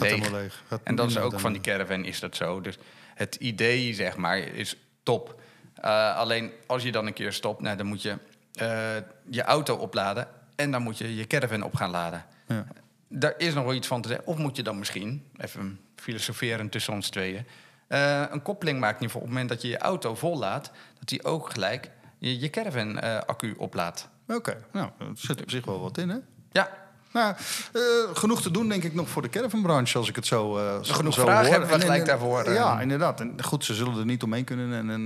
leeg. 0.00 0.30
leeg. 0.30 0.62
En 0.82 0.94
dat 0.94 1.10
is 1.10 1.18
ook 1.18 1.40
van 1.40 1.52
die 1.52 1.62
caravan 1.62 2.04
is 2.04 2.20
dat 2.20 2.36
zo. 2.36 2.60
Dus 2.60 2.78
het 3.14 3.34
idee, 3.34 3.94
zeg 3.94 4.16
maar, 4.16 4.38
is 4.38 4.76
top. 5.02 5.40
Eh, 5.74 6.16
alleen 6.16 6.50
als 6.66 6.82
je 6.82 6.92
dan 6.92 7.06
een 7.06 7.12
keer 7.12 7.32
stopt, 7.32 7.60
nou, 7.60 7.76
dan 7.76 7.86
moet 7.86 8.02
je 8.02 8.18
eh, 8.52 8.96
je 9.30 9.42
auto 9.42 9.74
opladen. 9.76 10.28
En 10.56 10.70
dan 10.70 10.82
moet 10.82 10.98
je 10.98 11.16
je 11.16 11.26
caravan 11.26 11.62
op 11.62 11.74
gaan 11.74 11.90
laden. 11.90 12.24
Ja. 12.46 12.66
daar 13.08 13.34
is 13.36 13.54
nog 13.54 13.64
wel 13.64 13.74
iets 13.74 13.86
van 13.86 14.02
te 14.02 14.08
zeggen. 14.08 14.26
Of 14.26 14.36
moet 14.36 14.56
je 14.56 14.62
dan 14.62 14.78
misschien, 14.78 15.26
even 15.36 15.80
filosoferen 15.96 16.68
tussen 16.68 16.92
ons 16.92 17.08
tweeën... 17.08 17.46
eh, 17.88 18.24
een 18.30 18.42
koppeling 18.42 18.80
maken 18.80 19.04
geval 19.04 19.20
op 19.20 19.26
het 19.26 19.36
moment 19.36 19.48
dat 19.48 19.62
je 19.62 19.68
je 19.68 19.78
auto 19.78 20.14
vollaat... 20.14 20.70
dat 20.98 21.08
die 21.08 21.24
ook 21.24 21.50
gelijk 21.50 21.90
je, 22.18 22.38
je 22.38 22.50
caravan-accu 22.50 23.54
oplaadt. 23.56 24.08
Oké, 24.26 24.64
nou, 24.72 24.90
er 24.98 25.06
zit 25.14 25.42
op 25.42 25.50
zich 25.50 25.64
wel 25.64 25.80
wat 25.80 25.98
in, 25.98 26.08
hè? 26.08 26.18
Ja, 26.52 26.70
Nou, 27.12 27.34
eh, 27.72 27.80
genoeg 28.16 28.42
te 28.42 28.50
doen, 28.50 28.68
denk 28.68 28.82
ik, 28.84 28.94
nog 28.94 29.08
voor 29.08 29.22
de 29.22 29.28
caravanbranche, 29.28 29.98
als 29.98 30.08
ik 30.08 30.16
het 30.16 30.26
zo, 30.26 30.58
zo 30.82 30.94
Genoeg 30.94 31.14
zo 31.14 31.22
vragen 31.22 31.40
hoor. 31.42 31.50
hebben 31.50 31.68
we 31.68 31.74
En- 31.74 31.80
gelijk 31.80 32.00
en- 32.00 32.06
daarvoor, 32.06 32.42
eh. 32.42 32.54
Ja, 32.54 32.80
inderdaad. 32.80 33.20
En 33.20 33.42
goed, 33.44 33.64
ze 33.64 33.74
zullen 33.74 33.98
er 33.98 34.04
niet 34.04 34.22
omheen 34.22 34.44
kunnen. 34.44 34.72
En, 34.72 34.90
en, 34.90 35.04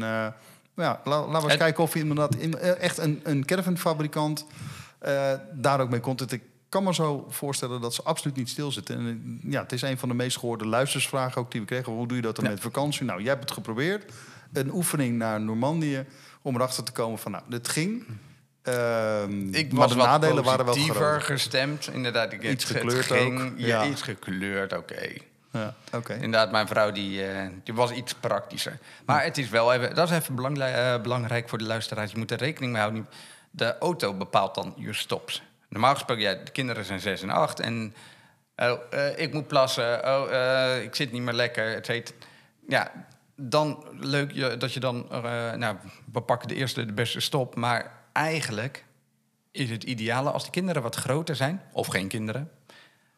ja, 0.77 1.01
la- 1.05 1.27
laten 1.27 1.33
we 1.47 1.49
eens 1.51 1.57
kijken 1.61 1.83
of 1.83 1.93
je 1.95 2.01
inderdaad 2.01 2.35
in, 2.35 2.59
echt 2.59 2.99
een, 2.99 3.21
een 3.23 3.45
caravanfabrikant 3.45 4.47
daar 5.53 5.81
ook 5.81 5.91
mee 5.91 6.01
komt. 6.01 6.33
Ik 6.33 6.43
kan 6.69 6.85
me 6.85 6.95
zo 6.95 7.27
voorstellen 7.29 7.81
dat 7.81 7.95
ze 7.95 8.03
absoluut 8.03 8.37
niet 8.37 8.49
stilzitten. 8.49 8.97
En 8.97 9.41
ja, 9.49 9.63
het 9.63 9.73
is 9.73 9.83
een 9.83 9.99
van 9.99 10.09
de 10.09 10.15
meest 10.15 10.39
gehoorde 10.39 10.67
luistersvragen 10.67 11.41
ook 11.41 11.51
die 11.51 11.61
we 11.61 11.67
kregen. 11.67 11.93
Hoe 11.93 12.07
doe 12.07 12.17
je 12.17 12.23
dat 12.23 12.37
dan 12.37 12.45
Ja. 12.45 12.51
met 12.51 12.61
vakantie? 12.61 13.05
Nou, 13.05 13.21
jij 13.21 13.29
hebt 13.29 13.43
het 13.43 13.51
geprobeerd. 13.53 14.13
Een 14.53 14.73
oefening 14.75 15.19
naar 15.19 15.41
Normandië 15.41 16.05
om 16.43 16.55
erachter 16.55 16.85
te 16.85 16.93
komen 16.93 17.19
van, 17.19 17.31
nou, 17.33 17.45
dit 17.49 17.69
ging. 17.69 18.05
Ehm, 18.65 19.55
ik 19.55 19.73
maar 19.73 19.81
was 19.81 19.91
de 19.91 19.97
nadelen 19.97 20.45
waren 20.45 20.65
wel 20.65 20.75
groot. 20.75 21.23
gestemd. 21.23 21.89
Inderdaad, 21.93 22.33
ik, 22.33 22.43
Iets 22.43 22.65
het- 22.69 22.73
het 22.73 22.83
gekleurd 22.83 23.07
ging- 23.07 23.43
ook, 23.43 23.53
Ja, 23.57 23.67
ja. 23.83 23.85
iets 23.91 24.03
gekleurd, 24.03 24.77
oké. 24.77 25.11
Ja, 25.51 25.75
oké. 25.93 26.13
Inderdaad, 26.15 26.51
mijn 26.51 26.67
vrouw 26.67 26.93
die, 26.93 27.27
eh, 27.27 27.47
die 27.65 27.75
was 27.75 27.91
iets 27.91 28.15
praktischer. 28.15 28.79
Maar 29.07 29.25
het 29.25 29.39
is 29.39 29.49
wel 29.49 29.73
even, 29.73 29.95
dat 29.95 30.11
is 30.11 30.17
even 30.17 30.35
belangrijk, 30.35 30.75
eh, 30.77 31.03
belangrijk 31.03 31.49
voor 31.49 31.59
de 31.59 31.65
luisteraars. 31.65 32.11
Je 32.13 32.19
moet 32.19 32.31
er 32.31 32.39
rekening 32.39 32.73
mee 32.73 32.81
houden. 32.81 33.09
De 33.51 33.79
auto 33.79 34.15
bepaalt 34.15 34.55
dan 34.55 34.75
je 34.77 34.93
stops. 34.93 35.43
Normaal 35.69 35.93
gesproken, 35.95 36.23
ja, 36.23 36.35
de 36.35 36.51
kinderen 36.51 36.85
zijn 36.85 37.01
6 37.01 37.23
en 37.23 37.31
8 37.31 37.61
en 37.61 37.95
oh, 38.57 38.73
eh, 38.91 39.19
ik 39.19 39.33
moet 39.33 39.47
plassen, 39.47 40.05
oh, 40.05 40.83
ik 40.83 40.95
zit 40.95 41.13
niet 41.13 41.23
meer 41.23 41.35
lekker, 41.35 41.75
et 41.75 41.87
cetera. 41.87 42.17
Ja, 42.69 42.91
dan 43.37 43.85
leuk 43.93 44.33
je, 44.33 44.57
dat 44.57 44.73
je 44.73 44.81
dan, 44.81 45.07
nou, 45.57 45.77
we 46.13 46.21
pakken 46.21 46.49
de 46.49 46.55
eerste, 46.55 46.87
de 46.87 46.93
beste 46.93 47.21
stop. 47.21 47.55
Maar 47.55 47.93
eigenlijk 48.15 48.85
is 49.51 49.71
het 49.71 49.85
ideale 49.85 50.31
als 50.31 50.45
de 50.45 50.51
kinderen 50.51 50.83
wat 50.83 50.95
groter 50.97 51.37
zijn, 51.37 51.63
of 51.73 51.87
geen 51.87 52.09
kinderen, 52.09 52.51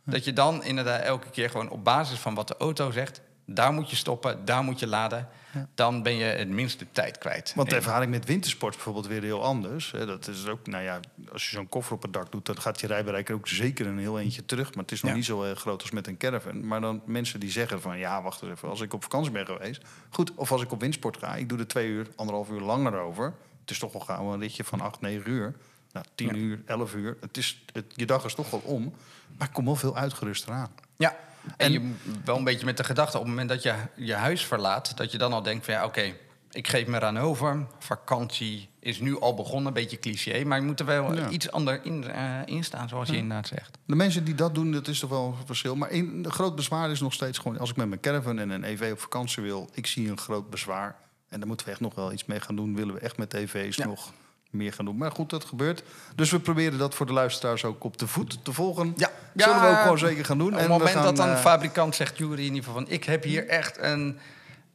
dat 0.05 0.25
je 0.25 0.33
dan 0.33 0.65
inderdaad 0.65 1.01
elke 1.03 1.31
keer 1.31 1.51
gewoon 1.51 1.71
op 1.71 1.85
basis 1.85 2.19
van 2.19 2.35
wat 2.35 2.49
de 2.49 2.57
auto 2.57 2.91
zegt, 2.91 3.21
daar 3.45 3.73
moet 3.73 3.91
je 3.91 3.97
stoppen, 3.97 4.45
daar 4.45 4.63
moet 4.63 4.81
je 4.81 4.87
laden. 4.87 5.29
Dan 5.75 6.03
ben 6.03 6.15
je 6.17 6.25
het 6.25 6.49
minste 6.49 6.87
tijd 6.93 7.19
kwijt. 7.19 7.53
Want 7.55 7.71
de 7.71 7.77
ervaring 7.77 8.11
met 8.11 8.25
wintersport 8.25 8.75
bijvoorbeeld 8.75 9.07
weer 9.07 9.23
heel 9.23 9.43
anders. 9.45 9.91
Dat 9.91 10.29
is 10.29 10.47
ook, 10.47 10.67
nou 10.67 10.85
ja, 10.85 11.01
als 11.33 11.45
je 11.51 11.57
zo'n 11.57 11.69
koffer 11.69 11.95
op 11.95 12.03
het 12.03 12.13
dak 12.13 12.33
doet, 12.33 12.47
dan 12.47 12.61
gaat 12.61 12.81
je 12.81 12.87
rijbereik 12.87 13.31
ook 13.31 13.49
zeker 13.49 13.87
een 13.87 13.99
heel 13.99 14.19
eentje 14.21 14.45
terug. 14.45 14.75
Maar 14.75 14.83
het 14.83 14.93
is 14.93 15.01
nog 15.03 15.11
Ja. 15.11 15.17
niet 15.17 15.25
zo 15.27 15.43
eh, 15.43 15.57
groot 15.57 15.81
als 15.83 15.91
met 15.91 16.07
een 16.07 16.17
caravan. 16.17 16.67
Maar 16.67 16.81
dan 16.81 17.03
mensen 17.05 17.41
die 17.41 17.51
zeggen 17.51 17.81
van, 17.81 17.99
ja, 17.99 18.23
wacht 18.23 18.43
eens 18.43 18.51
even, 18.51 18.69
als 18.69 18.81
ik 18.81 18.93
op 18.93 19.03
vakantie 19.03 19.33
ben 19.33 19.47
geweest, 19.47 19.83
goed, 20.11 20.33
of 20.35 20.53
als 20.53 20.63
ik 20.63 20.73
op 20.73 20.81
windsport 20.81 21.17
ga, 21.17 21.35
ik 21.35 21.49
doe 21.49 21.59
er 21.59 21.67
twee 21.67 21.89
uur, 21.89 22.07
anderhalf 22.17 22.51
uur 22.51 22.61
langer 22.61 22.99
over. 22.99 23.35
Het 23.67 23.75
is 23.75 23.79
toch 23.81 23.93
wel 23.93 24.03
gauw 24.03 24.33
een 24.33 24.41
ritje 24.41 24.65
van 24.65 24.81
acht, 24.81 25.01
negen 25.01 25.31
uur. 25.31 25.55
Nou, 25.93 26.07
tien 26.15 26.27
Ja. 26.29 26.35
uur, 26.35 26.63
elf 26.67 26.95
uur. 26.95 27.17
Het 27.21 27.37
is, 27.37 27.63
het, 27.73 27.85
je 27.95 28.07
dag 28.07 28.25
is 28.25 28.35
toch 28.35 28.51
wel 28.51 28.61
om. 28.61 28.95
Maar 29.39 29.47
ik 29.47 29.53
kom 29.53 29.65
wel 29.65 29.77
veel 29.77 29.97
uitgeruster 29.97 30.53
aan. 30.53 30.71
Ja, 30.97 31.11
en, 31.11 31.55
En- 31.57 31.73
je 31.73 31.93
wel 32.25 32.37
een 32.37 32.45
beetje 32.45 32.65
met 32.67 32.77
de 32.77 32.85
gedachte 32.85 33.17
op 33.17 33.23
het 33.23 33.31
moment 33.33 33.49
dat 33.49 33.63
je 33.63 33.75
je 33.97 34.15
huis 34.15 34.45
verlaat, 34.47 34.97
dat 34.97 35.13
je 35.13 35.19
dan 35.19 35.33
al 35.33 35.43
denkt 35.43 35.65
van 35.65 35.75
ja, 35.75 35.85
oké, 35.85 36.15
ik 36.51 36.69
geef 36.69 36.87
me 36.87 36.97
eraan 36.97 37.19
over. 37.19 37.67
Vakantie 37.79 38.69
is 38.81 39.01
nu 39.01 39.21
al 39.21 39.35
begonnen, 39.35 39.67
een 39.67 39.73
beetje 39.73 39.99
cliché, 39.99 40.45
maar 40.45 40.59
je 40.59 40.65
moet 40.67 40.81
er 40.81 40.87
wel 40.87 41.15
Ja. 41.15 41.29
iets 41.29 41.51
anders 41.51 41.79
in, 41.83 42.05
in 42.45 42.65
staan, 42.65 42.89
zoals 42.89 43.09
je 43.09 43.17
inderdaad 43.17 43.47
zegt. 43.47 43.79
De 43.85 43.95
mensen 43.97 44.25
die 44.25 44.35
dat 44.35 44.55
doen, 44.55 44.73
dat 44.73 44.89
is 44.89 44.99
toch 44.99 45.11
wel 45.11 45.37
een 45.41 45.47
verschil. 45.47 45.77
Maar 45.77 45.91
een 45.91 46.27
groot 46.29 46.57
bezwaar 46.57 46.91
is 46.91 47.01
nog 47.01 47.13
steeds 47.13 47.39
gewoon... 47.39 47.59
als 47.59 47.71
ik 47.71 47.77
met 47.77 47.89
mijn 47.89 48.01
caravan 48.01 48.39
en 48.39 48.51
een 48.51 48.65
EV 48.65 48.91
op 48.93 49.01
vakantie 49.01 49.43
wil... 49.43 49.69
ik 49.73 49.87
zie 49.87 50.11
een 50.11 50.19
groot 50.19 50.51
bezwaar. 50.51 50.97
En 51.29 51.39
daar 51.39 51.49
moeten 51.49 51.67
we 51.67 51.73
echt 51.73 51.81
nog 51.81 51.95
wel 51.95 52.13
iets 52.13 52.25
mee 52.25 52.41
gaan 52.41 52.57
doen. 52.57 52.77
Willen 52.77 52.95
we 52.95 53.01
echt 53.01 53.17
met 53.17 53.37
Ja. 53.71 53.87
nog 53.87 54.13
meer 54.51 54.73
gaan 54.73 54.85
doen. 54.85 54.97
Maar 54.97 55.11
goed, 55.13 55.31
dat 55.31 55.45
gebeurt. 55.45 55.83
Dus 56.15 56.31
we 56.31 56.41
proberen 56.41 56.79
dat 56.79 56.95
voor 56.95 57.07
de 57.07 57.13
luisteraars 57.13 57.65
ook 57.65 57.85
op 57.85 57.99
de 57.99 58.07
voet 58.07 58.45
te 58.45 58.53
volgen. 58.53 58.93
Ja. 58.97 59.11
Zullen 59.35 59.61
we 59.61 59.67
ook 59.67 59.81
gewoon 59.81 59.99
zeker 59.99 60.25
gaan 60.25 60.39
doen. 60.39 60.53
Op 60.53 60.59
het 60.59 60.69
moment 60.69 60.91
gaan, 60.91 61.03
dat 61.03 61.17
dan 61.17 61.27
eh, 61.27 61.33
een 61.33 61.39
fabrikant 61.39 61.95
zegt, 61.95 62.19
Jury, 62.19 62.39
in 62.39 62.43
ieder 62.43 62.59
geval 62.59 62.75
van... 62.75 62.89
ik 62.89 63.05
heb 63.05 63.23
hier 63.23 63.47
echt 63.49 63.79
een 63.79 64.19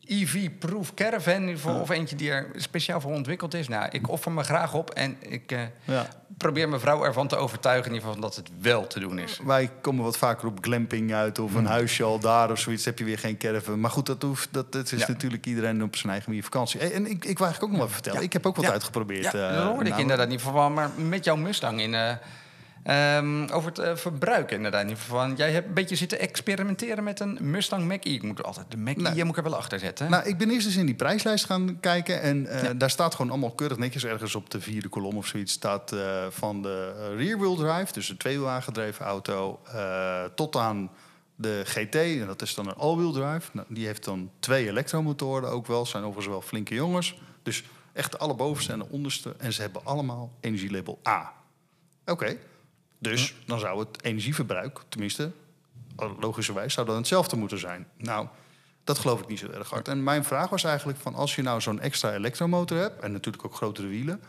EV-proof 0.07 0.93
caravan... 0.93 1.55
of 1.81 1.89
eentje 1.89 2.15
die 2.15 2.31
er 2.31 2.47
speciaal 2.55 3.01
voor 3.01 3.11
ontwikkeld 3.11 3.53
is. 3.53 3.67
Nou, 3.67 3.87
ik 3.91 4.09
offer 4.09 4.31
me 4.31 4.43
graag 4.43 4.73
op 4.73 4.89
en 4.89 5.15
ik 5.19 5.51
eh, 5.51 5.59
ja. 5.83 6.07
probeer 6.37 6.69
mijn 6.69 6.81
vrouw 6.81 7.03
ervan 7.03 7.27
te 7.27 7.35
overtuigen... 7.35 7.85
in 7.87 7.93
ieder 7.93 8.07
geval 8.07 8.21
dat 8.23 8.35
het 8.35 8.49
wel 8.61 8.87
te 8.87 8.99
doen 8.99 9.19
is. 9.19 9.39
Wij 9.43 9.69
komen 9.81 10.03
wat 10.03 10.17
vaker 10.17 10.47
op 10.47 10.57
glamping 10.61 11.13
uit 11.13 11.39
of 11.39 11.53
een 11.53 11.65
huisje 11.65 12.03
al 12.03 12.19
daar 12.19 12.51
of 12.51 12.59
zoiets. 12.59 12.85
heb 12.85 12.99
je 12.99 13.05
weer 13.05 13.19
geen 13.19 13.37
caravan. 13.37 13.79
Maar 13.79 13.91
goed, 13.91 14.05
dat, 14.05 14.21
hoeft, 14.21 14.47
dat, 14.51 14.71
dat 14.71 14.91
is 14.91 14.99
Ja. 14.99 15.07
natuurlijk 15.07 15.45
iedereen 15.45 15.83
op 15.83 15.95
zijn 15.95 16.11
eigen 16.11 16.29
manier 16.29 16.43
vakantie. 16.45 16.79
Hey, 16.79 16.91
en 16.93 17.05
ik, 17.05 17.25
ik 17.25 17.37
wil 17.37 17.47
eigenlijk 17.47 17.63
ook 17.63 17.71
nog 17.71 17.79
even 17.79 17.93
vertellen. 17.93 18.21
Ik 18.21 18.33
heb 18.33 18.45
ook 18.45 18.55
wat 18.55 18.71
uitgeprobeerd. 18.71 19.31
Ja, 19.31 19.49
eh, 19.49 19.55
dat 19.55 19.65
hoorde 19.65 19.89
ik 19.89 19.97
inderdaad 19.97 20.27
niet 20.27 20.41
van. 20.41 20.73
Maar 20.73 20.89
met 20.97 21.23
jouw 21.23 21.35
Mustang 21.35 21.81
in... 21.81 21.93
eh, 21.93 22.15
ehm, 22.83 23.47
over 23.51 23.69
het 23.69 23.79
eh, 23.79 23.95
verbruik 23.95 24.51
inderdaad 24.51 24.91
van. 24.93 25.35
Jij 25.35 25.51
hebt 25.51 25.67
een 25.67 25.73
beetje 25.73 25.95
zitten 25.95 26.19
experimenteren 26.19 27.03
met 27.03 27.19
een 27.19 27.37
Mustang 27.41 27.87
Mach-E. 27.87 28.09
Ik 28.09 28.23
moet 28.23 28.43
altijd 28.43 28.71
de 28.71 28.77
Mach-E, 28.77 29.23
moet 29.23 29.37
ik 29.37 29.37
er 29.37 29.49
wel 29.49 29.55
achter 29.57 29.79
zetten. 29.79 30.09
Nou, 30.09 30.25
ik 30.27 30.37
ben 30.37 30.49
eerst 30.49 30.65
eens 30.65 30.75
in 30.75 30.85
die 30.85 30.95
prijslijst 30.95 31.45
gaan 31.45 31.77
kijken. 31.79 32.21
En 32.21 32.47
eh, 32.47 32.63
Ja. 32.63 32.73
daar 32.73 32.89
staat 32.89 33.15
gewoon 33.15 33.31
allemaal 33.31 33.51
keurig 33.51 33.77
netjes 33.77 34.05
ergens 34.05 34.35
op 34.35 34.49
de 34.49 34.61
vierde 34.61 34.87
kolom 34.87 35.17
of 35.17 35.27
zoiets. 35.27 35.53
Staat 35.53 35.91
eh, 35.91 36.25
van 36.29 36.61
de 36.61 36.91
rear-wheel 37.17 37.55
drive, 37.55 37.93
dus 37.93 38.09
een 38.09 38.17
tweewiel 38.17 38.49
aangedreven 38.49 39.05
auto, 39.05 39.59
tot 40.35 40.55
aan 40.55 40.91
de 41.35 41.61
GT. 41.65 41.95
En 41.95 42.25
dat 42.27 42.41
is 42.41 42.53
dan 42.55 42.67
een 42.67 42.75
all-wheel 42.75 43.11
drive. 43.11 43.49
Nou, 43.51 43.67
die 43.69 43.85
heeft 43.85 44.03
dan 44.03 44.31
twee 44.39 44.67
elektromotoren 44.67 45.49
ook 45.49 45.67
wel. 45.67 45.85
Zijn 45.85 46.03
overigens 46.03 46.33
wel 46.33 46.41
flinke 46.41 46.73
jongens. 46.75 47.21
Dus 47.43 47.63
echt 47.93 48.11
de 48.11 48.17
allerbovenste 48.17 48.71
en 48.71 48.79
de 48.79 48.89
onderste. 48.89 49.35
En 49.37 49.53
ze 49.53 49.61
hebben 49.61 49.85
allemaal 49.85 50.31
energielabel 50.39 50.99
A. 51.07 51.33
Oké. 52.05 52.37
Dus 53.01 53.35
dan 53.45 53.59
zou 53.59 53.79
het 53.79 54.03
energieverbruik, 54.03 54.79
tenminste, 54.89 55.31
logischerwijs, 56.19 56.73
zou 56.73 56.87
dan 56.87 56.95
hetzelfde 56.95 57.35
moeten 57.35 57.59
zijn. 57.59 57.87
Nou, 57.97 58.27
dat 58.83 58.99
geloof 58.99 59.21
ik 59.21 59.27
niet 59.27 59.39
zo 59.39 59.49
erg 59.49 59.69
hard. 59.69 59.87
En 59.87 60.03
mijn 60.03 60.23
vraag 60.23 60.49
was 60.49 60.63
eigenlijk 60.63 60.99
van 60.99 61.15
als 61.15 61.35
je 61.35 61.41
nou 61.41 61.61
zo'n 61.61 61.79
extra 61.79 62.13
elektromotor 62.13 62.77
hebt... 62.77 63.03
en 63.03 63.11
natuurlijk 63.11 63.45
ook 63.45 63.55
grotere 63.55 63.87
wielen... 63.87 64.21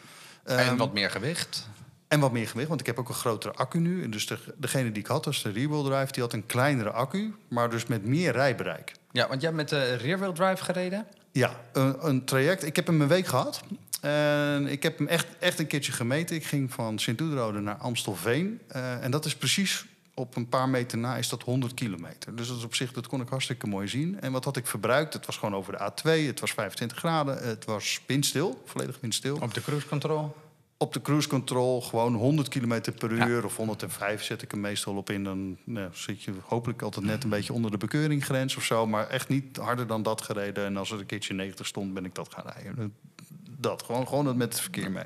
en 0.44 0.58
ehm, 0.58 0.76
wat 0.76 0.92
meer 0.92 1.10
gewicht. 1.10 1.68
en 2.08 2.20
wat 2.20 2.32
meer 2.32 2.48
gewicht, 2.48 2.68
want 2.68 2.80
ik 2.80 2.86
heb 2.86 2.98
ook 2.98 3.08
een 3.08 3.14
grotere 3.14 3.54
accu 3.54 3.78
nu. 3.78 4.02
En 4.02 4.10
dus 4.10 4.26
de, 4.26 4.38
degene 4.56 4.92
die 4.92 5.02
ik 5.02 5.08
had, 5.08 5.24
was 5.24 5.42
de 5.42 5.50
rear-wheel 5.50 5.84
drive... 5.84 6.12
die 6.12 6.22
had 6.22 6.32
een 6.32 6.46
kleinere 6.46 6.90
accu, 6.90 7.34
maar 7.48 7.70
dus 7.70 7.86
met 7.86 8.04
meer 8.04 8.32
rijbereik. 8.32 8.92
Ja, 9.10 9.28
want 9.28 9.40
jij 9.40 9.50
hebt 9.50 9.62
met 9.62 9.68
de 9.68 9.94
rear-wheel 9.94 10.32
drive 10.32 10.64
gereden. 10.64 11.06
Ja, 11.32 11.60
een, 11.72 12.06
een 12.06 12.24
traject. 12.24 12.64
Ik 12.64 12.76
heb 12.76 12.86
hem 12.86 13.00
een 13.00 13.08
week 13.08 13.26
gehad. 13.26 13.62
En 14.02 14.66
ik 14.66 14.82
heb 14.82 14.98
hem 14.98 15.06
echt, 15.06 15.26
echt 15.38 15.58
een 15.58 15.66
keertje 15.66 15.92
gemeten. 15.92 16.36
Ik 16.36 16.44
ging 16.44 16.72
van 16.72 16.98
Sint-Oederode 16.98 17.60
naar 17.60 17.76
Amstelveen. 17.76 18.60
Eh, 18.68 19.04
en 19.04 19.10
dat 19.10 19.24
is 19.24 19.36
precies 19.36 19.84
op 20.14 20.36
een 20.36 20.48
paar 20.48 20.68
meter 20.68 20.98
na 20.98 21.16
is 21.16 21.28
dat 21.28 21.42
100 21.42 21.74
kilometer. 21.74 22.36
Dus 22.36 22.48
dat 22.48 22.56
is 22.56 22.64
op 22.64 22.74
zich, 22.74 22.92
dat 22.92 23.06
kon 23.06 23.20
ik 23.20 23.28
hartstikke 23.28 23.66
mooi 23.66 23.88
zien. 23.88 24.20
En 24.20 24.32
wat 24.32 24.44
had 24.44 24.56
ik 24.56 24.66
verbruikt? 24.66 25.12
Het 25.12 25.26
was 25.26 25.36
gewoon 25.36 25.54
over 25.54 25.72
de 25.72 25.90
A2. 25.90 26.26
Het 26.26 26.40
was 26.40 26.52
25 26.52 26.98
graden. 26.98 27.48
Het 27.48 27.64
was 27.64 28.00
windstil, 28.06 28.62
volledig 28.64 28.98
windstil. 29.00 29.38
Op 29.40 29.54
de 29.54 29.62
cruise 29.62 29.86
control. 29.88 30.36
Op 30.76 30.92
de 30.92 31.02
cruise 31.02 31.28
control 31.28 31.82
gewoon 31.82 32.14
100 32.14 32.48
kilometer 32.48 32.92
per 32.92 33.16
Ja. 33.16 33.26
uur 33.26 33.44
of 33.44 33.56
105 33.56 34.22
zet 34.22 34.42
ik 34.42 34.50
hem 34.50 34.60
meestal 34.60 34.96
op 34.96 35.10
in. 35.10 35.24
Dan 35.24 35.56
nou, 35.64 35.88
zit 35.92 36.22
je 36.22 36.32
hopelijk 36.44 36.82
altijd 36.82 37.04
net 37.04 37.24
een 37.24 37.30
beetje 37.30 37.52
onder 37.52 37.70
de 37.70 37.76
bekeuringgrens 37.76 38.56
of 38.56 38.64
zo. 38.64 38.86
Maar 38.86 39.08
echt 39.08 39.28
niet 39.28 39.56
harder 39.56 39.86
dan 39.86 40.02
dat 40.02 40.22
gereden. 40.22 40.64
En 40.64 40.76
als 40.76 40.90
er 40.90 40.98
een 40.98 41.06
keertje 41.06 41.34
90 41.34 41.66
stond, 41.66 41.94
ben 41.94 42.04
ik 42.04 42.14
dat 42.14 42.34
gaan 42.34 42.44
rijden. 42.54 42.94
Dat, 43.62 43.82
gewoon, 43.82 44.08
gewoon 44.08 44.36
met 44.36 44.52
het 44.52 44.60
verkeer 44.60 44.90
mee. 44.90 45.04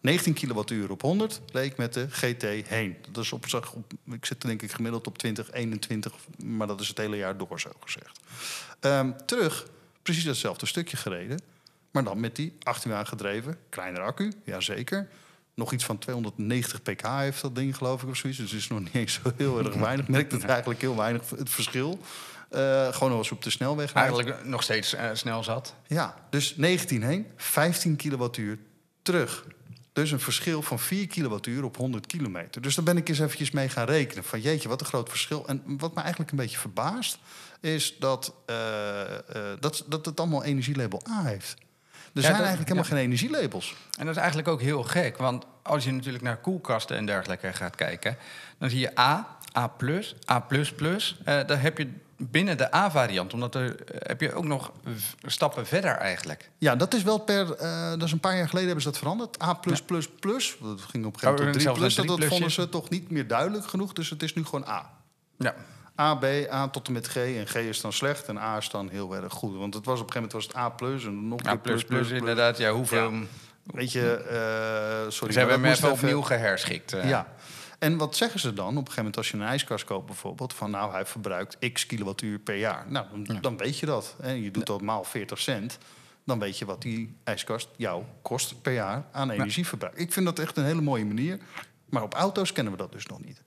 19 0.00 0.32
kilowattuur 0.32 0.90
op 0.90 1.02
100 1.02 1.40
leek 1.52 1.76
met 1.76 1.94
de 1.94 2.06
GT 2.10 2.42
heen. 2.68 2.96
Dat 3.10 3.24
is 3.24 3.32
op, 3.32 3.46
ik 4.06 4.24
zit 4.24 4.40
denk 4.40 4.62
ik 4.62 4.72
gemiddeld 4.72 5.06
op 5.06 5.18
20, 5.18 5.52
21, 5.52 6.12
maar 6.44 6.66
dat 6.66 6.80
is 6.80 6.88
het 6.88 6.98
hele 6.98 7.16
jaar 7.16 7.36
door 7.36 7.60
zo 7.60 7.70
gezegd. 7.80 8.20
Ehm, 8.80 9.10
terug, 9.26 9.66
precies 10.02 10.24
hetzelfde 10.24 10.66
stukje 10.66 10.96
gereden, 10.96 11.40
maar 11.90 12.04
dan 12.04 12.20
met 12.20 12.36
die 12.36 12.56
18 12.62 12.90
jaar 12.90 13.06
gedreven, 13.06 13.58
kleinere 13.68 14.04
accu, 14.04 14.32
jazeker. 14.44 15.08
Nog 15.54 15.72
iets 15.72 15.84
van 15.84 15.98
290 15.98 16.82
pk 16.82 17.06
heeft 17.06 17.42
dat 17.42 17.54
ding, 17.54 17.76
geloof 17.76 18.02
ik, 18.02 18.08
of 18.08 18.16
zoiets. 18.16 18.38
Dus 18.38 18.52
is 18.52 18.68
nog 18.68 18.78
niet 18.78 18.94
eens 18.94 19.20
zo 19.22 19.32
heel 19.36 19.58
erg 19.58 19.74
weinig. 19.74 20.08
Merkt 20.08 20.32
het 20.32 20.44
eigenlijk 20.44 20.80
heel 20.80 20.96
weinig 20.96 21.30
het 21.30 21.50
verschil. 21.50 22.00
Eh, 22.52 22.92
gewoon 22.92 23.12
als 23.12 23.28
je 23.28 23.34
op 23.34 23.42
de 23.42 23.50
snelweg 23.50 23.92
rijdt. 23.92 24.14
Eigenlijk 24.14 24.44
nog 24.44 24.62
steeds 24.62 24.94
eh, 24.94 25.10
snel 25.12 25.44
zat. 25.44 25.74
Ja, 25.86 26.14
dus 26.30 26.56
19 26.56 27.02
heen, 27.02 27.26
15 27.36 27.96
kilowattuur 27.96 28.58
terug. 29.02 29.44
Dus 29.92 30.10
een 30.10 30.20
verschil 30.20 30.62
van 30.62 30.78
4 30.78 31.06
kilowattuur 31.06 31.64
op 31.64 31.76
100 31.76 32.06
kilometer. 32.06 32.62
Dus 32.62 32.74
daar 32.74 32.84
ben 32.84 32.96
ik 32.96 33.08
eens 33.08 33.18
eventjes 33.18 33.50
mee 33.50 33.68
gaan 33.68 33.86
rekenen. 33.86 34.24
Van 34.24 34.40
jeetje, 34.40 34.68
wat 34.68 34.80
een 34.80 34.86
groot 34.86 35.08
verschil. 35.08 35.46
En 35.46 35.62
wat 35.66 35.94
me 35.94 36.00
eigenlijk 36.00 36.30
een 36.30 36.36
beetje 36.36 36.58
verbaast... 36.58 37.18
is 37.60 37.96
dat, 37.98 38.34
eh, 38.46 38.56
dat, 39.60 39.84
dat 39.88 40.06
het 40.06 40.20
allemaal 40.20 40.44
energielabel 40.44 41.02
A 41.10 41.22
heeft. 41.24 41.56
Er 42.14 42.20
zijn 42.20 42.32
dat- 42.32 42.46
eigenlijk 42.46 42.68
helemaal 42.68 42.90
ja. 42.90 42.96
geen 42.96 43.04
energielabels. 43.04 43.74
En 43.98 44.04
dat 44.06 44.14
is 44.14 44.20
eigenlijk 44.20 44.48
ook 44.48 44.60
heel 44.60 44.82
gek, 44.82 45.16
want 45.16 45.44
als 45.62 45.84
je 45.84 45.92
natuurlijk 45.92 46.24
naar 46.24 46.36
koelkasten 46.36 46.96
en 46.96 47.06
dergelijke 47.06 47.52
gaat 47.52 47.74
kijken, 47.74 48.16
dan 48.58 48.70
zie 48.70 48.80
je 48.80 48.98
A, 48.98 49.36
A+, 49.56 49.72
A++. 50.30 50.42
eh 51.24 51.46
daar 51.46 51.62
heb 51.62 51.78
je 51.78 51.92
binnen 52.16 52.56
de 52.58 52.74
A-variant, 52.74 53.34
omdat 53.34 53.54
er 53.54 53.84
eh, 53.84 53.96
heb 54.08 54.20
je 54.20 54.34
ook 54.34 54.44
nog 54.44 54.72
stappen 55.26 55.66
verder 55.66 55.90
eigenlijk. 55.96 56.50
Ja, 56.58 56.76
dat 56.76 56.94
is 56.94 57.02
wel 57.02 57.18
per. 57.18 57.54
eh, 57.54 57.90
dat 57.90 58.02
is 58.02 58.12
een 58.12 58.20
paar 58.20 58.36
jaar 58.36 58.48
geleden 58.48 58.66
hebben 58.66 58.84
ze 58.84 58.90
dat 58.90 58.98
veranderd. 58.98 59.42
A. 59.42 59.46
Dat 59.46 59.60
ging 59.60 61.04
op 61.04 61.14
een 61.14 61.18
gegeven 61.20 61.28
Oh, 61.28 61.36
moment 61.36 61.38
tot 61.38 61.52
3 61.52 61.60
zelfs 61.60 61.78
plus. 61.78 61.94
Dat, 61.94 62.06
dat 62.06 62.18
3+, 62.20 62.28
vonden 62.28 62.48
ja. 62.48 62.54
ze 62.54 62.68
toch 62.68 62.88
niet 62.88 63.10
meer 63.10 63.26
duidelijk 63.26 63.66
genoeg. 63.66 63.92
Dus 63.92 64.10
het 64.10 64.22
is 64.22 64.34
nu 64.34 64.44
gewoon 64.44 64.66
A. 64.68 64.90
Ja, 65.38 65.54
A, 66.00 66.14
B, 66.14 66.24
A 66.50 66.68
tot 66.68 66.86
en 66.86 66.92
met 66.92 67.06
G. 67.06 67.16
En 67.16 67.46
G 67.46 67.54
is 67.54 67.80
dan 67.80 67.92
slecht 67.92 68.28
en 68.28 68.38
A 68.38 68.56
is 68.56 68.68
dan 68.68 68.88
heel 68.88 69.14
erg 69.14 69.32
goed. 69.32 69.56
Want 69.56 69.74
het 69.74 69.84
was 69.84 70.00
op 70.00 70.06
een 70.06 70.12
gegeven 70.12 70.30
moment 70.30 70.32
was 70.32 70.44
het 70.46 70.56
A 70.56 70.68
plus 70.68 71.04
en 71.04 71.28
nog 71.28 71.40
een 71.40 71.46
A++, 71.48 71.56
plus, 71.56 71.84
plus, 71.84 72.06
plus. 72.06 72.18
inderdaad. 72.18 72.58
Ja, 72.58 72.70
hoeveel... 72.72 73.10
Ja. 73.12 73.20
Weet 73.64 73.92
je, 73.92 74.14
eh 74.16 75.10
sorry. 75.10 75.32
Ze 75.32 75.38
hebben 75.38 75.56
hem 75.60 75.68
dat 75.68 75.76
even 75.76 75.90
opnieuw 75.92 76.20
geherschikt. 76.22 76.92
eh. 76.92 77.08
Ja. 77.08 77.26
En 77.82 77.96
wat 77.96 78.16
zeggen 78.16 78.40
ze 78.40 78.52
dan 78.52 78.66
op 78.66 78.70
een 78.70 78.76
gegeven 78.76 78.96
moment 78.96 79.16
als 79.16 79.30
je 79.30 79.36
een 79.36 79.42
ijskast 79.42 79.84
koopt 79.84 80.06
bijvoorbeeld? 80.06 80.54
Van 80.54 80.70
nou, 80.70 80.92
hij 80.92 81.06
verbruikt 81.06 81.72
x 81.72 81.86
kilowattuur 81.86 82.38
per 82.38 82.56
jaar. 82.56 82.84
Nou, 82.88 83.06
dan, 83.24 83.40
dan 83.40 83.56
weet 83.56 83.78
je 83.78 83.86
dat. 83.86 84.16
En 84.20 84.42
je 84.42 84.50
doet 84.50 84.66
dat 84.66 84.80
maal 84.80 85.04
40 85.04 85.38
cent. 85.38 85.78
Dan 86.24 86.38
weet 86.38 86.58
je 86.58 86.64
wat 86.64 86.82
die 86.82 87.16
ijskast 87.24 87.68
jou 87.76 88.04
kost 88.22 88.62
per 88.62 88.72
jaar 88.72 89.04
aan 89.12 89.30
energieverbruik. 89.30 89.96
Ik 89.96 90.12
vind 90.12 90.26
dat 90.26 90.38
echt 90.38 90.56
een 90.56 90.64
hele 90.64 90.80
mooie 90.80 91.04
manier. 91.04 91.38
Maar 91.88 92.02
op 92.02 92.14
auto's 92.14 92.52
kennen 92.52 92.72
we 92.72 92.78
dat 92.78 92.92
dus 92.92 93.06
nog 93.06 93.24
niet. 93.24 93.42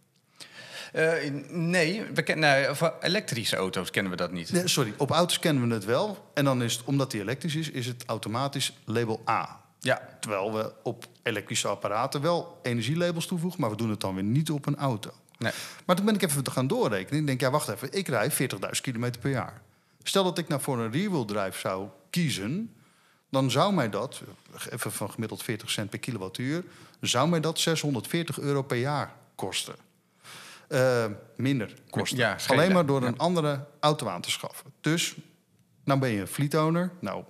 Eh, 0.92 1.14
nee, 1.50 2.04
we 2.14 2.22
kennen, 2.22 2.50
nou, 2.50 2.76
voor 2.76 2.96
elektrische 3.02 3.56
auto's 3.56 3.92
kennen 3.92 4.12
we 4.12 4.18
dat 4.18 4.32
niet. 4.32 4.52
Nee, 4.52 4.68
sorry, 4.68 4.94
op 4.98 5.12
auto's 5.12 5.40
kennen 5.40 5.68
we 5.68 5.74
het 5.74 5.86
wel. 5.86 6.32
En 6.34 6.46
dan 6.46 6.64
is 6.64 6.74
het, 6.74 6.84
omdat 6.84 7.12
die 7.12 7.22
elektrisch 7.22 7.56
is, 7.56 7.70
is 7.70 7.86
het 7.86 8.04
automatisch 8.06 8.74
label 8.86 9.22
A. 9.30 9.65
Ja, 9.86 10.18
Terwijl 10.20 10.54
we 10.54 10.74
op 10.84 11.06
elektrische 11.24 11.68
apparaten 11.68 12.22
wel 12.22 12.60
energielabels 12.64 13.26
toevoegen, 13.28 13.62
maar 13.62 13.70
we 13.70 13.76
doen 13.76 13.90
het 13.90 14.00
dan 14.00 14.16
weer 14.16 14.24
niet 14.24 14.50
op 14.52 14.66
een 14.66 14.76
auto. 14.78 15.12
nee. 15.38 15.52
Maar 15.86 15.96
toen 15.96 16.06
ben 16.06 16.16
ik 16.16 16.22
even 16.22 16.44
te 16.44 16.52
gaan 16.52 16.68
doorrekenen. 16.68 17.20
Ik 17.20 17.28
denk, 17.28 17.42
ja, 17.42 17.50
wacht 17.52 17.68
even, 17.68 17.92
ik 17.92 18.08
rij 18.08 18.32
40.000 18.32 18.38
kilometer 18.82 19.22
per 19.22 19.32
jaar. 19.32 19.62
Stel 20.04 20.24
dat 20.24 20.38
ik 20.38 20.48
nou 20.48 20.62
voor 20.62 20.80
een 20.80 20.92
rear-wheel 20.92 21.26
drive 21.26 21.60
zou 21.60 21.88
kiezen, 22.10 22.74
dan 23.30 23.52
zou 23.52 23.74
mij 23.74 23.90
dat, 23.90 24.22
even 24.70 24.92
van 24.92 25.12
gemiddeld 25.12 25.44
40 25.44 25.70
cent 25.72 25.90
per 25.90 26.00
kilowattuur, 26.00 26.64
zou 27.02 27.30
mij 27.30 27.40
dat 27.40 27.60
640 27.60 28.40
euro 28.40 28.62
per 28.62 28.78
jaar 28.78 29.14
kosten. 29.36 29.76
Eh, 30.68 31.06
minder 31.36 31.74
kosten. 31.90 32.18
Ja. 32.18 32.38
Alleen 32.48 32.72
maar 32.72 32.86
door 32.86 33.02
Ja. 33.02 33.08
een 33.08 33.18
andere 33.18 33.68
auto 33.80 34.08
aan 34.08 34.22
te 34.22 34.32
schaffen. 34.32 34.74
Dus, 34.82 35.16
nou 35.84 36.00
ben 36.00 36.10
je 36.10 36.20
een 36.22 36.28
fleet 36.28 36.56
owner. 36.56 36.92
Nou 37.00 37.24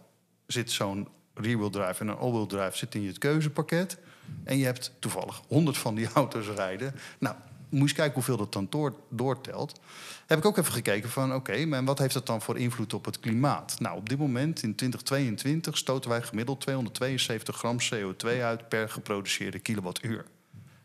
zit 0.47 0.71
zo'n 0.71 1.07
rear-wheel 1.35 1.69
drive 1.69 2.01
en 2.01 2.07
een 2.07 2.17
all-wheel 2.17 2.45
drive 2.45 2.77
zit 2.77 2.95
in 2.95 3.01
je 3.01 3.17
keuzepakket. 3.17 3.97
En 4.43 4.57
je 4.57 4.65
hebt 4.65 4.91
toevallig 4.99 5.41
100 5.47 5.77
van 5.77 5.95
die 5.95 6.07
auto's 6.13 6.47
rijden. 6.47 6.95
Nou, 7.17 7.35
moet 7.69 7.79
je 7.79 7.79
eens 7.79 7.93
kijken 7.93 8.13
hoeveel 8.13 8.37
dat 8.37 8.53
dan 8.53 8.67
door, 8.69 8.93
doortelt. 9.09 9.79
Heb 10.25 10.37
ik 10.37 10.45
ook 10.45 10.57
even 10.57 10.73
gekeken 10.73 11.09
van, 11.09 11.33
oké, 11.33 11.65
maar 11.65 11.83
wat 11.83 11.99
heeft 11.99 12.13
dat 12.13 12.25
dan 12.25 12.41
voor 12.41 12.57
invloed 12.57 12.93
op 12.93 13.05
het 13.05 13.19
klimaat? 13.19 13.75
Nou, 13.79 13.97
op 13.97 14.09
dit 14.09 14.17
moment 14.17 14.63
in 14.63 14.75
2022 14.75 15.77
stoten 15.77 16.09
wij 16.09 16.21
gemiddeld 16.21 16.61
272 16.61 17.55
gram 17.55 17.77
CO2 17.93 18.41
uit 18.41 18.69
per 18.69 18.89
geproduceerde 18.89 19.59
kilowattuur. 19.59 20.25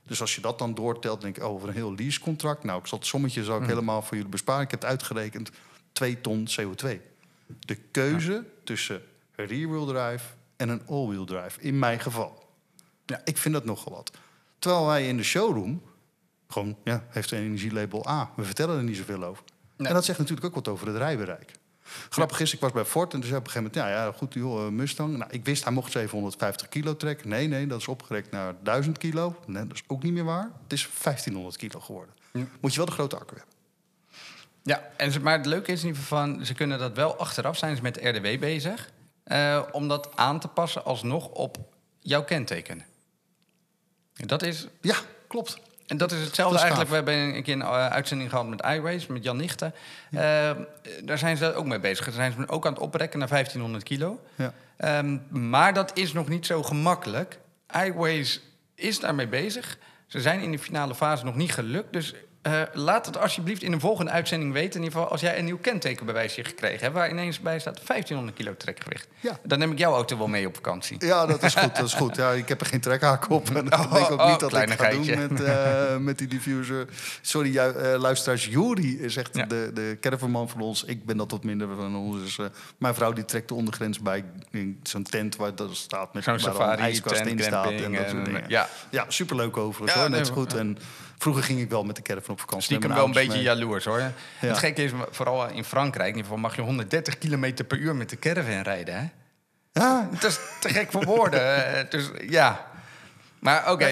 Dus 0.07 0.21
als 0.21 0.35
je 0.35 0.41
dat 0.41 0.59
dan 0.59 0.75
doortelt, 0.75 1.21
denk 1.21 1.37
ik, 1.37 1.43
oh, 1.43 1.51
over 1.51 1.69
een 1.69 1.75
heel 1.75 1.95
leasecontract. 1.95 2.65
Nou, 2.65 2.81
ik 2.81 2.87
zal 2.87 2.99
het 2.99 3.07
sommetje 3.07 3.45
zal 3.45 3.61
ik 3.61 3.67
helemaal 3.67 4.03
voor 4.03 4.17
jullie 4.17 4.31
besparen. 4.31 4.63
Ik 4.63 4.71
heb 4.71 4.81
het 4.81 4.91
uitgerekend, 4.91 5.51
2 5.93 6.21
ton 6.21 6.49
CO2. 6.61 6.89
De 7.61 7.75
keuze 7.91 8.45
tussen 8.65 9.03
rear-wheel 9.35 9.87
drive 9.87 10.25
en 10.61 10.69
een 10.69 10.83
all-wheel 10.87 11.25
drive, 11.25 11.61
in 11.61 11.79
mijn 11.79 12.01
geval. 12.01 12.49
Ja, 13.07 13.21
ik 13.25 13.39
vind 13.39 13.55
dat 13.55 13.65
nogal 13.65 13.93
wat. 13.93 14.11
Terwijl 14.59 14.87
wij 14.87 15.09
in 15.09 15.17
de 15.17 15.23
showroom 15.23 15.83
gewoon, 16.49 16.77
ja, 16.85 17.05
heeft 17.09 17.31
een 17.31 17.39
energielabel 17.39 18.09
A. 18.09 18.31
We 18.37 18.45
vertellen 18.45 18.77
er 18.77 18.83
niet 18.83 18.97
zoveel 18.97 19.25
over. 19.25 19.45
Nee. 19.77 19.89
En 19.89 19.95
dat 19.95 20.05
zegt 20.05 20.19
natuurlijk 20.19 20.47
ook 20.47 20.55
wat 20.55 20.69
over 20.69 20.87
het 20.87 20.97
rijbereik. 20.97 21.53
Grappig 22.09 22.41
is, 22.41 22.55
ik 22.55 22.61
was 22.61 22.73
bij 22.73 22.85
Ford 22.85 23.13
en 23.13 23.21
toen 23.21 23.29
zei 23.29 23.41
op 23.41 23.47
een 23.47 23.53
gegeven 23.53 23.73
moment... 23.75 23.95
ja, 23.95 24.05
ja 24.05 24.13
goed, 24.13 24.35
joh, 24.35 24.67
eh, 24.67 24.73
Mustang. 24.73 25.17
Nou, 25.17 25.31
ik 25.31 25.45
wist, 25.45 25.65
hij 25.65 25.73
mocht 25.73 25.93
750 25.93 26.69
kilo 26.69 26.97
trekken. 26.97 27.29
Nee, 27.29 27.49
nee, 27.49 27.67
dat 27.67 27.81
is 27.81 27.89
opgerekt 27.89 28.31
naar 28.31 28.55
1000 28.63 28.99
kilo. 28.99 29.37
Nee, 29.47 29.67
dat 29.67 29.77
is 29.77 29.83
ook 29.87 30.03
niet 30.03 30.13
meer 30.13 30.25
waar. 30.25 30.51
Het 30.63 30.73
is 30.73 30.89
1500 31.03 31.57
kilo 31.57 31.81
geworden. 31.81 32.15
Moet 32.61 32.71
je 32.71 32.77
wel 32.77 32.87
de 32.87 32.93
grote 32.93 33.17
accu 33.17 33.37
hebben. 33.37 33.55
Ja, 34.63 34.91
en 34.97 35.23
maar 35.23 35.37
het 35.37 35.47
leuke 35.47 35.73
is 35.73 35.81
in 35.81 35.87
ieder 35.87 36.03
geval 36.03 36.19
van, 36.19 36.47
ze 36.47 36.55
kunnen 36.55 36.79
dat 36.79 36.97
wel 36.97 37.17
achteraf 37.17 37.57
zijn 37.57 37.77
ze 37.77 37.83
met 37.83 37.97
RDW 37.97 38.41
bezig. 38.41 38.91
Eh, 39.31 39.63
om 39.73 39.89
dat 39.89 40.09
aan 40.15 40.41
te 40.41 40.49
passen 40.49 40.85
alsnog 40.85 41.29
op 41.29 41.57
jouw 42.01 42.25
kenteken. 42.25 42.83
En 44.17 44.27
dat 44.27 44.43
is, 44.43 44.67
Ja, 44.81 44.97
klopt. 45.27 45.59
en 45.87 45.97
dat 45.97 46.13
is 46.13 46.25
hetzelfde 46.25 46.57
Dat 46.57 46.65
is 46.65 46.71
eigenlijk. 46.71 46.91
We 46.91 47.13
hebben 47.13 47.37
een 47.37 47.43
keer 47.43 47.55
een 47.55 47.63
eh, 47.63 47.87
uitzending 47.87 48.31
gehad 48.31 48.47
met 48.49 48.61
iRace, 48.61 49.13
met 49.13 49.25
Jan 49.25 49.37
Nichten. 49.37 49.75
Eh, 50.11 50.51
daar 51.05 51.19
zijn 51.19 51.37
ze 51.37 51.55
ook 51.55 51.67
mee 51.67 51.81
bezig. 51.81 52.05
Daar 52.05 52.15
zijn 52.15 52.33
ze 52.33 52.49
ook 52.49 52.67
aan 52.67 52.73
het 52.73 52.83
oprekken 52.83 53.19
naar 53.19 53.29
1500 53.29 53.85
kilo. 53.85 54.21
Ja. 54.35 54.53
Ehm, 54.77 55.19
maar 55.29 55.75
dat 55.75 55.91
is 55.95 56.13
nog 56.13 56.29
niet 56.29 56.47
zo 56.47 56.63
gemakkelijk. 56.63 57.39
iWays 57.85 58.41
is 58.75 59.01
daarmee 59.01 59.29
bezig. 59.29 59.79
Ze 60.07 60.21
zijn 60.21 60.41
in 60.41 60.53
de 60.53 60.59
finale 60.59 60.95
fase 60.95 61.25
nog 61.25 61.35
niet 61.37 61.53
gelukt. 61.53 61.93
Dus 61.93 62.15
eh, 62.43 62.63
laat 62.73 63.07
het 63.07 63.19
alsjeblieft 63.19 63.63
in 63.63 63.73
een 63.73 63.81
volgende 63.81 64.11
uitzending 64.11 64.53
weten. 64.53 64.75
In 64.81 64.85
ieder 64.85 64.93
geval 64.99 65.11
als 65.13 65.21
jij 65.21 65.39
een 65.39 65.45
nieuw 65.45 65.59
kentekenbewijsje 65.59 66.45
gekregen 66.45 66.81
hebt... 66.81 66.95
waar 66.95 67.11
ineens 67.11 67.41
bij 67.41 67.59
staat 67.59 67.75
1500 67.87 68.37
kilo 68.37 68.57
trekgewicht. 68.57 69.09
Ja. 69.21 69.39
Dan 69.43 69.59
neem 69.59 69.73
ik 69.73 69.79
jouw 69.79 69.93
auto 69.95 70.19
wel 70.19 70.27
mee 70.27 70.47
op 70.47 70.55
vakantie. 70.55 70.97
Ja, 71.07 71.27
dat 71.27 71.43
is 71.43 71.55
goed. 71.55 71.77
Dat 71.77 71.87
is 71.87 71.95
goed. 71.95 72.17
Ja, 72.17 72.31
ik 72.31 72.49
heb 72.49 72.61
er 72.61 72.67
geen 72.67 72.81
trekhaak 72.81 73.31
op. 73.31 73.51
En 73.57 73.65
dat 73.65 73.79
Oh, 73.81 73.93
denk 73.93 74.05
ik 74.07 74.13
ook 74.13 74.21
oh, 74.21 74.31
niet 74.31 74.41
dat 74.41 74.53
ik 74.57 74.71
ga 74.71 74.91
doen 74.91 75.07
met, 75.29 75.43
eh, 75.43 75.97
met 75.97 76.19
die 76.19 76.27
diffuser. 76.29 76.87
Sorry, 77.21 77.57
eh, 77.57 77.99
luisteraars. 77.99 78.47
Juri 78.47 79.01
is 79.01 79.17
echt 79.17 79.37
Ja. 79.37 79.45
de, 79.45 79.71
de 79.75 79.97
caravanman 80.01 80.49
van 80.49 80.61
ons. 80.61 80.85
Ik 80.85 81.05
ben 81.05 81.17
dat 81.17 81.31
wat 81.31 81.45
minder 81.45 81.69
van 81.77 81.97
ons. 81.97 82.21
Dus, 82.37 82.49
mijn 82.79 82.95
vrouw 82.95 83.13
die 83.13 83.25
trekt 83.25 83.49
de 83.49 83.55
ondergrens 83.55 83.99
bij 83.99 84.25
in 84.51 84.81
zo'n 84.83 85.03
tent 85.03 85.37
waar 85.37 85.55
dat 85.55 85.77
staat 85.77 86.15
met 86.15 86.25
Zo'n 86.25 86.33
waar 86.33 86.43
dan 86.43 86.51
een 86.53 86.57
safari, 86.59 86.83
ijskast 86.83 87.15
tent, 87.17 87.29
in 87.29 87.39
staat 87.45 87.65
en 87.65 87.71
camping 87.71 87.97
dat 87.97 88.09
soort 88.09 88.19
en, 88.19 88.25
dingen. 88.25 88.45
ja. 88.49 88.69
ja, 88.91 89.05
superleuk 89.09 89.57
overigens 89.57 89.93
Ja, 89.95 90.01
hoor. 90.01 90.11
nee, 90.11 90.19
Net 90.19 90.29
zo 90.29 90.35
goed. 90.35 90.55
En 90.55 90.79
vroeger 91.21 91.43
ging 91.43 91.61
ik 91.61 91.71
wel 91.71 91.85
met 91.85 91.97
de 91.97 92.03
caravan 92.03 92.31
op 92.31 92.41
vakantie. 92.41 92.65
Stiekem 92.67 92.95
wel 92.95 93.05
een 93.05 93.13
beetje 93.13 93.33
mee. 93.33 93.43
jaloers 93.43 93.85
hoor. 93.85 94.13
Het 94.37 94.59
gekke 94.59 94.83
is, 94.85 94.91
vooral 95.11 95.49
in 95.49 95.65
Frankrijk... 95.65 96.09
in 96.09 96.15
ieder 96.17 96.23
geval 96.31 96.39
mag 96.43 96.57
je 96.57 96.63
130 96.63 97.19
kilometer 97.19 97.65
per 97.65 97.79
uur 97.79 97.95
met 97.97 98.11
de 98.11 98.19
caravan 98.19 98.61
rijden. 98.63 98.95
Hè? 99.01 99.09
Ja, 99.73 100.09
Dat 100.21 100.31
is 100.31 100.39
te 100.61 100.69
gek 100.69 100.91
voor 100.91 101.05
woorden. 101.05 101.41
eh, 101.77 101.91
dus 101.91 102.11
ja. 102.29 102.69
Maar 103.39 103.71
oké. 103.73 103.89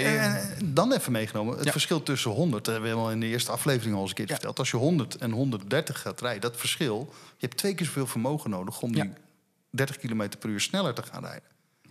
Dan 0.64 0.92
even 0.92 1.12
meegenomen, 1.12 1.56
het 1.56 1.64
Ja. 1.64 1.70
verschil 1.72 2.02
tussen 2.02 2.30
100, 2.30 2.64
dat 2.64 2.72
hebben 2.74 2.82
we 2.90 2.96
helemaal 2.96 3.14
in 3.14 3.20
de 3.20 3.26
eerste 3.26 3.50
aflevering 3.50 3.94
al 3.94 4.00
eens 4.00 4.10
een 4.10 4.16
keer 4.16 4.26
Ja. 4.28 4.32
verteld. 4.34 4.58
Als 4.58 4.70
je 4.70 4.76
100 4.76 5.16
en 5.16 5.30
130 5.30 6.00
gaat 6.00 6.20
rijden, 6.20 6.40
dat 6.40 6.56
verschil, 6.56 7.12
je 7.36 7.46
hebt 7.46 7.56
twee 7.56 7.74
keer 7.74 7.86
zoveel 7.86 8.06
vermogen 8.06 8.50
nodig 8.50 8.80
om 8.80 8.92
die 8.92 9.04
Ja. 9.04 9.10
30 9.70 9.96
km 9.96 10.28
per 10.38 10.48
uur 10.48 10.60
sneller 10.60 10.94
te 10.94 11.02
gaan 11.12 11.24
rijden. 11.24 11.48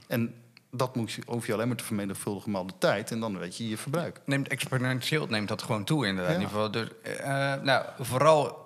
En 0.08 0.34
dat 0.72 0.96
moet 0.96 1.12
je, 1.12 1.22
hoef 1.26 1.48
je 1.48 1.54
alleen 1.54 1.68
maar 1.68 1.78
te 1.78 1.84
vermenigvuldigen 1.84 2.52
maal 2.52 2.66
de 2.66 2.74
tijd 2.78 3.12
en 3.12 3.20
dan 3.20 3.38
weet 3.38 3.58
je 3.58 3.70
je 3.70 3.78
verbruik. 3.78 4.20
neemt 4.26 4.48
exponentieel 4.48 5.28
neemt 5.28 5.48
dat 5.48 5.62
gewoon 5.62 5.84
toe 5.84 6.08
inderdaad. 6.08 6.34
Ja. 6.34 6.40
In 6.40 6.46
ieder 6.46 6.56
geval. 6.56 6.72
Dus, 6.72 6.90
eh, 7.18 7.54
nou, 7.62 7.86
vooral 8.00 8.66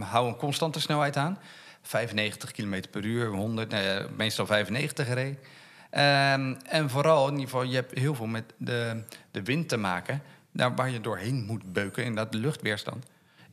hou 0.00 0.28
een 0.28 0.36
constante 0.36 0.80
snelheid 0.80 1.16
aan. 1.16 1.38
95 1.82 2.50
km 2.50 2.82
per 2.90 3.04
uur, 3.04 3.26
100, 3.26 3.72
eh, 3.72 4.04
meestal 4.16 4.46
95 4.46 5.06
gereden. 5.06 5.38
Ehm, 5.90 6.54
en 6.64 6.90
vooral, 6.90 7.26
in 7.26 7.32
ieder 7.32 7.48
geval, 7.48 7.62
je 7.62 7.74
hebt 7.74 7.98
heel 7.98 8.14
veel 8.14 8.26
met 8.26 8.44
de, 8.56 9.02
de 9.30 9.42
wind 9.42 9.68
te 9.68 9.76
maken. 9.76 10.22
Daar 10.50 10.74
waar 10.74 10.90
je 10.90 11.00
doorheen 11.00 11.44
moet 11.44 11.72
beuken, 11.72 12.04
inderdaad 12.04 12.32
de 12.32 12.38
luchtweerstand. 12.38 13.06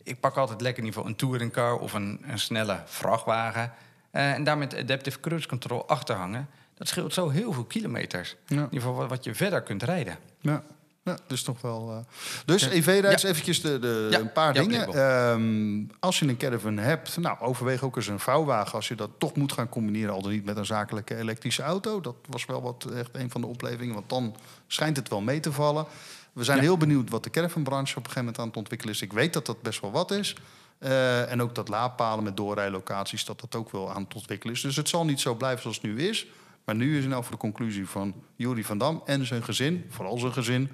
Ik 0.04 0.20
pak 0.20 0.36
altijd 0.36 0.62
lekker 0.62 0.84
in 0.84 0.90
ieder 0.90 1.02
geval 1.02 1.12
een 1.12 1.30
touringcar 1.30 1.78
of 1.78 1.94
een, 1.94 2.22
een 2.28 2.40
snelle 2.40 2.82
vrachtwagen. 2.86 3.72
Eh, 4.12 4.34
en 4.34 4.44
daar 4.44 4.58
met 4.58 4.78
adaptive 4.78 5.20
cruise 5.20 5.48
control 5.48 5.88
achter 5.88 6.16
hangen. 6.16 6.50
Dat 6.80 6.88
scheelt 6.88 7.14
zo 7.14 7.30
heel 7.30 7.54
veel 7.54 7.64
kilometers. 7.66 8.36
Ja. 8.48 8.56
In 8.58 8.64
ieder 8.64 8.82
geval 8.90 9.08
wat- 9.08 9.24
je 9.24 9.36
verder 9.36 9.62
kunt 9.62 9.84
rijden. 9.84 10.18
Ja, 10.42 10.64
ja 11.04 11.18
dus 11.28 11.44
toch 11.44 11.62
wel. 11.62 11.92
eh. 11.92 11.98
Dus 12.46 12.62
Ja. 12.64 12.68
Ja. 12.72 13.10
eventjes 13.30 13.62
de, 13.62 13.80
de, 13.80 14.08
Ja, 14.12 14.20
een 14.20 14.32
paar 14.32 14.54
dingen. 14.54 14.94
Ehm, 14.94 15.84
als 16.00 16.20
je 16.20 16.28
een 16.28 16.38
caravan 16.38 16.78
hebt, 16.78 17.18
nou, 17.18 17.40
overweeg 17.40 17.84
ook 17.84 17.96
eens 17.96 18.08
een 18.08 18.20
vouwwagen. 18.20 18.74
Als 18.74 18.88
je 18.88 18.96
dat 18.96 19.10
toch 19.18 19.36
moet 19.36 19.52
gaan 19.52 19.70
combineren, 19.70 20.14
al 20.14 20.22
dan 20.22 20.32
niet 20.32 20.46
met 20.46 20.58
een 20.58 20.66
zakelijke 20.66 21.16
elektrische 21.16 21.62
auto. 21.64 22.02
Dat 22.02 22.16
was 22.30 22.46
wel 22.46 22.62
wat 22.62 22.86
echt 22.96 23.10
een 23.14 23.30
van 23.32 23.42
de 23.42 23.48
oplevingen, 23.48 23.94
want 23.94 24.10
dan 24.10 24.36
schijnt 24.68 24.98
het 24.98 25.10
wel 25.10 25.22
mee 25.22 25.40
te 25.40 25.52
vallen. 25.52 25.86
We 26.34 26.44
zijn 26.44 26.60
heel 26.60 26.78
benieuwd 26.78 27.10
wat 27.10 27.24
de 27.24 27.30
caravanbranche 27.30 27.92
op 27.92 27.98
een 27.98 28.12
gegeven 28.12 28.20
moment 28.24 28.40
aan 28.40 28.48
het 28.48 28.58
ontwikkelen 28.58 28.94
is. 28.94 29.02
Ik 29.02 29.14
weet 29.14 29.34
dat 29.34 29.46
dat 29.46 29.62
best 29.62 29.82
wel 29.82 29.92
wat 29.92 30.12
is. 30.12 30.36
Eh, 30.78 31.32
en 31.32 31.42
ook 31.42 31.56
dat 31.56 31.68
laadpalen 31.68 32.24
met 32.24 32.38
doorrijlocaties, 32.38 33.26
dat 33.26 33.40
dat 33.40 33.56
ook 33.56 33.72
wel 33.72 33.94
aan 33.94 34.04
het 34.04 34.16
ontwikkelen 34.16 34.54
is. 34.56 34.62
Dus 34.62 34.76
het 34.76 34.90
zal 34.90 35.06
niet 35.06 35.20
zo 35.20 35.36
blijven 35.36 35.62
zoals 35.62 35.76
het 35.82 35.86
nu 35.86 36.08
is. 36.08 36.28
Maar 36.70 36.78
nu 36.78 36.98
is 36.98 37.06
nou 37.06 37.24
voor 37.24 37.32
de 37.32 37.38
conclusie 37.38 37.88
van 37.88 38.14
Jury 38.36 38.64
van 38.64 38.78
Dam 38.78 39.02
en 39.06 39.26
zijn 39.26 39.44
gezin, 39.44 39.86
vooral 39.90 40.18
zijn 40.18 40.34
gezin... 40.34 40.70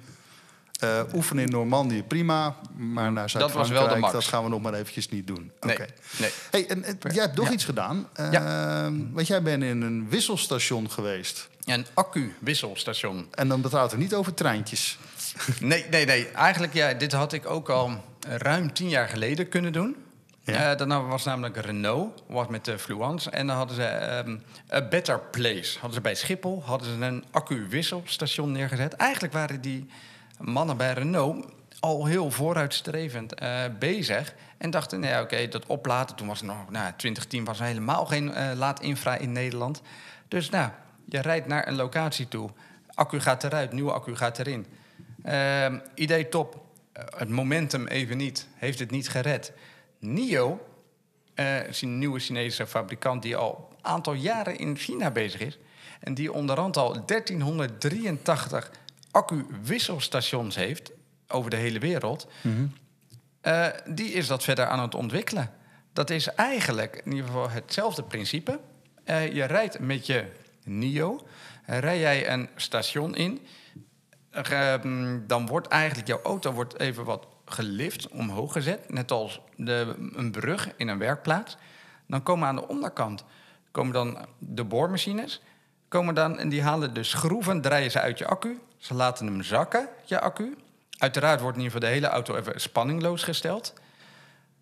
Eh, 0.80 1.00
oefenen 1.14 1.44
in 1.44 1.50
Normandië, 1.50 2.02
prima. 2.02 2.56
Maar 2.76 3.12
naar 3.12 3.30
Zuid-Frankrijk, 3.30 4.12
dat 4.12 4.24
gaan 4.24 4.42
we 4.42 4.48
nog 4.48 4.62
maar 4.62 4.74
eventjes 4.74 5.08
niet 5.08 5.26
doen. 5.26 5.52
Nee. 5.60 5.76
Hey, 6.50 6.66
en, 6.68 6.84
en 6.84 6.98
jij 7.12 7.22
hebt 7.22 7.36
nog 7.36 7.46
Ja. 7.46 7.52
iets 7.52 7.64
gedaan. 7.64 8.08
Eh, 8.12 8.32
Ja. 8.32 8.90
Want 9.12 9.26
jij 9.26 9.42
bent 9.42 9.62
in 9.62 9.82
een 9.82 10.08
wisselstation 10.08 10.90
geweest. 10.90 11.48
Een 11.64 11.86
accu-wisselstation. 11.94 13.26
En 13.30 13.48
dan 13.48 13.60
praten 13.60 13.96
we 13.96 14.02
niet 14.02 14.14
over 14.14 14.34
treintjes. 14.34 14.98
Nee, 15.60 15.84
nee, 15.90 16.04
nee. 16.06 16.28
Eigenlijk, 16.28 16.72
ja, 16.74 16.92
dit 16.94 17.12
had 17.12 17.32
ik 17.32 17.46
ook 17.46 17.68
al 17.68 18.04
ruim 18.20 18.72
tien 18.72 18.88
jaar 18.88 19.08
geleden 19.08 19.48
kunnen 19.48 19.72
doen. 19.72 19.96
Ja. 20.46 20.76
Eh, 20.76 21.08
was 21.08 21.24
namelijk 21.24 21.56
Renault, 21.56 22.22
was 22.26 22.46
met 22.46 22.64
de 22.64 22.78
Fluence. 22.78 23.30
En 23.30 23.46
dan 23.46 23.56
hadden 23.56 23.76
ze 23.76 23.82
ehm 23.82 24.36
A 24.72 24.88
Better 24.88 25.20
Place. 25.20 25.72
Hadden 25.72 25.92
ze 25.92 26.00
bij 26.00 26.14
Schiphol 26.14 26.62
hadden 26.64 26.88
ze 26.88 27.04
een 27.04 27.24
accu-wisselstation 27.30 28.52
neergezet. 28.52 28.92
Eigenlijk 28.92 29.32
waren 29.32 29.60
die 29.60 29.86
mannen 30.38 30.76
bij 30.76 30.92
Renault 30.92 31.46
al 31.80 32.06
heel 32.06 32.30
vooruitstrevend 32.30 33.34
eh, 33.34 33.62
bezig. 33.78 34.34
En 34.58 34.70
dachten, 34.70 35.00
nou 35.00 35.12
ja, 35.12 35.20
oké, 35.22 35.48
dat 35.48 35.66
opladen. 35.66 36.16
Toen 36.16 36.26
was 36.26 36.38
het 36.38 36.48
nog, 36.48 36.70
nou, 36.70 36.92
2010 36.96 37.44
was 37.44 37.58
er 37.58 37.66
helemaal 37.66 38.06
geen 38.06 38.34
eh 38.34 38.50
laadinfra 38.54 39.16
in 39.16 39.32
Nederland. 39.32 39.82
Dus 40.28 40.50
nou, 40.50 40.70
je 41.08 41.20
rijdt 41.20 41.46
naar 41.46 41.68
een 41.68 41.76
locatie 41.76 42.28
toe. 42.28 42.50
Accu 42.94 43.20
gaat 43.20 43.44
eruit, 43.44 43.72
nieuwe 43.72 43.92
accu 43.92 44.16
gaat 44.16 44.38
erin. 44.38 44.66
Ehm, 45.22 45.78
idee 45.94 46.28
top. 46.28 46.64
Eh, 46.92 47.04
het 47.16 47.28
momentum 47.28 47.86
even 47.86 48.16
niet. 48.16 48.46
Heeft 48.54 48.78
het 48.78 48.90
niet 48.90 49.08
gered. 49.08 49.52
NIO, 49.98 50.66
eh, 51.34 51.66
is 51.68 51.82
een 51.82 51.98
nieuwe 51.98 52.18
Chinese 52.18 52.66
fabrikant 52.66 53.22
die 53.22 53.36
al 53.36 53.68
een 53.70 53.84
aantal 53.84 54.12
jaren 54.12 54.58
in 54.58 54.76
China 54.76 55.10
bezig 55.10 55.40
is. 55.40 55.58
En 56.00 56.14
die 56.14 56.32
onderhand 56.32 56.76
al 56.76 57.04
1383 57.04 58.70
accu-wisselstations 59.10 60.56
heeft 60.56 60.90
over 61.28 61.50
de 61.50 61.56
hele 61.56 61.78
wereld. 61.78 62.26
Eh, 63.40 63.66
die 63.86 64.12
is 64.12 64.26
dat 64.26 64.42
verder 64.42 64.66
aan 64.66 64.80
het 64.80 64.94
ontwikkelen. 64.94 65.50
Dat 65.92 66.10
is 66.10 66.26
eigenlijk 66.26 67.00
in 67.04 67.10
ieder 67.10 67.26
geval 67.26 67.50
hetzelfde 67.50 68.02
principe. 68.02 68.60
Eh, 69.04 69.32
je 69.32 69.44
rijdt 69.44 69.78
met 69.78 70.06
je 70.06 70.24
NIO, 70.64 71.26
rij 71.66 71.98
jij 71.98 72.30
een 72.30 72.48
station 72.56 73.14
in, 73.14 73.46
dan 75.26 75.46
wordt 75.46 75.68
eigenlijk 75.68 76.08
jouw 76.08 76.22
auto 76.22 76.52
wordt 76.52 76.80
even 76.80 77.04
wat 77.04 77.26
gelift, 77.46 78.08
omhoog 78.08 78.52
gezet. 78.52 78.90
Net 78.90 79.10
als 79.10 79.40
de, 79.56 79.94
een 80.12 80.30
brug 80.30 80.72
in 80.76 80.88
een 80.88 80.98
werkplaats. 80.98 81.56
Dan 82.06 82.22
komen 82.22 82.48
aan 82.48 82.56
de 82.56 82.68
onderkant 82.68 83.24
komen 83.76 83.92
dan 83.92 84.26
de 84.38 84.64
boormachines. 84.64 85.42
Komen 85.88 86.14
dan, 86.14 86.38
en 86.38 86.48
die 86.48 86.62
halen 86.62 86.94
de 86.94 87.02
schroeven, 87.02 87.60
draaien 87.60 87.90
ze 87.90 88.00
uit 88.00 88.18
je 88.18 88.26
accu. 88.26 88.60
Ze 88.76 88.94
laten 88.94 89.26
hem 89.26 89.42
zakken, 89.42 89.88
je 90.04 90.20
accu. 90.20 90.56
Uiteraard 90.98 91.40
wordt 91.40 91.56
in 91.56 91.62
ieder 91.62 91.76
geval 91.76 91.88
de 91.88 91.94
hele 91.94 92.12
auto 92.12 92.36
even 92.36 92.60
spanningloos 92.60 93.22
gesteld. 93.22 93.72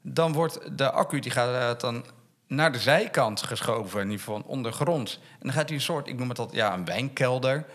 Dan 0.03 0.33
wordt 0.33 0.79
de 0.79 0.91
accu 0.91 1.19
die 1.19 1.31
gaat 1.31 1.81
dan 1.81 2.05
naar 2.47 2.73
de 2.73 2.79
zijkant 2.79 3.43
geschoven, 3.43 4.01
in 4.01 4.11
ieder 4.11 4.25
geval 4.25 4.43
ondergronds. 4.47 5.15
En 5.15 5.39
dan 5.41 5.53
gaat 5.53 5.69
hij 5.69 5.77
een 5.77 5.83
soort, 5.83 6.09
ik 6.09 6.19
noem 6.19 6.29
het 6.29 6.39
altijd, 6.39 6.59
ja, 6.59 6.75
een 6.75 6.85
wijnkelder 6.85 7.67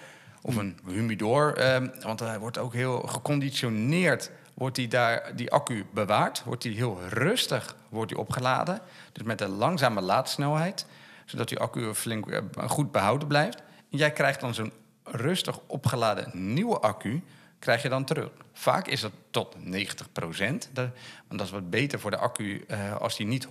of 0.41 0.55
een 0.55 0.79
humidor. 0.87 1.57
ehm, 1.57 1.87
want 2.01 2.19
hij 2.19 2.39
wordt 2.39 2.57
ook 2.57 2.73
heel 2.73 2.99
geconditioneerd. 3.01 4.31
Wordt 4.59 4.75
die, 4.75 4.87
daar, 4.87 5.35
die 5.35 5.51
accu 5.51 5.85
bewaard, 5.93 6.43
wordt 6.43 6.61
die 6.61 6.75
heel 6.75 6.99
rustig 7.09 7.75
wordt 7.89 8.09
die 8.09 8.19
opgeladen. 8.19 8.81
Dus 9.11 9.23
met 9.23 9.41
een 9.41 9.49
langzame 9.49 10.01
laadsnelheid, 10.01 10.85
zodat 11.25 11.49
die 11.49 11.59
accu 11.59 11.93
flink 11.93 12.27
eh, 12.27 12.41
goed 12.67 12.91
behouden 12.91 13.27
blijft. 13.27 13.57
En 13.91 13.97
jij 13.97 14.11
krijgt 14.11 14.39
dan 14.39 14.53
zo'n 14.53 14.73
rustig 15.03 15.59
opgeladen 15.67 16.53
nieuwe 16.53 16.79
accu, 16.79 17.23
krijg 17.59 17.81
je 17.81 17.89
dan 17.89 18.05
terug. 18.05 18.29
Vaak 18.53 18.87
is 18.87 19.01
dat 19.01 19.11
tot 19.29 19.65
90 19.65 20.11
procent. 20.11 20.69
Want 20.73 20.91
dat 21.27 21.41
is 21.41 21.51
wat 21.51 21.69
beter 21.69 21.99
voor 21.99 22.11
de 22.11 22.17
accu 22.17 22.63
eh, 22.67 22.95
als 22.95 23.17
die 23.17 23.27
niet 23.27 23.47
100% 23.47 23.49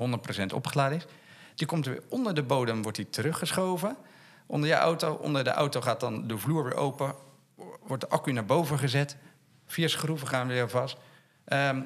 opgeladen 0.54 0.96
is. 0.96 1.06
Die 1.54 1.66
komt 1.66 1.86
er 1.86 1.92
weer 1.92 2.02
onder 2.08 2.34
de 2.34 2.42
bodem, 2.42 2.82
wordt 2.82 2.96
die 2.96 3.10
teruggeschoven. 3.10 3.96
Onder 4.46 4.68
je 4.68 4.74
auto. 4.74 5.12
Onder 5.12 5.44
de 5.44 5.50
auto 5.50 5.80
gaat 5.80 6.00
dan 6.00 6.26
de 6.26 6.38
vloer 6.38 6.64
weer 6.64 6.74
open. 6.74 7.14
Wordt 7.86 8.02
de 8.02 8.08
accu 8.08 8.32
naar 8.32 8.44
boven 8.44 8.78
gezet. 8.78 9.16
Vier 9.68 9.88
schroeven 9.88 10.28
gaan 10.28 10.46
weer 10.46 10.68
vast. 10.68 10.96
Ehm, 11.44 11.80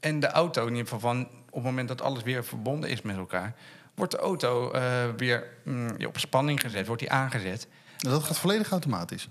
en 0.00 0.20
de 0.20 0.26
auto, 0.26 0.62
in 0.62 0.68
ieder 0.68 0.84
geval 0.84 1.00
van 1.00 1.28
op 1.46 1.54
het 1.54 1.62
moment 1.62 1.88
dat 1.88 2.02
alles 2.02 2.22
weer 2.22 2.44
verbonden 2.44 2.90
is 2.90 3.02
met 3.02 3.16
elkaar, 3.16 3.54
wordt 3.94 4.12
de 4.12 4.18
auto 4.18 4.70
eh, 4.70 4.82
weer 5.16 5.46
mm, 5.64 5.96
op 6.06 6.18
spanning 6.18 6.60
gezet, 6.60 6.86
wordt 6.86 7.02
die 7.02 7.10
aangezet. 7.10 7.68
Dat 7.96 8.22
gaat 8.22 8.38
volledig 8.38 8.70
automatisch. 8.70 9.28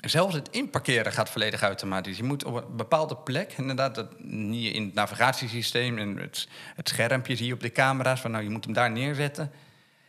Zelfs 0.00 0.34
het 0.34 0.48
inparkeren 0.50 1.12
gaat 1.12 1.30
volledig 1.30 1.62
automatisch. 1.62 2.16
Je 2.16 2.22
moet 2.22 2.44
op 2.44 2.54
een 2.54 2.76
bepaalde 2.76 3.16
plek, 3.16 3.52
inderdaad, 3.56 3.94
dat, 3.94 4.20
niet 4.24 4.74
in 4.74 4.84
het 4.84 4.94
navigatiesysteem 4.94 5.98
en 5.98 6.16
het, 6.16 6.48
het 6.74 6.88
schermpje 6.88 7.36
zie 7.36 7.46
je 7.46 7.52
op 7.52 7.60
de 7.60 7.72
camera's 7.72 8.20
van 8.20 8.30
nou 8.30 8.44
je 8.44 8.50
moet 8.50 8.64
hem 8.64 8.74
daar 8.74 8.90
neerzetten. 8.90 9.52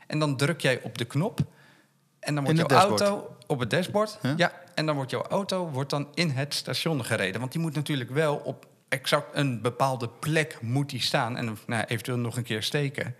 En 0.07 0.19
dan 0.19 0.37
druk 0.37 0.61
jij 0.61 0.81
op 0.81 0.97
de 0.97 1.05
knop 1.05 1.39
en 2.19 2.35
dan 2.35 2.43
wordt 2.43 2.59
jouw 2.59 2.67
dashboard? 2.67 3.01
auto 3.01 3.35
op 3.51 3.59
het 3.59 3.69
dashboard. 3.69 4.19
Ja? 4.21 4.33
Ja. 4.37 4.51
en 4.75 4.85
dan 4.85 4.95
wordt 4.95 5.11
jouw 5.11 5.21
auto 5.21 5.69
wordt 5.69 5.89
dan 5.89 6.07
in 6.13 6.29
het 6.29 6.53
station 6.53 7.05
gereden. 7.05 7.39
Want 7.39 7.51
die 7.51 7.61
moet 7.61 7.75
natuurlijk 7.75 8.09
wel 8.09 8.35
op 8.35 8.65
exact 8.89 9.27
een 9.33 9.61
bepaalde 9.61 10.09
plek 10.09 10.57
moet 10.61 10.89
die 10.89 11.01
staan 11.01 11.37
en 11.37 11.57
nou, 11.67 11.83
eventueel 11.83 12.17
nog 12.17 12.37
een 12.37 12.43
keer 12.43 12.63
steken. 12.63 13.15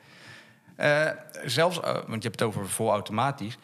Eh, 0.76 1.08
zelfs, 1.46 1.80
eh, 1.80 1.94
want 1.94 2.24
je 2.24 2.30
hebt 2.30 2.40
het 2.40 2.42
over 2.42 2.70
volautomatisch. 2.70 3.58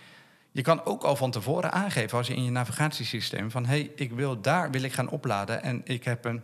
Je 0.52 0.62
kan 0.62 0.86
ook 0.86 1.04
al 1.04 1.16
van 1.16 1.32
tevoren 1.32 1.72
aangeven 1.72 2.18
als 2.18 2.28
je 2.28 2.36
in 2.36 2.44
je 2.44 2.52
navigatiesysteem 2.52 3.52
van 3.52 3.66
hé, 3.66 3.70
hey, 3.70 3.92
ik 3.96 4.12
wil 4.12 4.42
daar 4.42 4.72
wil 4.72 4.84
ik 4.84 4.94
gaan 4.94 5.10
opladen 5.10 5.64
en 5.64 5.82
ik 5.84 6.04
heb 6.04 6.26
een 6.26 6.42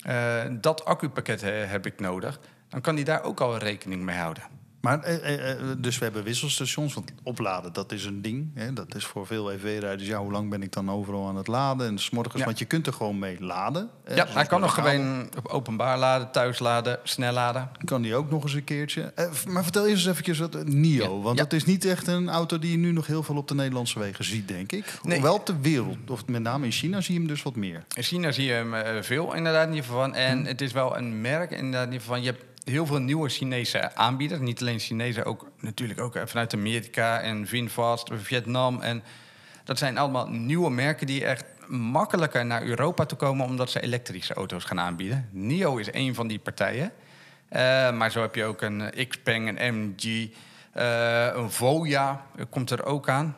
eh, 0.00 0.44
dat 0.50 0.84
accupakket 0.84 1.40
heb 1.42 1.86
ik 1.86 2.00
nodig. 2.00 2.40
Dan 2.68 2.80
kan 2.80 2.94
die 2.94 3.04
daar 3.04 3.22
ook 3.22 3.40
al 3.40 3.58
rekening 3.58 4.02
mee 4.02 4.16
houden. 4.16 4.42
Maar, 4.86 5.00
eh, 5.02 5.34
eh, 5.34 5.50
eh, 5.50 5.58
dus 5.78 5.98
we 5.98 6.04
hebben 6.04 6.22
wisselstations, 6.24 6.94
want 6.94 7.12
opladen, 7.22 7.72
dat 7.72 7.92
is 7.92 8.04
een 8.04 8.22
ding. 8.22 8.50
Hè? 8.54 8.72
Dat 8.72 8.94
is 8.94 9.04
voor 9.04 9.26
veel 9.26 9.52
EV-rijders, 9.52 10.08
ja, 10.08 10.18
hoe 10.18 10.32
lang 10.32 10.50
ben 10.50 10.62
ik 10.62 10.72
dan 10.72 10.90
overal 10.90 11.26
aan 11.28 11.36
het 11.36 11.46
laden? 11.46 11.86
En 11.86 11.98
's 11.98 12.10
morgens, 12.10 12.38
Ja. 12.38 12.44
want 12.44 12.58
je 12.58 12.64
kunt 12.64 12.86
er 12.86 12.92
gewoon 12.92 13.18
mee 13.18 13.36
laden. 13.40 13.88
hè, 14.04 14.10
ja, 14.10 14.16
zoals 14.16 14.34
hij 14.34 14.46
kan 14.46 14.60
nog 14.60 14.74
gewoon 14.74 15.28
op 15.36 15.46
openbaar 15.46 15.98
laden, 15.98 16.30
thuis 16.30 16.58
laden, 16.58 16.98
snel 17.02 17.32
laden. 17.32 17.70
Kan 17.84 18.02
die 18.02 18.14
ook 18.14 18.30
nog 18.30 18.42
eens 18.42 18.52
een 18.54 18.64
keertje. 18.64 19.02
Eh, 19.14 19.26
maar 19.48 19.62
vertel 19.62 19.86
eerst 19.86 19.96
eens 20.06 20.10
eventjes 20.10 20.38
wat 20.38 20.64
NIO. 20.64 21.16
Ja. 21.16 21.22
Want 21.22 21.38
dat 21.38 21.52
is 21.52 21.64
niet 21.64 21.84
echt 21.84 22.06
een 22.06 22.28
auto 22.28 22.58
die 22.58 22.70
je 22.70 22.76
nu 22.76 22.92
nog 22.92 23.06
heel 23.06 23.22
veel 23.22 23.36
op 23.36 23.48
de 23.48 23.54
Nederlandse 23.54 23.98
wegen 23.98 24.24
ziet, 24.24 24.48
denk 24.48 24.72
ik. 24.72 24.98
Nee. 25.02 25.22
Wel 25.22 25.34
op 25.34 25.46
de 25.46 25.60
wereld. 25.60 26.10
Of 26.10 26.26
met 26.26 26.42
name 26.42 26.64
in 26.64 26.72
China 26.72 27.00
zie 27.00 27.14
je 27.14 27.20
hem 27.20 27.28
dus 27.28 27.42
wat 27.42 27.56
meer. 27.56 27.84
In 27.94 28.02
China 28.02 28.32
zie 28.32 28.44
je 28.44 28.52
hem 28.52 29.04
veel 29.04 29.34
inderdaad 29.34 29.66
in 29.66 29.74
ieder 29.74 29.84
geval 29.84 30.00
van. 30.00 30.14
En 30.14 30.44
het 30.44 30.60
is 30.60 30.72
wel 30.72 30.96
een 30.96 31.20
merk 31.20 31.50
inderdaad 31.50 31.86
in 31.86 31.92
ieder 31.92 32.00
geval 32.00 32.14
van. 32.14 32.24
Je 32.24 32.30
hebt 32.30 32.44
heel 32.70 32.86
veel 32.86 32.98
nieuwe 32.98 33.28
Chinese 33.28 33.94
aanbieders. 33.94 34.40
Niet 34.40 34.60
alleen 34.60 34.78
Chinese, 34.78 35.24
ook 35.24 35.50
natuurlijk 35.60 36.00
ook 36.00 36.14
eh, 36.14 36.22
vanuit 36.26 36.54
Amerika 36.54 37.20
en 37.20 37.46
Vinfast, 37.46 38.10
Vietnam. 38.14 38.80
En 38.80 39.02
dat 39.64 39.78
zijn 39.78 39.98
allemaal 39.98 40.28
nieuwe 40.28 40.70
merken 40.70 41.06
die 41.06 41.24
echt 41.24 41.44
makkelijker 41.66 42.46
naar 42.46 42.62
Europa 42.62 43.06
toe 43.06 43.18
komen... 43.18 43.46
omdat 43.46 43.70
ze 43.70 43.80
elektrische 43.80 44.34
auto's 44.34 44.64
gaan 44.64 44.80
aanbieden. 44.80 45.28
NIO 45.30 45.76
is 45.76 45.92
een 45.92 46.14
van 46.14 46.26
die 46.26 46.38
partijen. 46.38 46.92
Eh, 47.48 47.92
maar 47.92 48.10
zo 48.10 48.20
heb 48.20 48.34
je 48.34 48.44
ook 48.44 48.62
een 48.62 48.80
eh, 48.80 49.08
Xpeng, 49.08 49.60
een 49.60 49.74
MG, 49.74 50.28
een 51.34 51.50
Voya 51.50 52.26
komt 52.50 52.70
er 52.70 52.84
ook 52.84 53.08
aan. 53.08 53.36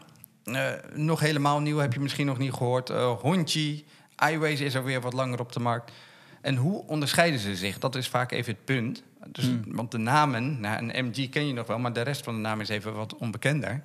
Nog 0.92 1.20
helemaal 1.20 1.60
nieuw 1.60 1.78
heb 1.78 1.92
je 1.92 2.00
misschien 2.00 2.26
nog 2.26 2.38
niet 2.38 2.52
gehoord. 2.52 2.90
Eh 2.90 3.10
Honchi, 3.10 3.86
iWays 4.30 4.60
is 4.60 4.74
er 4.74 4.84
weer 4.84 5.00
wat 5.00 5.12
langer 5.12 5.40
op 5.40 5.52
de 5.52 5.60
markt. 5.60 5.92
En 6.40 6.56
hoe 6.56 6.86
onderscheiden 6.86 7.40
ze 7.40 7.56
zich? 7.56 7.78
Dat 7.78 7.94
is 7.94 8.08
vaak 8.08 8.32
even 8.32 8.52
het 8.52 8.64
punt. 8.64 9.02
Dus, 9.32 9.50
Want 9.66 9.90
de 9.90 9.98
namen, 9.98 10.60
nou, 10.60 10.88
een 10.88 11.04
MG 11.04 11.28
ken 11.28 11.46
je 11.46 11.52
nog 11.52 11.66
wel, 11.66 11.78
maar 11.78 11.92
de 11.92 12.00
rest 12.00 12.24
van 12.24 12.34
de 12.34 12.40
naam 12.40 12.60
is 12.60 12.68
even 12.68 12.94
wat 12.94 13.16
onbekender. 13.16 13.82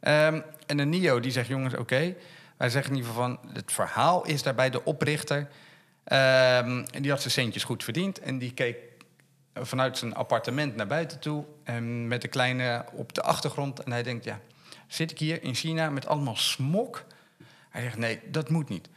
Ehm, 0.00 0.40
en 0.66 0.78
een 0.78 0.88
NIO 0.88 1.20
die 1.20 1.30
zegt, 1.30 1.48
jongens, 1.48 1.76
oké. 1.76 2.14
Wij 2.56 2.70
zeggen 2.70 2.90
in 2.90 2.96
ieder 2.96 3.12
geval 3.12 3.26
van, 3.26 3.52
het 3.52 3.72
verhaal 3.72 4.24
is 4.24 4.42
daarbij 4.42 4.70
de 4.70 4.84
oprichter. 4.84 5.48
Ehm, 6.04 6.84
en 6.90 7.02
die 7.02 7.10
had 7.10 7.20
zijn 7.20 7.32
centjes 7.32 7.64
goed 7.64 7.84
verdiend. 7.84 8.20
En 8.20 8.38
die 8.38 8.52
keek 8.52 8.76
vanuit 9.54 9.98
zijn 9.98 10.14
appartement 10.14 10.76
naar 10.76 10.86
buiten 10.86 11.20
toe. 11.20 11.44
En 11.62 12.08
met 12.08 12.24
een 12.24 12.30
kleine 12.30 12.84
op 12.92 13.14
de 13.14 13.22
achtergrond. 13.22 13.82
En 13.82 13.92
hij 13.92 14.02
denkt, 14.02 14.24
ja, 14.24 14.40
zit 14.86 15.10
ik 15.10 15.18
hier 15.18 15.42
in 15.42 15.54
China 15.54 15.90
met 15.90 16.06
allemaal 16.06 16.36
smok? 16.36 17.04
Hij 17.70 17.82
zegt, 17.82 17.96
nee, 17.96 18.20
dat 18.30 18.50
moet 18.50 18.68
niet. 18.68 18.88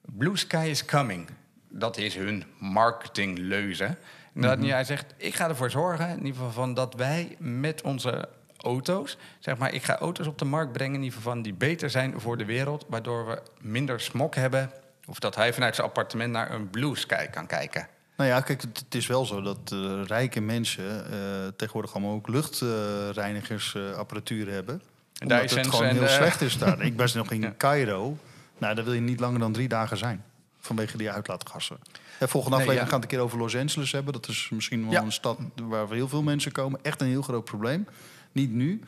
Blue 0.00 0.36
sky 0.36 0.66
is 0.70 0.84
coming. 0.84 1.28
Dat 1.68 1.96
is 1.96 2.14
hun 2.14 2.44
marketingleuze. 2.58 3.96
Dat, 4.34 4.58
Hij 4.58 4.84
zegt, 4.84 5.14
ik 5.16 5.34
ga 5.34 5.48
ervoor 5.48 5.70
zorgen, 5.70 6.08
in 6.08 6.16
ieder 6.16 6.34
geval 6.34 6.50
van 6.50 6.74
dat 6.74 6.94
wij 6.94 7.36
met 7.38 7.82
onze 7.82 8.28
auto's, 8.56 9.16
zeg 9.38 9.56
maar, 9.56 9.74
ik 9.74 9.82
ga 9.82 9.98
auto's 9.98 10.26
op 10.26 10.38
de 10.38 10.44
markt 10.44 10.72
brengen, 10.72 10.94
in 10.94 11.02
ieder 11.02 11.16
geval 11.16 11.32
van 11.32 11.42
die 11.42 11.54
beter 11.54 11.90
zijn 11.90 12.20
voor 12.20 12.36
de 12.36 12.44
wereld, 12.44 12.84
waardoor 12.88 13.26
we 13.26 13.42
minder 13.60 14.00
smok 14.00 14.34
hebben. 14.34 14.70
Of 15.06 15.18
dat 15.18 15.34
hij 15.34 15.52
vanuit 15.52 15.74
zijn 15.74 15.86
appartement 15.86 16.32
naar 16.32 16.50
een 16.50 16.70
blue 16.70 16.96
sky 16.96 17.26
kan 17.26 17.46
kijken. 17.46 17.88
Nou 18.16 18.30
ja, 18.32 18.40
kijk, 18.40 18.62
het, 18.62 18.94
is 18.94 19.06
wel 19.06 19.26
zo 19.26 19.40
dat 19.40 19.58
eh, 19.72 20.02
rijke 20.06 20.40
mensen 20.40 21.12
eh, 21.12 21.18
tegenwoordig 21.56 21.94
allemaal 21.94 22.14
ook 22.14 22.28
luchtreinigersapparatuur 22.28 24.50
hebben. 24.50 24.74
En 24.74 24.82
Omdat 25.22 25.40
Dyson 25.40 25.58
het 25.58 25.68
gewoon 25.68 25.92
heel 25.92 26.02
eh, 26.02 26.08
slecht 26.08 26.40
is 26.40 26.58
daar. 26.58 26.80
Ik 26.90 26.96
ben 26.96 27.08
nog 27.14 27.30
in 27.30 27.40
Ja. 27.40 27.54
Cairo. 27.56 28.16
Nou, 28.58 28.74
dan 28.74 28.84
wil 28.84 28.92
je 28.92 29.00
niet 29.00 29.20
langer 29.20 29.40
dan 29.40 29.52
drie 29.52 29.68
dagen 29.68 29.96
zijn. 29.96 30.24
Vanwege 30.60 30.96
die 30.96 31.10
uitlaatgassen. 31.10 31.78
En 32.20 32.28
volgende 32.28 32.56
Nee, 32.56 32.66
aflevering 32.66 32.90
gaan 32.90 33.00
we 33.00 33.04
het 33.06 33.12
een 33.12 33.18
keer 33.18 33.20
over 33.20 33.38
Los 33.38 33.56
Angeles 33.56 33.92
hebben. 33.92 34.12
Dat 34.12 34.28
is 34.28 34.48
misschien 34.52 34.90
wel 34.90 35.02
een 35.02 35.12
stad 35.12 35.38
waar 35.68 35.90
heel 35.90 36.08
veel 36.08 36.22
mensen 36.22 36.52
komen. 36.52 36.80
Echt 36.82 37.00
een 37.00 37.06
heel 37.06 37.22
groot 37.22 37.44
probleem. 37.44 37.86
Niet 38.32 38.50
nu. 38.52 38.80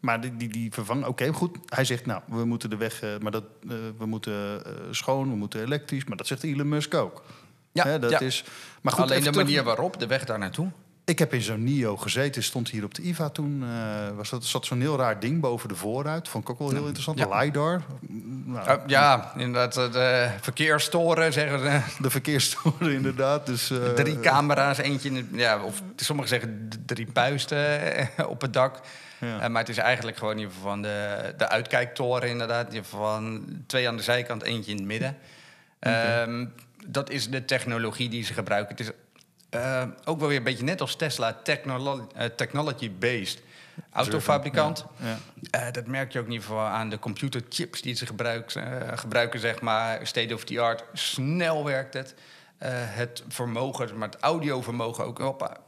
Maar 0.00 0.20
die, 0.20 0.36
die, 0.36 0.48
die 0.48 0.72
vervangen... 0.72 1.08
Oké, 1.08 1.32
goed. 1.32 1.56
Hij 1.66 1.84
zegt, 1.84 2.06
nou, 2.06 2.20
we 2.26 2.44
moeten 2.44 2.70
de 2.70 2.76
weg... 2.76 3.02
eh, 3.02 3.10
maar 3.20 3.32
dat, 3.32 3.44
eh, 3.68 3.76
we 3.98 4.06
moeten 4.06 4.64
eh, 4.64 4.72
schoon, 4.90 5.28
we 5.30 5.36
moeten 5.36 5.60
elektrisch. 5.62 6.04
Maar 6.04 6.16
dat 6.16 6.26
zegt 6.26 6.42
Elon 6.42 6.68
Musk 6.68 6.94
ook. 6.94 7.22
Ja, 7.72 7.84
Hè, 7.86 7.98
dat 7.98 8.10
ja. 8.10 8.20
is... 8.20 8.44
Maar 8.80 8.92
goed, 8.92 9.02
Alleen 9.02 9.22
de 9.22 9.30
terug- 9.30 9.44
manier 9.46 9.64
waarop, 9.64 9.98
de 9.98 10.06
weg 10.06 10.24
daar 10.24 10.38
naartoe. 10.38 10.70
Ik 11.10 11.18
heb 11.18 11.34
in 11.34 11.40
zo'n 11.42 11.64
NIO 11.64 11.96
gezeten, 11.96 12.42
stond 12.42 12.68
hier 12.70 12.84
op 12.84 12.94
de 12.94 13.02
IVA 13.02 13.28
toen. 13.28 13.62
eh 13.62 14.16
was 14.16 14.30
dat, 14.30 14.44
zat 14.44 14.66
zo'n 14.66 14.80
heel 14.80 14.96
raar 14.96 15.20
ding 15.20 15.40
boven 15.40 15.68
de 15.68 15.74
voorruit. 15.74 16.28
Vond 16.28 16.44
ik 16.44 16.50
ook 16.50 16.58
wel 16.58 16.70
heel 16.70 16.82
interessant. 16.84 17.18
Ja. 17.18 17.26
De 17.26 17.36
LiDAR. 17.36 17.82
Nou, 18.44 18.68
Uh, 18.68 18.76
ja, 18.86 19.32
inderdaad. 19.36 19.76
eh, 19.76 19.92
De 19.92 20.30
verkeerstoren, 20.40 21.32
zeggen 21.32 21.58
ze. 21.58 21.80
De 22.02 22.10
verkeerstoren 22.10 22.92
inderdaad. 22.92 23.46
Dus, 23.46 23.70
eh, 23.70 23.78
Drie 23.88 24.20
camera's, 24.20 24.78
eentje 24.78 25.08
in 25.08 25.16
het, 25.16 25.26
ja, 25.32 25.62
of 25.64 25.82
sommigen 25.96 26.30
zeggen 26.30 26.68
drie 26.86 27.06
puisten 27.12 27.94
eh, 27.96 28.28
op 28.28 28.40
het 28.40 28.52
dak. 28.52 28.80
Ja. 29.20 29.40
Eh, 29.40 29.48
maar 29.48 29.60
het 29.60 29.70
is 29.70 29.76
eigenlijk 29.78 30.16
gewoon 30.16 30.32
in 30.32 30.38
ieder 30.38 30.54
geval 30.54 30.70
van 30.70 30.82
de, 30.82 31.34
de 31.36 31.48
uitkijktoren 31.48 32.28
inderdaad. 32.28 32.66
In 32.66 32.74
ieder 32.74 32.88
geval 32.90 33.14
van 33.14 33.44
twee 33.66 33.88
aan 33.88 33.96
de 33.96 34.02
zijkant, 34.02 34.42
eentje 34.42 34.70
in 34.70 34.76
het 34.76 34.86
midden. 34.86 35.16
Ehm, 35.78 36.46
dat 36.86 37.10
is 37.10 37.30
de 37.30 37.44
technologie 37.44 38.08
die 38.08 38.24
ze 38.24 38.32
gebruiken. 38.34 38.76
Het 38.76 38.86
is 38.86 38.92
eh, 39.50 39.82
ook 40.04 40.18
wel 40.18 40.28
weer 40.28 40.36
een 40.36 40.42
beetje 40.42 40.64
net 40.64 40.80
als 40.80 40.96
Tesla, 40.96 41.32
technolo- 41.42 42.08
eh, 42.14 42.26
technology-based. 42.26 43.42
Autofabrikant. 43.92 44.84
Ja. 44.96 45.18
Eh, 45.50 45.72
dat 45.72 45.86
merk 45.86 46.12
je 46.12 46.18
ook 46.18 46.24
in 46.26 46.32
ieder 46.32 46.46
geval 46.46 46.64
aan 46.64 46.88
de 46.88 46.98
computerchips 46.98 47.82
die 47.82 47.94
ze 47.94 48.06
gebruik, 48.06 48.54
eh, 48.54 48.64
gebruiken, 48.94 49.40
zeg 49.40 49.60
maar. 49.60 50.06
State 50.06 50.34
of 50.34 50.44
the 50.44 50.60
art. 50.60 50.84
Snel 50.92 51.64
werkt 51.64 51.94
het. 51.94 52.14
Het 52.74 53.22
vermogen, 53.28 53.98
maar 53.98 54.08
het 54.08 54.20
audiovermogen 54.20 55.04
ook 55.04 55.18
op 55.18 55.60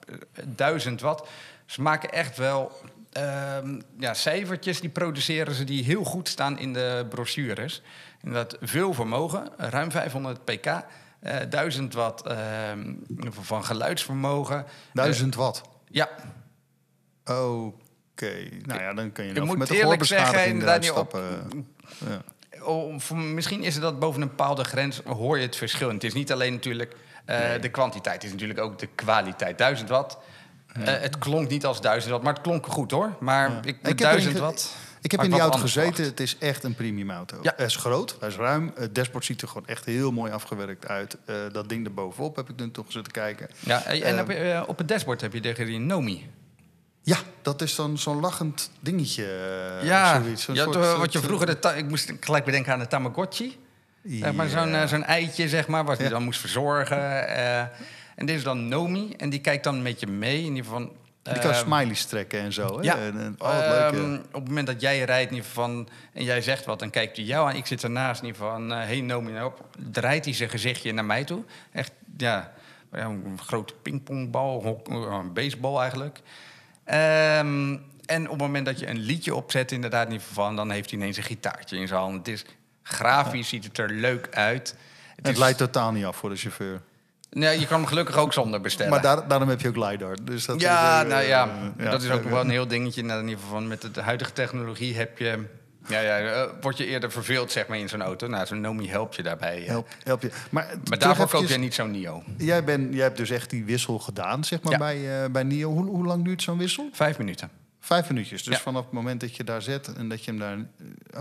1000 0.44 1.00
watt. 1.00 1.28
Ze 1.66 1.82
maken 1.82 2.12
echt 2.12 2.36
wel 2.36 2.80
ehm, 3.12 3.80
ja, 3.98 4.14
cijfertjes, 4.14 4.80
die 4.80 4.90
produceren 4.90 5.54
ze 5.54 5.64
die 5.64 5.84
heel 5.84 6.04
goed 6.04 6.28
staan 6.28 6.58
in 6.58 6.72
de 6.72 7.06
brochures. 7.08 7.82
Inderdaad, 8.22 8.56
veel 8.60 8.94
vermogen, 8.94 9.48
ruim 9.56 9.90
500 9.90 10.44
pk. 10.44 10.66
Eh 11.22 11.36
1000 11.50 11.94
watt 11.94 12.22
van 13.30 13.64
geluidsvermogen. 13.64 14.64
1000 14.92 15.34
watt. 15.34 15.60
Eh, 15.64 15.68
ja, 15.90 16.08
Oké. 17.24 18.48
Nou 18.62 18.80
ja, 18.80 18.94
dan 18.94 19.12
kun 19.12 19.24
je, 19.24 19.30
Ik 19.30 19.36
nog 19.36 19.46
moet 19.46 19.58
met 19.58 19.68
de 19.68 19.76
eerlijk 19.76 20.04
zeggen, 20.04 20.26
gehoorbeschadiging 20.26 20.52
inderdaad 20.52 20.84
eruit 20.84 21.12
niet 21.12 21.30
op- 21.30 21.36
stappen. 21.48 21.66
Ja. 22.10 22.64
Oh, 22.64 23.14
misschien 23.16 23.62
is 23.62 23.74
het 23.74 23.82
dat 23.82 23.98
boven 23.98 24.22
een 24.22 24.28
bepaalde 24.28 24.64
grens 24.64 25.00
hoor 25.06 25.36
je 25.38 25.44
het 25.46 25.56
verschil. 25.56 25.88
En 25.88 25.94
het 25.94 26.04
is 26.04 26.12
niet 26.14 26.32
alleen 26.32 26.52
natuurlijk 26.52 26.96
eh, 27.24 27.38
de 27.60 27.68
kwantiteit, 27.68 28.14
het 28.14 28.24
is 28.24 28.30
natuurlijk 28.30 28.60
ook 28.60 28.78
de 28.78 28.86
kwaliteit. 28.94 29.58
1000 29.58 29.88
watt. 29.88 30.18
eh, 30.72 30.84
het 30.84 31.18
klonk 31.18 31.48
niet 31.48 31.64
als 31.66 31.80
1000 31.80 32.10
watt, 32.12 32.24
maar 32.24 32.32
het 32.32 32.42
klonk 32.42 32.66
goed 32.66 32.90
hoor. 32.90 33.16
Maar 33.20 33.50
Ja. 33.50 33.58
ik, 33.58 33.64
Ik 33.64 33.76
met 33.76 33.86
heb 33.86 33.98
1000 33.98 34.24
erin 34.24 34.36
ge- 34.36 34.50
watt. 34.50 34.74
Ik 35.02 35.10
heb 35.10 35.22
in 35.22 35.30
die 35.30 35.40
auto 35.40 35.58
gezeten. 35.58 35.94
verwacht. 35.94 36.10
Het 36.10 36.20
is 36.20 36.38
echt 36.38 36.64
een 36.64 36.74
premium 36.74 37.10
auto. 37.10 37.38
Ja. 37.42 37.52
Hij 37.56 37.66
is 37.66 37.76
groot, 37.76 38.16
hij 38.20 38.28
is 38.28 38.36
ruim. 38.36 38.72
Het 38.74 38.94
dashboard 38.94 39.24
ziet 39.24 39.42
er 39.42 39.48
gewoon 39.48 39.66
echt 39.66 39.84
heel 39.84 40.12
mooi 40.12 40.32
afgewerkt 40.32 40.86
uit. 40.88 41.16
Eh, 41.24 41.36
dat 41.52 41.68
ding 41.68 41.86
erbovenop 41.86 42.36
heb 42.36 42.48
ik 42.50 42.56
nu 42.56 42.70
toch 42.70 42.86
zitten 42.88 43.12
kijken. 43.12 43.48
Ja, 43.60 43.84
en 43.84 44.02
en 44.02 44.28
Eh, 44.28 44.62
op 44.66 44.78
het 44.78 44.88
dashboard 44.88 45.20
heb 45.20 45.32
je 45.32 45.40
de 45.40 45.64
Nomi. 45.78 46.30
Ja, 47.02 47.16
dat 47.42 47.62
is 47.62 47.74
dan 47.74 47.98
zo'n 47.98 48.20
lachend 48.20 48.70
dingetje. 48.80 49.24
eh, 49.80 49.86
ja, 49.86 50.22
zoiets. 50.22 50.46
Ja 50.46 50.54
soort, 50.64 50.96
wat 50.96 51.12
je 51.12 51.18
vroeger... 51.18 51.60
De 51.60 51.72
ik 51.76 51.88
moest 51.88 52.12
gelijk 52.20 52.44
bedenken 52.44 52.72
aan 52.72 52.78
de 52.78 52.86
Tamagotchi. 52.86 53.58
Zeg 54.04 54.32
maar, 54.32 54.48
zo'n 54.48 54.68
Ja. 54.68 54.86
zo'n 54.86 55.04
eitje, 55.04 55.48
zeg 55.48 55.66
maar, 55.68 55.84
wat 55.84 55.98
je 55.98 56.04
Ja. 56.04 56.10
dan 56.10 56.22
moest 56.22 56.40
verzorgen. 56.40 57.28
en 58.16 58.26
dit 58.26 58.36
is 58.36 58.42
dan 58.42 58.68
Nomi. 58.68 59.14
En 59.16 59.30
die 59.30 59.40
kijkt 59.40 59.64
dan 59.64 59.82
met 59.82 60.00
je 60.00 60.06
mee. 60.06 60.38
In 60.38 60.44
ieder 60.54 60.64
geval 60.64 60.78
van... 60.78 60.90
Die 61.22 61.38
kan 61.38 61.50
eh, 61.50 61.56
smileys 61.56 62.04
trekken 62.04 62.40
en 62.40 62.52
zo. 62.52 62.76
Hè? 62.76 62.82
Ja, 62.82 62.96
En, 62.96 63.20
en, 63.20 63.34
oh, 63.38 63.48
wat 63.48 63.66
leuk, 63.66 64.02
Ehm, 64.02 64.14
op 64.14 64.32
het 64.32 64.48
moment 64.48 64.66
dat 64.66 64.80
jij 64.80 65.04
rijdt 65.04 65.30
in 65.30 65.36
ieder 65.36 65.48
geval 65.48 65.64
van, 65.64 65.88
en 66.12 66.24
jij 66.24 66.42
zegt 66.42 66.64
wat, 66.64 66.78
dan 66.78 66.90
kijkt 66.90 67.16
hij 67.16 67.26
jou 67.26 67.48
aan. 67.48 67.56
Ik 67.56 67.66
zit 67.66 67.82
ernaast 67.82 68.20
in 68.20 68.26
ieder 68.26 68.42
geval 68.42 68.56
van, 68.56 68.72
eh, 68.72 68.78
hey 68.78 69.00
Nomi, 69.00 69.32
nou 69.32 69.46
op. 69.46 69.66
Draait 69.90 70.24
hij 70.24 70.34
zijn 70.34 70.50
gezichtje 70.50 70.92
naar 70.92 71.04
mij 71.04 71.24
toe. 71.24 71.44
Echt, 71.72 71.92
ja, 72.16 72.52
een 72.90 73.38
grote 73.40 73.74
pingpongbal, 73.82 74.82
eh, 74.88 75.18
een 75.18 75.32
baseball 75.32 75.80
eigenlijk. 75.80 76.20
Ehm, 76.84 77.76
en 78.06 78.24
op 78.24 78.30
het 78.30 78.40
moment 78.40 78.66
dat 78.66 78.78
je 78.78 78.88
een 78.88 78.98
liedje 78.98 79.34
opzet, 79.34 79.72
inderdaad 79.72 80.12
geval 80.12 80.44
van, 80.44 80.56
dan 80.56 80.70
heeft 80.70 80.90
hij 80.90 80.98
ineens 80.98 81.16
een 81.16 81.22
gitaartje 81.22 81.76
in 81.76 81.88
zijn 81.88 82.00
hand. 82.00 82.16
Het 82.16 82.28
is 82.28 82.44
grafisch, 82.82 83.48
ziet 83.48 83.64
het 83.64 83.78
er 83.78 83.90
leuk 83.90 84.28
uit. 84.30 84.68
Het, 84.68 85.26
Het 85.26 85.28
is, 85.28 85.38
leidt 85.38 85.58
totaal 85.58 85.92
niet 85.92 86.04
af 86.04 86.16
voor 86.16 86.30
de 86.30 86.36
chauffeur. 86.36 86.82
Nee, 87.32 87.60
je 87.60 87.66
kan 87.66 87.78
hem 87.78 87.86
gelukkig 87.88 88.16
ook 88.16 88.32
zonder 88.32 88.60
bestellen. 88.60 88.90
Maar 88.92 89.02
daar, 89.02 89.28
daarom 89.28 89.48
heb 89.48 89.60
je 89.60 89.68
ook 89.68 89.76
LiDAR. 89.76 90.16
Dus 90.22 90.44
dat 90.46 90.60
Ja, 90.60 90.96
is, 90.98 91.02
eh, 91.04 91.10
nou 91.10 91.24
ja, 91.24 91.72
dat 91.90 92.02
is 92.02 92.10
ook 92.10 92.24
wel 92.24 92.40
een 92.40 92.50
heel 92.50 92.66
dingetje. 92.66 93.02
Nou, 93.02 93.20
in 93.20 93.28
ieder 93.28 93.42
geval 93.44 93.58
van 93.58 93.68
met 93.68 93.94
de 93.94 94.00
huidige 94.02 94.32
technologie 94.32 94.96
heb 94.96 95.18
je... 95.18 95.44
Ja, 95.88 96.00
ja, 96.00 96.18
eh, 96.18 96.50
word 96.60 96.76
je 96.78 96.86
eerder 96.86 97.10
verveeld 97.12 97.52
zeg 97.52 97.66
maar, 97.66 97.78
in 97.78 97.88
zo'n 97.88 98.02
auto. 98.02 98.26
Nou, 98.26 98.46
zo'n 98.46 98.60
Nomi 98.60 98.88
helpt 98.90 99.14
je 99.16 99.22
daarbij. 99.22 99.60
eh. 99.62 99.66
Help, 99.68 99.88
help 100.04 100.22
je. 100.22 100.30
Maar, 100.50 100.66
daarvoor 100.98 101.28
koop 101.28 101.46
je 101.46 101.58
niet 101.58 101.74
zo'n 101.74 101.90
Nio. 101.90 102.22
Jij, 102.36 102.64
bent, 102.64 102.94
jij 102.94 103.02
hebt 103.02 103.16
dus 103.16 103.30
echt 103.30 103.50
die 103.50 103.64
wissel 103.64 103.98
gedaan, 103.98 104.44
zeg 104.44 104.62
maar, 104.62 104.72
Ja. 104.72 104.78
bij, 104.78 105.30
bij 105.30 105.42
NIO. 105.42 105.70
Hoe, 105.70 105.84
hoe 105.86 106.06
lang 106.06 106.24
duurt 106.24 106.42
zo'n 106.42 106.58
wissel? 106.58 106.88
Vijf 106.92 107.18
minuten. 107.18 107.50
Vijf 107.80 108.08
minuutjes. 108.08 108.42
Dus 108.42 108.54
Ja. 108.56 108.60
vanaf 108.60 108.84
het 108.84 108.92
moment 108.92 109.20
dat 109.20 109.36
je 109.36 109.44
daar 109.44 109.62
zet 109.62 109.92
en 109.96 110.08
dat 110.08 110.24
je 110.24 110.30
hem 110.30 110.40
daar... 110.40 110.56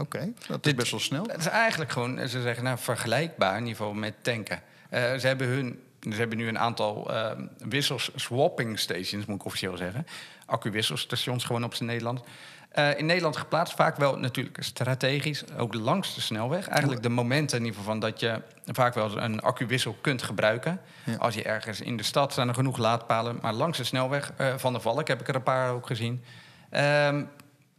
Oké, 0.01 0.34
dat 0.47 0.66
is 0.66 0.76
best 0.76 0.91
wel 0.91 0.99
snel. 0.99 1.26
Het 1.28 1.39
is 1.39 1.47
eigenlijk 1.47 1.91
gewoon, 1.91 2.28
ze 2.30 2.41
zeggen, 2.41 2.64
nou, 2.64 2.78
vergelijkbaar 2.80 3.53
in 3.57 3.59
ieder 3.66 3.76
geval 3.76 3.93
met 3.93 4.14
tanken. 4.22 4.62
Ze, 4.91 5.20
hebben 5.22 5.47
hun, 5.47 5.80
ze 6.10 6.16
hebben 6.16 6.38
nu 6.38 6.47
een 6.47 6.60
aantal 6.60 7.14
eh, 7.14 7.32
wissels, 7.58 8.12
swapping 8.16 8.80
stations, 8.80 9.26
moet 9.26 9.36
ik 9.36 9.45
officieel 9.45 9.78
zeggen. 9.78 10.08
Accu-wisselstations 10.45 11.43
gewoon 11.43 11.64
op 11.64 11.74
zijn 11.74 11.89
Nederland. 11.89 12.24
Eh, 12.72 12.97
in 12.97 13.06
Nederland 13.06 13.38
geplaatst, 13.38 13.76
vaak 13.76 13.97
wel 13.97 14.18
natuurlijk 14.18 14.64
strategisch, 14.64 15.43
ook 15.58 15.74
langs 15.74 16.16
de 16.16 16.22
snelweg. 16.22 16.68
Eigenlijk 16.68 17.04
de 17.04 17.10
momenten 17.10 17.58
in 17.58 17.66
ieder 17.66 17.80
geval 17.80 17.91
van 17.91 18.02
dat 18.02 18.20
je 18.20 18.41
vaak 18.66 18.93
wel 18.93 19.18
een 19.18 19.41
accu-wissel 19.41 19.97
kunt 20.02 20.22
gebruiken. 20.22 20.82
Ja. 21.04 21.16
Als 21.16 21.36
je 21.36 21.43
ergens 21.43 21.82
in 21.82 21.97
de 21.97 22.04
stad 22.04 22.32
staan 22.32 22.47
er 22.47 22.54
genoeg 22.54 22.78
laadpalen, 22.78 23.39
maar 23.41 23.54
langs 23.54 23.78
de 23.78 23.84
snelweg 23.84 24.34
eh, 24.38 24.54
van 24.58 24.74
de 24.74 24.80
Valk 24.80 25.08
heb 25.08 25.22
ik 25.22 25.28
er 25.28 25.36
een 25.36 25.43
paar 25.43 25.72
ook 25.72 25.88
gezien. 25.88 26.24
Ehm, 26.70 27.24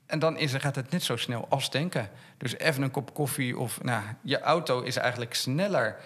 en 0.07 0.19
dan 0.19 0.37
is, 0.37 0.55
gaat 0.55 0.77
het 0.77 0.91
net 0.91 1.03
zo 1.03 1.17
snel 1.17 1.47
als 1.49 1.69
tanken. 1.69 2.11
Dus 2.39 2.57
even 2.59 2.83
een 2.83 2.91
kop 2.91 3.15
koffie 3.15 3.59
of... 3.59 3.83
Nou, 3.83 4.03
je 4.23 4.41
auto 4.41 4.81
is 4.81 4.97
eigenlijk 4.97 5.35
sneller 5.35 5.97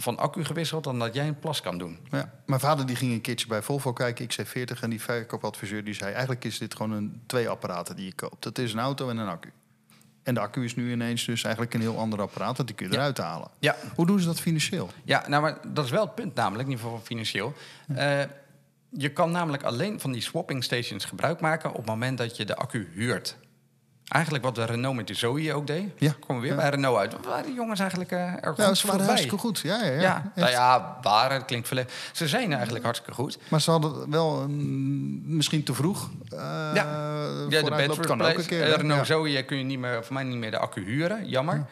van 0.00 0.18
accu 0.18 0.44
gewisseld... 0.44 0.84
dan 0.84 0.98
dat 0.98 1.14
jij 1.14 1.26
een 1.28 1.38
plas 1.38 1.60
kan 1.60 1.78
doen. 1.78 1.98
Ja. 2.10 2.32
Mijn 2.46 2.60
vader 2.60 2.86
die 2.86 2.96
ging 2.96 3.12
een 3.12 3.20
keertje 3.20 3.46
bij 3.46 3.62
Volvo 3.62 3.92
kijken, 3.92 4.26
XC40... 4.30 4.80
en 4.80 4.90
die 4.90 5.00
verkoopadviseur 5.02 5.84
die 5.84 5.94
zei... 5.94 6.10
eigenlijk 6.10 6.44
is 6.44 6.58
dit 6.58 6.74
gewoon 6.74 6.92
een, 6.92 7.22
twee 7.26 7.48
apparaten 7.48 7.96
die 7.96 8.04
je 8.04 8.14
koopt. 8.14 8.42
Dat 8.42 8.58
is 8.58 8.72
een 8.72 8.78
auto 8.78 9.08
en 9.10 9.16
een 9.16 9.28
accu. 9.28 9.52
En 10.22 10.34
de 10.34 10.40
accu 10.40 10.64
is 10.64 10.76
nu 10.76 10.92
ineens 10.92 11.24
dus 11.24 11.42
eigenlijk 11.42 11.74
een 11.74 11.80
heel 11.80 11.98
ander 11.98 12.20
apparaat... 12.20 12.56
want 12.56 12.68
die 12.68 12.76
kun 12.76 12.86
je 12.86 12.92
Ja. 12.92 12.98
eruit 12.98 13.18
halen. 13.18 13.48
Ja, 13.58 13.76
Hoe 13.94 14.06
doen 14.06 14.20
ze 14.20 14.26
dat 14.26 14.40
financieel? 14.40 14.90
ja 15.04 15.24
nou, 15.28 15.42
maar 15.42 15.58
dat 15.68 15.84
is 15.84 15.90
wel 15.90 16.04
het 16.04 16.14
punt 16.14 16.34
namelijk, 16.34 16.68
in 16.68 16.74
ieder 16.74 16.84
geval 16.84 17.00
financieel. 17.04 17.52
Eh, 17.94 18.20
je 18.90 19.08
kan 19.12 19.30
namelijk 19.30 19.62
alleen 19.62 20.00
van 20.00 20.12
die 20.12 20.22
swapping 20.22 20.64
stations 20.64 21.04
gebruik 21.04 21.40
maken... 21.40 21.70
op 21.70 21.76
het 21.76 21.86
moment 21.86 22.18
dat 22.18 22.36
je 22.36 22.44
de 22.44 22.56
accu 22.56 22.88
huurt. 22.94 23.36
Eigenlijk 24.08 24.44
wat 24.44 24.54
de 24.54 24.64
Renault 24.64 24.96
met 24.96 25.06
de 25.06 25.14
Zoe 25.14 25.54
ook 25.54 25.66
deed. 25.66 25.84
Ja. 25.96 26.12
Komen 26.26 26.42
we 26.42 26.48
weer 26.48 26.56
Ja. 26.56 26.62
bij 26.62 26.70
Renault 26.70 26.98
uit. 26.98 27.14
Waren 27.26 27.44
die 27.44 27.54
jongens 27.54 27.80
eigenlijk 27.80 28.10
eh, 28.12 28.18
er 28.18 28.54
goed 28.54 28.56
Ja, 28.56 28.74
ze 28.74 28.86
waren 28.86 29.04
hartstikke 29.06 29.38
goed. 29.38 29.58
Ja, 29.58 29.84
ja, 29.84 30.00
ja. 30.00 30.32
Nou 30.34 30.50
ja, 30.50 30.98
waren, 31.02 31.44
klinkt 31.44 31.66
verleden. 31.66 31.90
Ze 32.12 32.28
zijn 32.28 32.52
eigenlijk 32.52 32.84
hartstikke 32.84 33.14
goed. 33.14 33.38
Maar 33.48 33.60
ze 33.60 33.70
hadden 33.70 34.10
wel 34.10 34.40
een- 34.40 35.22
misschien 35.36 35.62
te 35.62 35.74
vroeg. 35.74 36.10
eh 36.30 36.38
Ja. 36.38 36.72
Ja, 37.48 37.62
de 37.62 37.70
battery 37.70 38.06
kan 38.06 38.22
ook 38.22 38.38
een 38.38 38.46
keer. 38.46 38.62
Eh? 38.62 38.74
Renault. 38.76 39.06
Zoe 39.06 39.42
kun 39.44 39.58
je 39.58 39.64
niet 39.64 39.78
meer, 39.78 40.04
voor 40.04 40.14
mij 40.14 40.22
niet 40.24 40.38
meer 40.38 40.50
de 40.50 40.58
accu 40.58 40.84
huren, 40.84 41.28
jammer. 41.28 41.64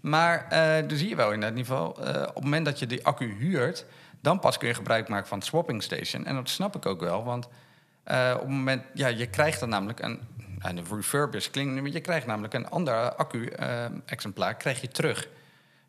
Maar 0.00 0.46
eh 0.48 0.88
dan 0.88 0.98
zie 0.98 1.08
je 1.08 1.16
wel 1.16 1.32
in 1.32 1.40
dat 1.40 1.52
geval, 1.56 2.04
eh, 2.04 2.22
op 2.22 2.34
het 2.34 2.44
moment 2.44 2.64
dat 2.64 2.78
je 2.78 2.86
die 2.86 3.06
accu 3.06 3.34
huurt, 3.38 3.84
dan 4.20 4.38
pas 4.38 4.58
kun 4.58 4.68
je 4.68 4.74
gebruik 4.74 5.08
maken 5.08 5.28
van 5.28 5.38
het 5.38 5.46
swapping 5.46 5.82
station. 5.82 6.24
En 6.26 6.34
dat 6.34 6.48
snap 6.48 6.76
ik 6.76 6.86
ook 6.86 7.00
wel, 7.00 7.24
want 7.24 7.44
op 7.44 8.40
het 8.40 8.48
moment, 8.48 8.82
ja, 8.94 9.06
je 9.06 9.26
krijgt 9.26 9.60
dan 9.60 9.68
namelijk 9.68 10.00
een, 10.02 10.20
en 10.58 10.76
de 10.76 10.82
refurbish 10.90 11.48
klinkt, 11.50 11.92
je 11.92 12.00
krijgt 12.00 12.26
namelijk 12.26 12.54
een 12.54 12.68
ander 12.68 13.14
accu-exemplaar, 13.14 14.54
krijg 14.54 14.80
je 14.80 14.88
terug. 14.88 15.28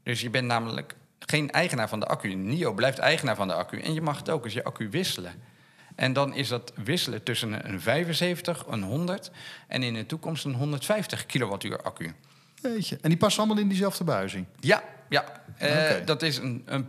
Dus 0.03 0.21
je 0.21 0.29
bent 0.29 0.47
namelijk 0.47 0.95
geen 1.19 1.51
eigenaar 1.51 1.89
van 1.89 1.99
de 1.99 2.05
accu. 2.05 2.33
NIO 2.33 2.73
blijft 2.73 2.97
eigenaar 2.97 3.35
van 3.35 3.47
de 3.47 3.53
accu 3.53 3.79
en 3.79 3.93
je 3.93 4.01
mag 4.01 4.17
het 4.17 4.29
ook 4.29 4.43
als 4.43 4.53
je 4.53 4.63
accu 4.63 4.89
wisselen. 4.89 5.33
En 5.95 6.13
dan 6.13 6.33
is 6.33 6.47
dat 6.47 6.73
wisselen 6.75 7.23
tussen 7.23 7.69
een 7.69 7.81
75, 7.81 8.65
een 8.67 8.83
100 8.83 9.31
en 9.67 9.83
in 9.83 9.93
de 9.93 10.05
toekomst 10.05 10.45
een 10.45 10.53
150 10.53 11.25
kilowattuur 11.25 11.81
accu. 11.81 12.13
Jeetje. 12.55 12.97
En 13.01 13.09
die 13.09 13.17
passen 13.17 13.43
allemaal 13.43 13.63
in 13.63 13.69
diezelfde 13.69 14.03
buizing. 14.03 14.45
Ja, 14.59 14.83
ja. 15.09 15.25
Eh, 15.57 15.69
Oké. 15.69 16.01
dat 16.05 16.21
is 16.21 16.37
een. 16.37 16.63
een 16.65 16.87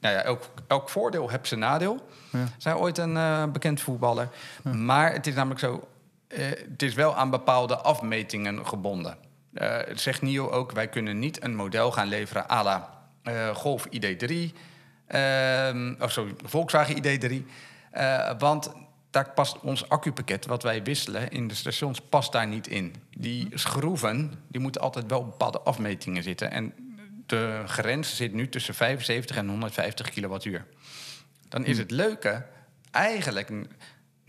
nou 0.00 0.14
ja, 0.14 0.22
elk, 0.22 0.50
elk 0.66 0.88
voordeel 0.88 1.28
heeft 1.28 1.48
zijn 1.48 1.60
nadeel. 1.60 2.08
Ja. 2.32 2.44
Zij 2.58 2.74
ooit 2.74 2.98
een 2.98 3.16
eh, 3.16 3.44
bekend 3.44 3.80
voetballer. 3.80 4.28
Maar 4.72 5.12
het 5.12 5.26
is 5.26 5.34
namelijk 5.34 5.60
zo. 5.60 5.88
Eh, 6.28 6.46
het 6.46 6.82
is 6.82 6.94
wel 6.94 7.14
aan 7.14 7.30
bepaalde 7.30 7.76
afmetingen 7.76 8.66
gebonden. 8.66 9.16
eh, 9.52 9.78
zegt 9.94 10.22
NIO 10.22 10.50
ook, 10.50 10.72
wij 10.72 10.88
kunnen 10.88 11.18
niet 11.18 11.42
een 11.42 11.54
model 11.54 11.92
gaan 11.92 12.08
leveren 12.08 12.50
à 12.50 12.62
la 12.62 12.98
eh, 13.22 13.54
Golf 13.54 13.86
ID3, 13.90 14.52
ehm, 15.06 15.94
of 16.00 16.12
sorry, 16.12 16.34
Volkswagen 16.44 16.96
ID3, 16.96 17.46
eh, 17.90 18.30
want 18.38 18.72
daar 19.10 19.30
past 19.32 19.60
ons 19.60 19.88
accupakket 19.88 20.46
wat 20.46 20.62
wij 20.62 20.82
wisselen 20.82 21.30
in 21.30 21.48
de 21.48 21.54
stations 21.54 22.00
past 22.00 22.32
daar 22.32 22.46
niet 22.46 22.66
in. 22.66 22.94
Die 23.16 23.48
schroeven, 23.54 24.32
die 24.48 24.60
moeten 24.60 24.80
altijd 24.80 25.06
wel 25.08 25.18
op 25.18 25.30
bepaalde 25.30 25.60
afmetingen 25.60 26.22
zitten 26.22 26.50
en 26.50 26.72
de 27.26 27.62
grens 27.66 28.16
zit 28.16 28.32
nu 28.32 28.48
tussen 28.48 28.74
75 28.74 29.36
en 29.36 29.48
150 29.48 30.10
kilowattuur. 30.10 30.66
Dan 31.48 31.64
is 31.64 31.78
het 31.78 31.90
leuke 31.90 32.46
eigenlijk... 32.90 33.50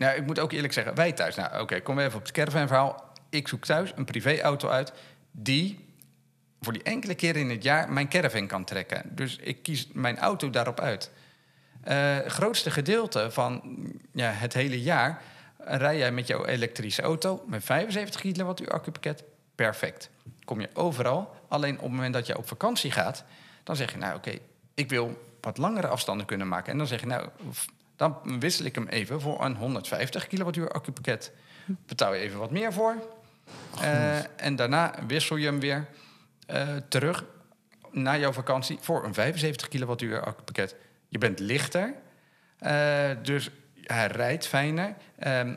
Nou, 0.00 0.16
ik 0.16 0.26
moet 0.26 0.38
ook 0.38 0.52
eerlijk 0.52 0.72
zeggen, 0.72 0.94
wij 0.94 1.12
thuis... 1.12 1.36
Nou, 1.36 1.60
oké, 1.60 1.80
kom 1.80 1.98
even 1.98 2.18
op 2.18 2.22
het 2.22 2.32
caravan-verhaal. 2.32 3.12
Ik 3.30 3.48
zoek 3.48 3.64
thuis 3.64 3.92
een 3.96 4.04
privéauto 4.04 4.68
uit 4.68 4.92
die 5.30 5.88
voor 6.60 6.72
die 6.72 6.82
enkele 6.82 7.14
keer 7.14 7.36
in 7.36 7.50
het 7.50 7.62
jaar 7.62 7.92
mijn 7.92 8.08
caravan 8.08 8.46
kan 8.46 8.64
trekken. 8.64 9.02
Dus 9.14 9.36
ik 9.36 9.62
kies 9.62 9.88
mijn 9.92 10.18
auto 10.18 10.50
daarop 10.50 10.80
uit. 10.80 11.10
Eh, 11.82 12.14
Het 12.14 12.32
grootste 12.32 12.70
gedeelte 12.70 13.30
van 13.30 13.62
ja, 14.12 14.30
het 14.30 14.52
hele 14.54 14.82
jaar 14.82 15.22
rij 15.58 15.98
jij 15.98 16.12
met 16.12 16.26
jouw 16.26 16.44
elektrische 16.44 17.02
auto 17.02 17.44
met 17.46 17.64
75 17.64 18.20
kilowattuur 18.20 18.70
accupakket. 18.70 19.24
Perfect. 19.54 20.10
Kom 20.44 20.60
je 20.60 20.68
overal. 20.72 21.34
Alleen 21.48 21.76
op 21.76 21.82
het 21.82 21.90
moment 21.90 22.14
dat 22.14 22.26
je 22.26 22.38
op 22.38 22.48
vakantie 22.48 22.90
gaat, 22.90 23.24
dan 23.64 23.76
zeg 23.76 23.92
je 23.92 23.98
nou 23.98 24.16
oké, 24.16 24.38
ik 24.74 24.88
wil 24.88 25.34
wat 25.40 25.58
langere 25.58 25.86
afstanden 25.86 26.26
kunnen 26.26 26.48
maken. 26.48 26.72
En 26.72 26.78
dan 26.78 26.86
zeg 26.86 27.00
je 27.00 27.06
nou, 27.06 27.28
dan 28.00 28.40
wissel 28.40 28.64
ik 28.64 28.74
hem 28.74 28.86
even 28.88 29.20
voor 29.20 29.44
een 29.44 29.56
150 29.56 30.26
kilowattuur 30.26 30.70
accupakket. 30.70 31.32
Betaal 31.86 32.14
je 32.14 32.20
even 32.20 32.38
wat 32.38 32.50
meer 32.50 32.72
voor. 32.72 32.94
Eh, 33.80 34.18
en 34.36 34.56
daarna 34.56 34.94
wissel 35.06 35.36
je 35.36 35.46
hem 35.46 35.60
weer 35.60 35.86
eh, 36.46 36.68
terug 36.88 37.24
na 37.90 38.16
jouw 38.16 38.32
vakantie 38.32 38.78
voor 38.80 39.04
een 39.04 39.14
75 39.14 39.68
kilowattuur 39.68 40.20
accupakket. 40.20 40.76
Je 41.08 41.18
bent 41.18 41.38
lichter, 41.38 41.94
eh, 42.58 43.10
dus 43.22 43.50
hij 43.82 44.06
rijdt 44.06 44.46
fijner. 44.46 44.94
Ehm, 45.18 45.54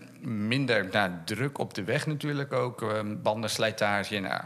minder 0.48 0.88
nou, 0.92 1.12
druk 1.26 1.58
op 1.58 1.74
de 1.74 1.84
weg 1.84 2.08
natuurlijk 2.08 2.54
ook. 2.54 2.82
ehm, 2.82 3.22
bandenslijtage. 3.22 4.20
Nou, 4.20 4.42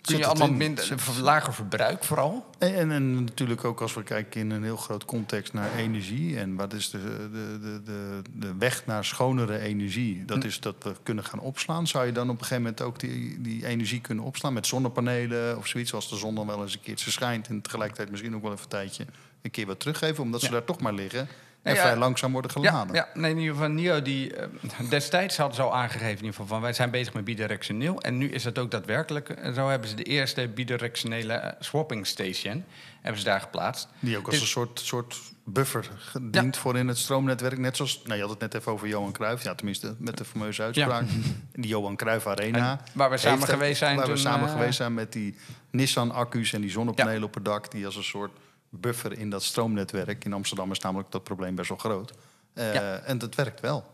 kun 0.00 0.16
je 0.18 0.26
allemaal 0.26 0.48
in- 0.48 0.56
minder, 0.56 0.96
lager 1.22 1.54
verbruik 1.54 2.04
vooral. 2.04 2.46
En, 2.58 2.74
en, 2.74 2.90
en 2.90 3.24
natuurlijk 3.24 3.64
ook 3.64 3.80
als 3.80 3.94
we 3.94 4.02
kijken 4.02 4.40
in 4.40 4.50
een 4.50 4.62
heel 4.62 4.76
groot 4.76 5.04
context 5.04 5.52
naar 5.52 5.74
energie. 5.76 6.38
En 6.38 6.54
wat 6.56 6.72
is 6.72 6.90
de, 6.90 6.98
de, 7.32 7.58
de, 7.62 7.82
de, 7.84 8.22
de 8.32 8.54
weg 8.58 8.86
naar 8.86 9.04
schonere 9.04 9.58
energie? 9.58 10.24
Dat 10.24 10.44
is 10.44 10.60
dat 10.60 10.74
we 10.82 10.92
kunnen 11.02 11.24
gaan 11.24 11.40
opslaan. 11.40 11.86
Zou 11.86 12.06
je 12.06 12.12
dan 12.12 12.24
op 12.30 12.34
een 12.38 12.44
gegeven 12.44 12.62
moment 12.62 12.82
ook 12.82 12.98
die, 13.00 13.40
die 13.40 13.66
energie 13.66 14.00
kunnen 14.00 14.24
opslaan 14.24 14.52
met 14.52 14.66
zonnepanelen 14.66 15.56
of 15.58 15.66
zoiets? 15.66 15.94
Als 15.94 16.08
de 16.08 16.16
zon 16.16 16.34
dan 16.34 16.46
wel 16.46 16.62
eens 16.62 16.74
een 16.74 16.80
keertje 16.80 17.10
schijnt 17.10 17.48
en 17.48 17.60
tegelijkertijd 17.60 18.10
misschien 18.10 18.34
ook 18.34 18.42
wel 18.42 18.50
even 18.52 18.62
een 18.62 18.68
tijdje 18.70 19.06
een 19.42 19.50
keer 19.50 19.66
wat 19.66 19.80
teruggeven. 19.80 20.22
Omdat 20.22 20.40
ze 20.40 20.46
Ja. 20.46 20.52
daar 20.52 20.64
toch 20.64 20.80
maar 20.80 20.92
liggen 20.94 21.28
en 21.62 21.74
ja, 21.74 21.80
vrij 21.80 21.96
langzaam 21.96 22.32
worden 22.32 22.50
geladen. 22.50 22.94
ja, 22.94 23.08
nee, 23.14 23.30
in 23.30 23.38
ieder 23.38 23.54
geval 23.54 23.68
NIO 23.70 24.02
die 24.02 24.34
eh, 24.34 24.46
destijds 24.88 25.36
hadden 25.36 25.56
ze 25.56 25.62
al 25.62 25.74
aangegeven 25.74 26.08
in 26.10 26.14
ieder 26.16 26.30
geval 26.30 26.46
van 26.46 26.60
wij 26.60 26.72
zijn 26.72 26.90
bezig 26.90 27.14
met 27.14 27.24
bidirectioneel 27.24 28.00
en 28.00 28.18
nu 28.18 28.30
is 28.30 28.42
dat 28.42 28.58
ook 28.58 28.70
daadwerkelijk. 28.70 29.28
eh, 29.28 29.52
Zo 29.52 29.68
hebben 29.68 29.88
ze 29.88 29.94
de 29.94 30.02
eerste 30.02 30.48
bidirectionele 30.48 31.32
eh, 31.32 31.52
swapping 31.60 32.06
station 32.06 32.64
hebben 33.00 33.20
ze 33.20 33.26
daar 33.26 33.40
geplaatst. 33.40 33.88
Die 33.98 34.16
ook 34.18 34.24
als 34.26 34.34
Dus- 34.34 34.42
een 34.42 34.48
soort, 34.48 34.80
soort 34.80 35.20
buffer 35.44 35.88
dient 36.22 36.56
voor 36.56 36.76
in 36.76 36.88
het 36.88 36.98
stroomnetwerk. 36.98 37.58
Net 37.58 37.76
zoals, 37.76 38.00
nou, 38.04 38.14
je 38.14 38.20
had 38.20 38.30
het 38.30 38.40
net 38.40 38.54
even 38.54 38.72
over 38.72 38.88
Johan 38.88 39.12
Cruijff. 39.12 39.44
Ja, 39.44 39.54
tenminste, 39.54 39.94
met 39.98 40.16
de 40.18 40.24
fameuze 40.24 40.62
uitspraak. 40.62 41.04
Die 41.52 41.66
Johan 41.68 41.96
Cruijff 41.96 42.26
Arena. 42.26 42.70
En 42.70 42.80
waar 42.92 43.10
we 43.10 43.16
samen 43.16 43.48
geweest 43.48 43.78
zijn 43.78 43.96
Waar 43.96 44.08
we 44.08 44.16
samen 44.16 44.48
geweest 44.48 44.76
zijn 44.76 44.94
met 44.94 45.12
die 45.12 45.34
Nissan-accu's 45.70 46.52
en 46.52 46.60
die 46.60 46.70
zonnepanelen 46.70 47.22
op 47.22 47.34
het 47.34 47.44
dak. 47.44 47.70
Die 47.70 47.86
als 47.86 47.96
een 47.96 48.04
soort 48.04 48.30
buffer 48.70 49.18
in 49.18 49.30
dat 49.30 49.42
stroomnetwerk. 49.42 50.24
In 50.24 50.32
Amsterdam 50.32 50.70
is 50.70 50.78
namelijk 50.78 51.10
dat 51.10 51.22
probleem 51.24 51.54
best 51.54 51.68
wel 51.68 51.78
groot. 51.78 52.12
Eh, 52.54 52.74
Ja. 52.74 52.96
En 52.98 53.18
dat 53.18 53.34
werkt 53.34 53.60
wel. 53.60 53.84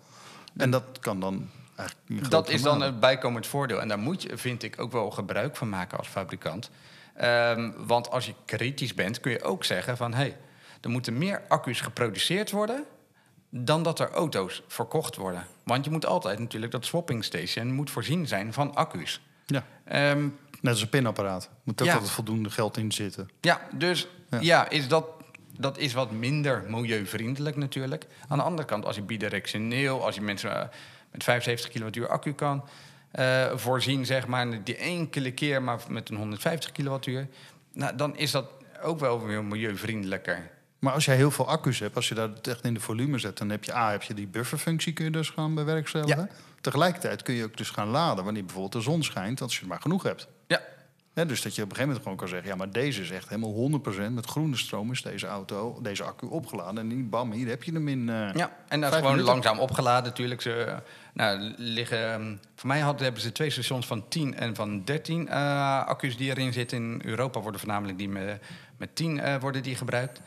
En 0.57 0.71
dat 0.71 0.85
kan 1.01 1.21
dan 1.21 1.51
eigenlijk 1.75 2.31
Dat 2.31 2.49
is 2.49 2.63
dan 2.63 2.83
een 2.83 2.99
bijkomend 2.99 3.47
voordeel. 3.47 3.81
En 3.81 3.89
daar 3.89 3.99
moet 3.99 4.23
je, 4.23 4.37
vind 4.39 4.63
ik, 4.63 4.81
ook 4.81 4.93
wel 4.93 5.11
gebruik 5.11 5.57
van 5.57 5.69
maken 5.69 5.99
als 5.99 6.09
fabrikant. 6.09 6.71
Ehm, 7.15 7.71
want 7.77 8.11
als 8.11 8.27
je 8.27 8.35
kritisch 8.45 8.95
bent, 8.95 9.21
kun 9.21 9.33
je 9.33 9.43
ook 9.43 9.65
zeggen 9.65 9.97
van... 9.97 10.13
hé, 10.13 10.19
hey, 10.19 10.37
er 10.81 10.91
moeten 10.91 11.19
meer 11.19 11.43
accu's 11.49 11.81
geproduceerd 11.81 12.51
worden... 12.51 12.85
dan 13.51 13.83
dat 13.83 13.99
er 14.01 14.11
auto's 14.11 14.63
verkocht 14.67 15.17
worden. 15.17 15.47
Want 15.63 15.85
je 15.85 15.91
moet 15.91 16.07
altijd 16.07 16.39
natuurlijk, 16.39 16.73
dat 16.73 16.85
swapping 16.85 17.25
station... 17.25 17.73
moet 17.73 17.91
voorzien 17.91 18.27
zijn 18.27 18.53
van 18.53 18.75
accu's. 18.75 19.21
Ja, 19.47 19.65
Ehm, 19.85 20.29
net 20.67 20.75
als 20.75 20.83
een 20.83 20.89
pinapparaat. 20.89 21.51
Moet 21.63 21.81
ook 21.81 21.87
Ja. 21.87 21.93
altijd 21.93 22.11
voldoende 22.13 22.51
geld 22.51 22.77
in 22.77 22.93
zitten. 22.93 23.29
ja, 23.41 23.61
dus 23.75 24.09
Ja. 24.31 24.39
ja, 24.41 24.69
is 24.69 24.89
dat, 24.89 25.07
dat 25.59 25.79
is 25.79 25.93
wat 25.93 26.11
minder 26.11 26.65
milieuvriendelijk 26.69 27.57
natuurlijk. 27.57 28.07
Aan 28.29 28.39
de 28.39 28.45
andere 28.45 28.69
kant, 28.69 28.85
als 28.85 28.97
je 28.97 29.03
bidirectioneel... 29.03 30.05
als 30.05 30.15
je 30.15 30.21
mensen 30.21 30.51
eh, 30.61 30.69
met 31.11 31.25
75 31.25 31.71
kilowattuur 31.71 32.09
accu 32.09 32.33
kan... 32.33 32.65
eh, 33.11 33.47
voorzien, 33.55 34.07
zeg 34.07 34.27
maar, 34.27 34.65
die 34.65 34.77
enkele 34.77 35.33
keer 35.33 35.63
maar 35.63 35.81
met 35.89 36.09
een 36.11 36.17
150 36.17 36.73
kilowattuur... 36.73 37.29
Nou, 37.73 37.97
dan 37.97 38.17
is 38.17 38.31
dat 38.31 38.47
ook 38.83 39.01
wel 39.01 39.27
weer 39.27 39.45
milieuvriendelijker. 39.45 40.51
Maar 40.79 40.93
als 40.93 41.05
jij 41.05 41.17
heel 41.17 41.31
veel 41.31 41.49
accu's 41.49 41.79
hebt, 41.79 41.97
als 41.97 42.09
je 42.09 42.15
dat 42.15 42.47
echt 42.47 42.65
in 42.65 42.75
de 42.75 42.81
volume 42.81 43.19
zet, 43.19 43.39
dan 43.39 43.51
heb 43.51 43.65
je 43.65 43.75
A, 43.75 43.91
heb 43.91 44.03
je 44.03 44.15
die 44.15 44.27
bufferfunctie 44.27 44.93
kun 44.93 45.05
je 45.05 45.11
dus 45.11 45.31
gaan 45.31 45.55
bewerkstelligen. 45.55 46.31
Tegelijkertijd 46.61 47.23
kun 47.23 47.35
je 47.35 47.45
ook 47.45 47.57
dus 47.57 47.71
gaan 47.71 47.89
laden 47.89 48.25
wanneer 48.25 48.43
bijvoorbeeld 48.45 48.73
de 48.73 48.81
zon 48.91 49.03
schijnt, 49.03 49.41
als 49.41 49.59
je 49.59 49.67
maar 49.67 49.81
genoeg 49.81 50.03
hebt. 50.03 50.29
Ja, 51.17 51.25
dus 51.25 51.43
dat 51.43 51.55
je 51.55 51.63
op 51.63 51.71
een 51.71 51.77
gegeven 51.77 51.87
moment 51.87 52.03
gewoon 52.03 52.17
kan 52.17 52.29
zeggen, 52.29 52.49
ja, 52.49 52.57
maar 52.57 52.71
deze 52.71 53.03
is 53.03 53.11
echt 53.11 53.29
helemaal 53.29 53.71
100% 54.09 54.11
met 54.15 54.27
groene 54.27 54.57
stroom 54.57 54.91
is 54.93 55.03
deze 55.03 55.27
auto, 55.27 55.79
deze 55.83 56.03
accu 56.05 56.27
opgeladen. 56.27 56.79
En 56.79 56.87
niet 56.97 57.11
bam, 57.11 57.33
hier 57.33 57.49
heb 57.49 57.63
je 57.63 57.73
hem 57.73 57.89
in. 57.89 58.09
eh, 58.09 58.33
Ja, 58.35 58.57
en 58.69 58.81
dat 58.81 58.91
is 58.91 58.97
gewoon 58.97 59.11
minuten. 59.11 59.33
langzaam 59.33 59.59
opgeladen 59.59 60.05
natuurlijk. 60.05 60.41
Ze, 60.41 60.77
nou, 61.13 61.53
liggen, 61.57 62.13
ehm, 62.13 62.37
voor 62.55 62.69
mij 62.69 62.81
hadden, 62.81 63.03
hebben 63.03 63.23
ze 63.23 63.33
twee 63.33 63.51
stations 63.51 63.87
van 63.87 64.09
10 64.09 64.35
en 64.37 64.55
van 64.55 64.85
13 64.85 65.29
eh, 65.29 65.87
accu's 65.87 66.17
die 66.17 66.31
erin 66.31 66.53
zitten. 66.53 66.79
In 66.79 67.01
Europa 67.05 67.41
worden 67.41 67.61
voornamelijk 67.61 67.99
die 67.99 68.09
met, 68.09 68.41
met 68.77 68.97
10 68.97 69.21
eh, 69.21 69.35
worden 69.41 69.63
die 69.63 69.77
gebruikt. 69.77 70.21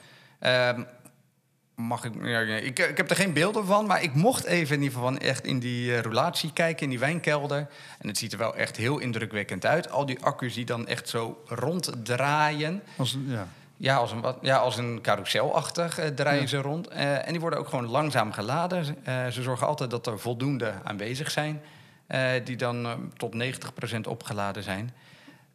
Mag 1.88 2.04
ik, 2.04 2.12
ja, 2.24 2.40
ik, 2.40 2.80
ik 2.80 2.98
heb 2.98 3.10
er 3.10 3.16
geen 3.16 3.34
beelden 3.34 3.66
van, 3.66 3.86
maar 3.86 4.04
ik 4.04 4.14
mocht 4.14 4.46
even 4.46 4.76
in 4.76 4.82
ieder 4.82 4.96
geval 4.98 5.12
van 5.14 5.20
echt 5.20 5.46
in 5.46 5.60
die 5.60 5.94
eh, 5.96 6.02
roulatie 6.02 6.54
kijken, 6.54 6.84
in 6.84 6.90
die 6.90 7.00
wijnkelder. 7.00 7.68
En 8.00 8.08
het 8.08 8.18
ziet 8.18 8.32
er 8.32 8.38
wel 8.38 8.56
echt 8.56 8.76
heel 8.78 8.98
indrukwekkend 9.00 9.66
uit. 9.66 9.92
Al 9.92 10.06
die 10.06 10.20
accu's 10.24 10.54
die 10.54 10.66
dan 10.66 10.88
echt 10.88 11.10
zo 11.10 11.44
ronddraaien. 11.46 12.82
Als, 12.98 13.18
ja. 13.28 13.48
Ja, 13.78 13.96
als 13.96 14.12
een, 14.12 14.24
ja, 14.42 14.58
als 14.58 14.78
een 14.78 15.00
carouselachtig 15.02 15.98
eh, 16.00 16.08
draaien 16.08 16.42
Ja. 16.42 16.48
ze 16.48 16.58
rond. 16.58 16.88
Eh, 16.88 17.26
en 17.26 17.32
die 17.32 17.40
worden 17.40 17.60
ook 17.60 17.68
gewoon 17.70 17.86
langzaam 17.88 18.32
geladen. 18.32 18.96
Eh, 19.04 19.28
ze 19.28 19.42
zorgen 19.42 19.68
altijd 19.68 19.90
dat 19.90 20.08
er 20.08 20.20
voldoende 20.20 20.74
aanwezig 20.84 21.32
zijn. 21.32 21.62
eh, 22.08 22.30
die 22.44 22.56
dan 22.58 22.88
tot 23.18 23.34
90% 23.34 24.08
opgeladen 24.08 24.64
zijn. 24.64 24.94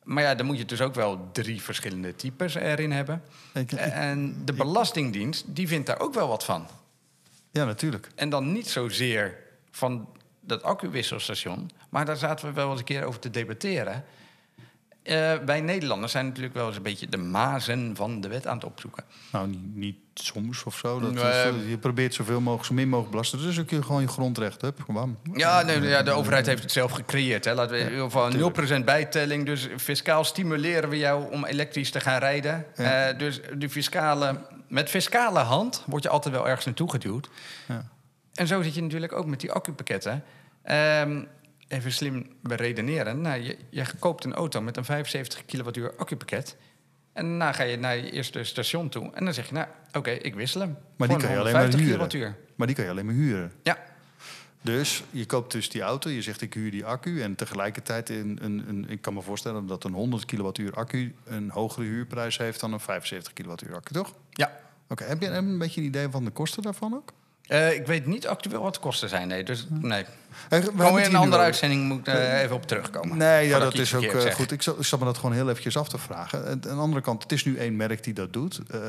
Maar 0.04 0.22
ja, 0.22 0.34
dan 0.34 0.46
moet 0.46 0.58
je 0.58 0.64
dus 0.64 0.80
ook 0.80 0.94
wel 0.94 1.28
drie 1.32 1.62
verschillende 1.62 2.14
types 2.16 2.54
erin 2.54 2.92
hebben. 2.92 3.22
Ik- 3.54 3.72
ik- 3.72 3.78
En 3.80 4.42
de 4.44 4.52
Belastingdienst, 4.52 5.44
die 5.54 5.68
vindt 5.68 5.86
daar 5.86 6.00
ook 6.00 6.14
wel 6.14 6.28
wat 6.28 6.44
van. 6.44 6.66
ja, 7.50 7.64
natuurlijk. 7.64 8.08
En 8.14 8.28
dan 8.28 8.52
niet 8.52 8.68
zozeer 8.68 9.36
van 9.70 10.08
dat 10.40 10.62
accuwisselstation. 10.62 11.70
Maar 11.88 12.04
daar 12.04 12.16
zaten 12.16 12.46
we 12.46 12.52
wel 12.52 12.70
eens 12.70 12.78
een 12.78 12.84
keer 12.84 13.04
over 13.04 13.20
te 13.20 13.30
debatteren. 13.30 14.04
Eh, 15.02 15.34
wij 15.46 15.60
Nederlanders 15.60 16.12
zijn 16.12 16.26
natuurlijk 16.26 16.54
wel 16.54 16.66
eens 16.66 16.76
een 16.76 16.82
beetje 16.82 17.08
de 17.08 17.16
mazen 17.16 17.96
van 17.96 18.20
de 18.20 18.28
wet 18.28 18.46
aan 18.46 18.54
het 18.56 18.64
opzoeken. 18.64 19.04
Nou, 19.32 19.48
niet, 19.48 19.74
niet 19.74 19.96
soms 20.14 20.64
of 20.64 20.76
zo. 20.76 21.00
Dat, 21.00 21.12
Nee. 21.12 21.22
eh, 21.24 21.70
je 21.70 21.78
probeert 21.78 22.14
zoveel 22.14 22.40
mogelijk, 22.40 22.64
zo 22.66 22.74
min 22.74 22.88
mogelijk 22.88 23.10
belasten. 23.10 23.38
Dus 23.38 23.60
ook 23.60 23.70
je 23.70 23.82
gewoon 23.82 24.00
je 24.00 24.08
grondrecht 24.08 24.60
hebt. 24.60 24.80
Ja, 25.34 25.62
nee, 25.62 25.80
ja, 25.80 26.02
de 26.02 26.10
overheid 26.10 26.46
heeft 26.46 26.62
het 26.62 26.72
zelf 26.72 26.92
gecreëerd. 26.92 27.44
Hè. 27.44 27.54
Laten 27.54 27.72
we 27.72 27.78
in 27.78 27.88
ieder 27.90 28.04
geval 28.04 28.26
een 28.26 28.82
0% 28.82 28.84
bijtelling. 28.84 29.46
Dus 29.46 29.68
fiscaal 29.76 30.24
stimuleren 30.24 30.88
we 30.88 30.98
jou 30.98 31.32
om 31.32 31.44
elektrisch 31.44 31.90
te 31.90 32.00
gaan 32.00 32.18
rijden. 32.18 32.66
Ja. 32.76 33.08
Eh, 33.08 33.18
dus 33.18 33.40
die 33.54 33.68
fiscale, 33.68 34.40
met 34.68 34.90
fiscale 34.90 35.38
hand 35.38 35.82
word 35.86 36.02
je 36.02 36.08
altijd 36.08 36.34
wel 36.34 36.46
ergens 36.48 36.64
naartoe 36.66 36.90
geduwd. 36.90 37.28
Ja. 37.68 37.88
En 38.34 38.46
zo 38.46 38.62
zit 38.62 38.74
je 38.74 38.82
natuurlijk 38.82 39.12
ook 39.12 39.26
met 39.26 39.40
die 39.40 39.52
accupakketten. 39.52 40.24
Ehm, 40.62 41.22
even 41.68 41.92
slim 41.92 42.26
beredeneren. 42.42 43.20
Nou, 43.20 43.42
je, 43.42 43.56
je 43.70 43.84
koopt 43.98 44.24
een 44.24 44.34
auto 44.34 44.60
met 44.60 44.76
een 44.76 44.84
75 44.84 45.44
kilowattuur 45.44 45.92
accupakket. 45.96 46.56
En 47.14 47.28
daarna 47.28 47.52
ga 47.52 47.62
je 47.62 47.76
naar 47.76 47.96
je 47.96 48.10
eerste 48.10 48.44
station 48.44 48.88
toe. 48.88 49.10
En 49.12 49.24
dan 49.24 49.34
zeg 49.34 49.48
je, 49.48 49.54
nou, 49.54 49.66
oké, 49.92 50.10
ik 50.10 50.34
wissel 50.34 50.60
hem. 50.60 50.76
Maar 50.96 51.08
die 51.08 51.16
kan 51.16 51.28
je 51.28 51.34
een 51.34 51.40
alleen 51.40 51.52
maar 51.52 51.62
150 51.62 52.20
huren. 52.20 52.36
Maar 52.56 52.66
die 52.66 52.76
kan 52.76 52.84
je 52.84 52.90
alleen 52.90 53.06
maar 53.06 53.14
huren. 53.14 53.52
Ja, 53.62 53.78
Dus 54.62 55.02
je 55.10 55.26
koopt 55.26 55.52
dus 55.52 55.68
die 55.68 55.82
auto, 55.82 56.10
je 56.10 56.22
zegt 56.22 56.40
ik 56.40 56.54
huur 56.54 56.70
die 56.70 56.84
accu. 56.84 57.22
En 57.22 57.34
tegelijkertijd, 57.34 58.08
een, 58.08 58.38
een, 58.42 58.84
ik 58.88 59.00
kan 59.00 59.14
me 59.14 59.22
voorstellen 59.22 59.66
dat 59.66 59.84
een 59.84 59.92
100 59.92 60.24
kilowattuur 60.24 60.72
accu 60.74 61.14
een 61.24 61.50
hogere 61.50 61.86
huurprijs 61.86 62.38
heeft 62.38 62.60
dan 62.60 62.72
een 62.72 62.80
75 62.80 63.32
kilowattuur 63.32 63.74
accu, 63.74 63.92
toch? 63.92 64.14
ja. 64.30 64.62
Oké, 64.88 65.04
heb 65.04 65.20
je 65.20 65.28
een 65.28 65.58
beetje 65.58 65.80
een 65.80 65.86
idee 65.86 66.08
van 66.08 66.24
de 66.24 66.30
kosten 66.30 66.62
daarvan 66.62 66.94
ook? 66.94 67.12
Eh, 67.46 67.74
ik 67.74 67.86
weet 67.86 68.06
niet 68.06 68.26
actueel 68.26 68.62
wat 68.62 68.74
de 68.74 68.80
kosten 68.80 69.08
zijn, 69.08 69.28
nee. 69.28 69.44
Dus 69.44 69.66
nee. 69.68 70.04
Eh, 70.48 70.58
we 70.60 70.64
Gewoon 70.64 70.88
in 70.88 70.96
hier 70.96 71.06
een 71.06 71.14
andere 71.14 71.42
uitzending 71.42 71.84
moet 71.88 71.98
ik 71.98 72.06
eh, 72.06 72.42
even 72.42 72.56
op 72.56 72.66
terugkomen. 72.66 73.16
Nee, 73.16 73.48
ja, 73.48 73.58
dat 73.58 73.74
is 73.74 73.94
ook 73.94 74.02
eh, 74.02 74.32
goed. 74.32 74.52
Ik 74.52 74.62
zat, 74.62 74.78
ik 74.78 74.84
zat 74.84 74.98
me 74.98 75.04
dat 75.04 75.16
gewoon 75.16 75.34
heel 75.34 75.48
eventjes 75.48 75.76
af 75.76 75.88
te 75.88 75.98
vragen. 75.98 76.44
En 76.44 76.50
Aan 76.50 76.60
de 76.60 76.68
andere 76.68 77.02
kant, 77.02 77.22
het 77.22 77.32
is 77.32 77.44
nu 77.44 77.56
één 77.56 77.76
merk 77.76 78.04
die 78.04 78.14
dat 78.14 78.32
doet. 78.32 78.60
Eh, 78.70 78.80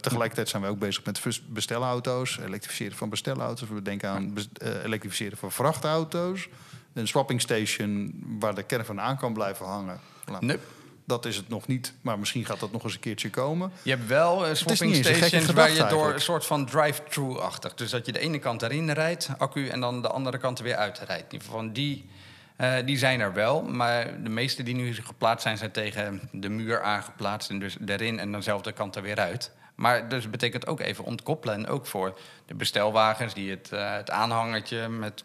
tegelijkertijd 0.00 0.48
zijn 0.48 0.62
we 0.62 0.68
ook 0.68 0.78
bezig 0.78 1.04
met 1.04 1.40
bestelauto's, 1.48 2.38
elektrificeren 2.38 2.96
van 2.96 3.08
bestelauto's. 3.08 3.68
We 3.68 3.82
denken 3.82 4.08
aan 4.08 4.34
eh, 4.52 4.84
elektrificeren 4.84 5.38
van 5.38 5.52
vrachtauto's. 5.52 6.48
Een 6.92 7.08
swapping 7.08 7.40
station 7.40 8.22
waar 8.40 8.54
de 8.54 8.66
caravan 8.66 9.00
aan 9.00 9.16
kan 9.16 9.32
blijven 9.32 9.66
hangen. 9.66 10.00
Nee. 10.40 10.58
Dat 11.06 11.24
is 11.24 11.36
het 11.36 11.48
nog 11.48 11.66
niet, 11.66 11.92
maar 12.00 12.18
misschien 12.18 12.44
gaat 12.44 12.60
dat 12.60 12.72
nog 12.72 12.84
eens 12.84 12.94
een 12.94 13.00
keertje 13.00 13.30
komen. 13.30 13.72
Je 13.82 13.90
hebt 13.90 14.06
wel 14.06 14.42
uh, 14.42 14.48
niet 14.48 14.56
swapping 14.56 14.94
stations 14.94 15.46
waar 15.46 15.70
je 15.70 15.76
door 15.76 15.86
eigenlijk. 15.86 16.14
een 16.14 16.20
soort 16.20 16.46
van 16.46 16.66
drive-thru-achtig. 16.66 17.74
Dus 17.74 17.90
dat 17.90 18.06
je 18.06 18.12
de 18.12 18.18
ene 18.18 18.38
kant 18.38 18.62
erin 18.62 18.90
rijdt, 18.90 19.28
accu, 19.38 19.68
en 19.68 19.80
dan 19.80 20.02
de 20.02 20.08
andere 20.08 20.38
kant 20.38 20.58
er 20.58 20.64
weer 20.64 20.76
uitrijdt. 20.76 21.24
In 21.24 21.32
ieder 21.32 21.46
geval 21.46 21.60
Van 21.60 21.72
die, 21.72 22.08
eh, 22.56 22.74
die 22.84 22.98
zijn 22.98 23.20
er 23.20 23.32
wel, 23.32 23.62
maar 23.62 24.22
de 24.22 24.28
meeste 24.28 24.62
die 24.62 24.74
nu 24.74 24.94
geplaatst 24.94 25.42
zijn, 25.42 25.58
zijn 25.58 25.70
tegen 25.70 26.28
de 26.32 26.48
muur 26.48 26.82
aangeplaatst. 26.82 27.50
En 27.50 27.58
dus 27.58 27.76
erin 27.86 28.18
en 28.18 28.32
dezelfde 28.32 28.72
kant 28.72 28.96
er 28.96 29.02
weer 29.02 29.18
uit. 29.18 29.50
Maar 29.74 30.08
dus 30.08 30.30
betekent 30.30 30.66
ook 30.66 30.80
even 30.80 31.04
ontkoppelen. 31.04 31.54
En 31.54 31.66
ook 31.66 31.86
voor 31.86 32.18
de 32.46 32.54
bestelwagens 32.54 33.34
die 33.34 33.50
het, 33.50 33.72
eh, 33.72 33.94
het 33.94 34.10
aanhangertje 34.10 34.88
met, 34.88 35.24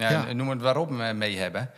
ja, 0.00 0.32
noem 0.32 0.48
het 0.50 0.60
waarop, 0.62 0.90
me- 0.90 1.12
mee 1.14 1.36
hebben. 1.38 1.70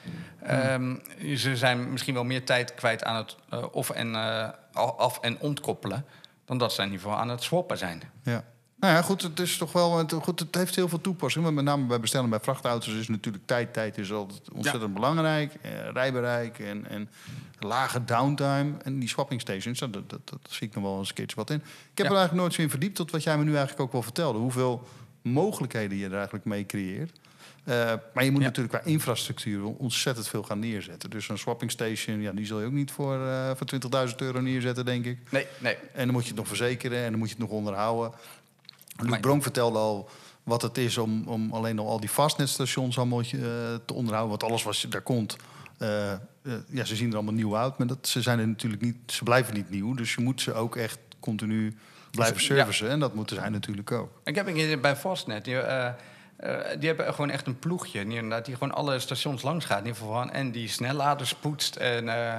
Ehm, 0.43 0.95
ze 1.37 1.57
zijn 1.57 1.91
misschien 1.93 2.15
wel 2.15 2.25
meer 2.25 2.45
tijd 2.45 2.75
kwijt 2.75 3.05
aan 3.05 3.17
het 3.17 3.37
eh, 3.51 3.65
of 3.73 3.91
en, 3.91 4.15
eh, 4.15 4.49
af- 4.97 5.19
en 5.21 5.39
ontkoppelen... 5.41 6.05
dan 6.45 6.59
dat 6.59 6.73
ze 6.73 6.83
in 6.83 6.87
ieder 6.91 7.01
geval 7.03 7.19
aan 7.19 7.29
het 7.29 7.43
swappen 7.43 7.79
zijn. 7.79 8.03
Ja. 8.23 8.45
Nou 8.77 8.95
ja, 8.95 9.03
goed, 9.03 9.23
het 9.23 9.41
is 9.41 9.57
toch 9.57 9.73
wel. 9.73 9.99
het- 9.99 10.13
Goed, 10.13 10.41
het 10.41 10.55
heeft 10.55 10.75
heel 10.77 10.89
veel 10.89 11.01
toepassingen. 11.01 11.47
Maar 11.55 11.65
met 11.65 11.75
name 11.75 11.87
bij 11.87 12.01
bestellen 12.01 12.31
bij 12.31 12.41
vrachtauto's 12.41 12.95
is 12.95 13.09
natuurlijk 13.09 13.47
tijd. 13.47 13.73
Tijd 13.73 13.99
is 13.99 14.13
altijd 14.13 14.51
ontzettend 14.53 14.95
belangrijk. 14.95 15.55
Eh, 15.63 15.71
rijbereik 15.93 16.59
en, 16.59 16.89
en 16.89 17.11
lage 17.59 18.05
downtime. 18.05 18.73
En 18.83 18.99
die 18.99 19.09
swapping 19.09 19.41
stations, 19.41 19.79
dat, 19.79 19.93
dat, 19.93 20.11
dat, 20.11 20.21
dat 20.29 20.41
zie 20.49 20.67
ik 20.69 20.75
nog 20.75 20.85
wel 20.85 20.99
eens 20.99 21.09
een 21.09 21.15
keertje 21.15 21.37
wat 21.37 21.51
in. 21.51 21.57
Ik 21.57 21.63
heb 21.99 22.07
Ja. 22.07 22.13
er 22.13 22.19
eigenlijk 22.19 22.33
nooit 22.43 22.55
zo 22.55 22.63
in 22.63 22.71
verdiept 22.71 22.97
tot 22.97 23.11
wat 23.11 23.23
jij 23.23 23.39
me 23.39 23.45
nu 23.45 23.51
eigenlijk 23.51 23.81
ook 23.81 23.93
wel 23.93 24.03
vertelde. 24.03 24.39
Hoeveel 24.39 24.89
mogelijkheden 25.23 25.97
je 25.99 26.07
er 26.07 26.15
eigenlijk 26.15 26.45
mee 26.45 26.67
creëert. 26.67 27.19
Eh, 27.65 27.93
maar 28.15 28.25
je 28.25 28.31
moet 28.31 28.41
Ja. 28.41 28.47
natuurlijk 28.47 28.75
qua 28.83 28.91
infrastructuur 28.91 29.65
ontzettend 29.65 30.29
veel 30.29 30.43
gaan 30.43 30.59
neerzetten. 30.59 31.11
Dus 31.11 31.29
een 31.29 31.39
swapping 31.39 31.71
station, 31.71 32.21
ja, 32.21 32.33
die 32.33 32.47
zul 32.47 32.61
je 32.61 32.67
ook 32.67 32.73
niet 32.73 32.91
voor, 32.91 33.27
eh 33.27 33.51
voor 33.57 33.67
20.000 33.67 34.21
euro 34.21 34.41
neerzetten, 34.41 34.85
denk 34.85 35.05
ik. 35.05 35.19
Nee, 35.31 35.47
nee. 35.59 35.75
En 35.93 36.05
dan 36.05 36.13
moet 36.13 36.23
je 36.23 36.29
het 36.29 36.39
nog 36.39 36.47
verzekeren 36.49 36.99
en 37.05 37.11
dan 37.11 37.19
moet 37.19 37.29
je 37.29 37.35
het 37.35 37.43
nog 37.45 37.53
onderhouden. 37.53 38.13
Luc 38.97 39.11
Maar- 39.11 39.21
Bronk 39.21 39.43
vertelde 39.43 39.79
al 39.79 40.09
wat 40.43 40.63
het 40.63 40.79
is 40.79 40.99
om, 40.99 41.29
om 41.29 41.53
alleen 41.53 41.79
al 41.79 41.89
al 41.89 42.01
die 42.01 42.11
vastnetstations 42.11 42.97
allemaal 42.99 43.21
eh, 43.21 43.27
te 43.87 43.95
onderhouden. 43.95 44.31
Want 44.39 44.43
alles 44.51 44.63
wat 44.63 44.79
je 44.79 44.89
daar 44.89 45.01
komt, 45.01 45.37
ja, 46.71 46.85
ze 46.85 46.97
zien 46.97 47.09
er 47.09 47.15
allemaal 47.15 47.35
nieuw 47.35 47.57
uit. 47.57 47.79
Maar 47.79 47.87
dat, 47.87 48.09
ze, 48.09 48.23
zijn 48.23 48.39
er 48.39 48.49
natuurlijk 48.49 48.83
niet, 48.83 48.97
ze 49.07 49.25
blijven 49.25 49.55
niet 49.55 49.71
nieuw. 49.71 49.95
Dus 49.95 50.15
je 50.15 50.21
moet 50.21 50.41
ze 50.41 50.53
ook 50.55 50.77
echt 50.77 50.99
continu 51.21 51.77
blijven 52.11 52.37
Ja. 52.37 52.43
servicen. 52.43 52.89
En 52.89 53.01
dat 53.01 53.15
moeten 53.15 53.37
zij 53.37 53.49
natuurlijk 53.49 53.93
ook. 53.93 54.21
Ik 54.25 54.35
heb 54.35 54.47
een 54.47 54.55
keer 54.55 54.81
bij 54.81 54.97
Fastnet, 54.97 55.45
die, 55.45 55.57
eh, 56.43 56.79
die 56.79 56.89
hebben 56.89 57.15
gewoon 57.15 57.31
echt 57.31 57.47
een 57.47 57.59
ploegje... 57.59 58.01
Inderdaad, 58.01 58.45
die 58.45 58.55
gewoon 58.57 58.75
alle 58.75 58.99
stations 58.99 59.43
langs 59.43 59.65
gaat 59.65 59.79
in 59.81 59.87
ieder 59.87 60.01
geval. 60.03 60.29
En 60.31 60.53
die 60.53 60.69
snelladers 60.69 61.35
poetst 61.35 61.77
en 61.77 62.09
eh 62.09 62.35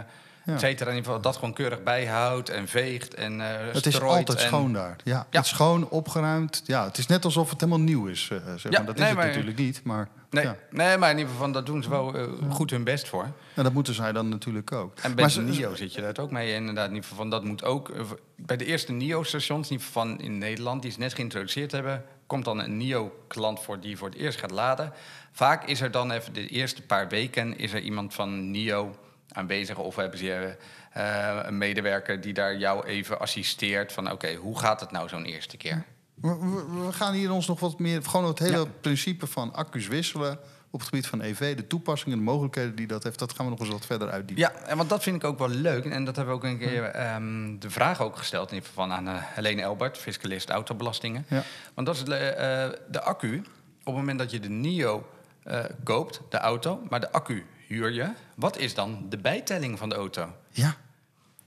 et 0.45 0.59
cetera. 0.59 0.89
In 0.89 0.95
ieder 0.95 1.05
geval 1.11 1.21
dat 1.21 1.35
gewoon 1.35 1.53
keurig 1.53 1.83
bijhoudt 1.83 2.49
en 2.49 2.67
veegt 2.67 3.13
en 3.13 3.41
eh 3.41 3.47
Het 3.73 3.85
is 3.85 4.01
altijd 4.01 4.39
en- 4.39 4.45
schoon 4.47 4.73
daar. 4.73 4.95
Ja, 5.03 5.13
Ja. 5.13 5.25
Het 5.37 5.43
is 5.45 5.49
schoon, 5.51 5.89
opgeruimd. 5.89 6.61
Ja, 6.65 6.83
het 6.85 6.97
is 6.97 7.07
net 7.07 7.25
alsof 7.25 7.49
het 7.49 7.61
helemaal 7.61 7.81
nieuw 7.83 8.05
is. 8.05 8.25
zeg 8.25 8.39
Ja, 8.63 8.69
maar. 8.69 8.85
Dat 8.85 8.95
nee, 8.97 9.09
is 9.09 9.15
het 9.15 9.25
natuurlijk 9.25 9.57
niet. 9.57 9.83
Maar 9.83 10.07
Nee, 10.29 10.43
ja. 10.43 10.55
nee, 10.71 10.97
maar 10.97 11.11
in 11.11 11.17
ieder 11.17 11.33
geval, 11.33 11.51
dat 11.51 11.65
doen 11.65 11.83
ze 11.83 11.89
wel 11.89 12.15
goed 12.49 12.69
hun 12.69 12.83
best 12.83 13.07
voor. 13.07 13.27
En 13.53 13.63
dat 13.63 13.73
moeten 13.73 13.93
zij 13.93 14.11
dan 14.11 14.29
natuurlijk 14.29 14.71
ook. 14.71 14.93
En 14.95 15.15
bij 15.15 15.25
Maar 15.25 15.33
de 15.45 15.53
ze- 15.53 15.59
NIO 15.61 15.75
zit 15.75 15.93
je 15.93 16.01
daar 16.01 16.17
ook 16.19 16.31
mee. 16.31 16.53
Inderdaad, 16.53 16.87
in 16.89 16.95
ieder 16.95 17.09
geval 17.09 17.29
dat 17.29 17.43
moet 17.43 17.63
ook. 17.63 17.91
Bij 18.35 18.57
de 18.57 18.65
eerste 18.65 18.91
NIO-stations, 18.91 19.67
in 19.67 19.71
ieder 19.71 19.87
geval 19.87 20.03
van 20.05 20.19
in 20.19 20.37
Nederland, 20.37 20.81
die 20.81 20.91
ze 20.91 20.99
net 20.99 21.13
geïntroduceerd 21.13 21.71
hebben, 21.71 22.03
komt 22.33 22.45
dan 22.45 22.59
een 22.59 22.77
NIO-klant 22.77 23.59
voor 23.59 23.79
die 23.79 23.97
voor 23.97 24.09
het 24.09 24.17
eerst 24.17 24.39
gaat 24.39 24.51
laden. 24.51 24.93
Vaak 25.31 25.65
is 25.67 25.81
er 25.81 25.91
dan 25.91 26.11
even 26.11 26.33
de 26.33 26.47
eerste 26.47 26.81
paar 26.81 27.07
weken 27.07 27.57
is 27.57 27.73
er 27.73 27.79
iemand 27.79 28.13
van 28.13 28.51
NIO 28.51 28.95
aanwezig 29.31 29.77
of 29.77 29.95
hebben 29.95 30.19
ze 30.19 30.57
eh, 30.91 31.39
een 31.43 31.57
medewerker 31.57 32.21
die 32.21 32.33
daar 32.33 32.57
jou 32.57 32.85
even 32.85 33.19
assisteert 33.19 33.91
van 33.91 34.11
oké, 34.11 34.33
hoe 34.35 34.59
gaat 34.59 34.79
het 34.79 34.91
nou 34.91 35.09
zo'n 35.09 35.25
eerste 35.25 35.57
keer? 35.57 35.85
We, 36.13 36.27
we- 36.37 36.85
we 36.85 36.91
gaan 36.93 37.13
hier 37.13 37.31
ons 37.31 37.47
nog 37.47 37.59
wat 37.59 37.79
meer... 37.79 38.03
Gewoon 38.03 38.25
het 38.27 38.39
hele 38.39 38.57
Ja. 38.57 38.65
principe 38.81 39.27
van 39.27 39.53
accu's 39.53 39.87
wisselen... 39.87 40.39
op 40.73 40.79
het 40.79 40.89
gebied 40.89 41.07
van 41.07 41.21
EV, 41.21 41.55
de 41.55 41.67
toepassingen, 41.67 42.17
de 42.17 42.23
mogelijkheden 42.23 42.75
die 42.75 42.87
dat 42.87 43.03
heeft... 43.03 43.19
dat 43.19 43.33
gaan 43.33 43.45
we 43.45 43.51
nog 43.51 43.59
eens 43.59 43.69
wat 43.69 43.85
verder 43.85 44.09
uitdiepen. 44.09 44.43
Ja, 44.43 44.51
en 44.65 44.77
want 44.77 44.89
dat 44.89 45.03
vind 45.03 45.15
ik 45.15 45.23
ook 45.23 45.39
wel 45.39 45.49
leuk. 45.49 45.85
En 45.85 46.05
dat 46.05 46.15
hebben 46.15 46.35
we 46.35 46.41
ook 46.41 46.51
een 46.51 46.59
keer 46.59 46.83
ehm, 46.83 47.59
de 47.59 47.69
vraag 47.69 48.01
ook 48.01 48.17
gesteld 48.17 48.49
in 48.49 48.53
ieder 48.53 48.69
geval 48.69 48.91
aan 48.91 49.07
uh, 49.07 49.13
Helene 49.17 49.61
Elbert, 49.61 49.97
fiscalist 49.97 50.49
autobelastingen. 50.49 51.25
Ja. 51.29 51.43
Want 51.73 51.87
dat 51.87 51.95
is 51.95 52.03
de, 52.03 52.15
eh, 52.15 52.69
de 52.91 53.01
accu. 53.01 53.37
Op 53.79 53.85
het 53.85 53.95
moment 53.95 54.19
dat 54.19 54.31
je 54.31 54.39
de 54.39 54.49
NIO 54.49 55.09
eh, 55.43 55.63
koopt, 55.83 56.21
de 56.29 56.37
auto, 56.37 56.83
maar 56.89 56.99
de 56.99 57.11
accu 57.11 57.45
huur 57.67 57.91
je. 57.91 58.09
Wat 58.35 58.57
is 58.57 58.73
dan 58.73 59.05
de 59.09 59.17
bijtelling 59.17 59.77
van 59.77 59.89
de 59.89 59.95
auto? 59.95 60.33
Ja. 60.49 60.75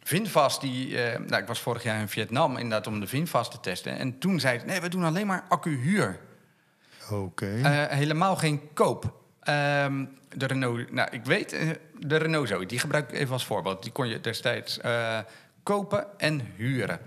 Vinfast, 0.02 0.60
die, 0.60 1.02
eh, 1.02 1.20
nou, 1.20 1.42
ik 1.42 1.48
was 1.48 1.60
vorig 1.60 1.82
jaar 1.82 2.00
in 2.00 2.08
Vietnam 2.08 2.56
inderdaad 2.56 2.86
om 2.86 3.00
de 3.00 3.06
Vinfast 3.06 3.50
te 3.50 3.60
testen. 3.60 3.98
En 3.98 4.18
toen 4.18 4.40
zei 4.40 4.56
het, 4.56 4.66
nee, 4.66 4.80
we 4.80 4.88
doen 4.88 5.04
alleen 5.04 5.26
maar 5.26 5.44
accu-huur. 5.48 6.20
Oké. 7.10 7.60
Eh, 7.62 7.86
helemaal 7.86 8.36
geen 8.36 8.60
koop. 8.74 9.12
Ehm, 9.40 10.04
de 10.28 10.46
Renault, 10.46 10.92
nou, 10.92 11.08
ik 11.10 11.24
weet, 11.24 11.52
eh, 11.52 11.68
de 11.98 12.16
Renault 12.16 12.48
Zoe, 12.48 12.66
die 12.66 12.78
gebruik 12.78 13.10
ik 13.10 13.18
even 13.18 13.32
als 13.32 13.44
voorbeeld. 13.44 13.82
Die 13.82 13.92
kon 13.92 14.08
je 14.08 14.20
destijds 14.20 14.80
eh, 14.80 15.18
kopen 15.62 16.18
en 16.18 16.40
huren. 16.56 17.00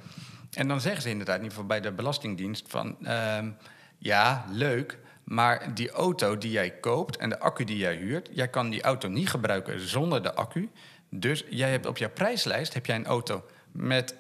En 0.54 0.68
dan 0.68 0.82
zeggen 0.82 1.02
ze 1.02 1.10
inderdaad, 1.10 1.38
in 1.38 1.43
ieder 1.43 1.58
geval 1.58 1.70
bij 1.70 1.82
de 1.82 1.91
Belastingdienst, 1.91 2.66
van 2.68 2.97
ehm, 3.04 3.52
ja, 3.97 4.45
leuk, 4.52 4.97
maar 5.24 5.74
die 5.74 5.91
auto 5.91 6.38
die 6.38 6.52
jij 6.52 6.72
koopt 6.72 7.18
en 7.18 7.30
de 7.30 7.39
accu 7.39 7.64
die 7.64 7.78
jij 7.78 7.95
huurt, 7.95 8.30
jij 8.32 8.47
kan 8.47 8.70
die 8.70 8.82
auto 8.82 9.08
niet 9.08 9.30
gebruiken 9.30 9.88
zonder 9.88 10.24
de 10.24 10.34
accu. 10.34 10.70
Dus 11.10 11.45
jij 11.50 11.72
hebt 11.72 11.86
op 11.86 11.97
jouw 11.97 12.10
prijslijst 12.10 12.74
heb 12.74 12.86
jij 12.86 12.95
een 12.95 13.06
auto 13.06 13.43
met 13.72 14.16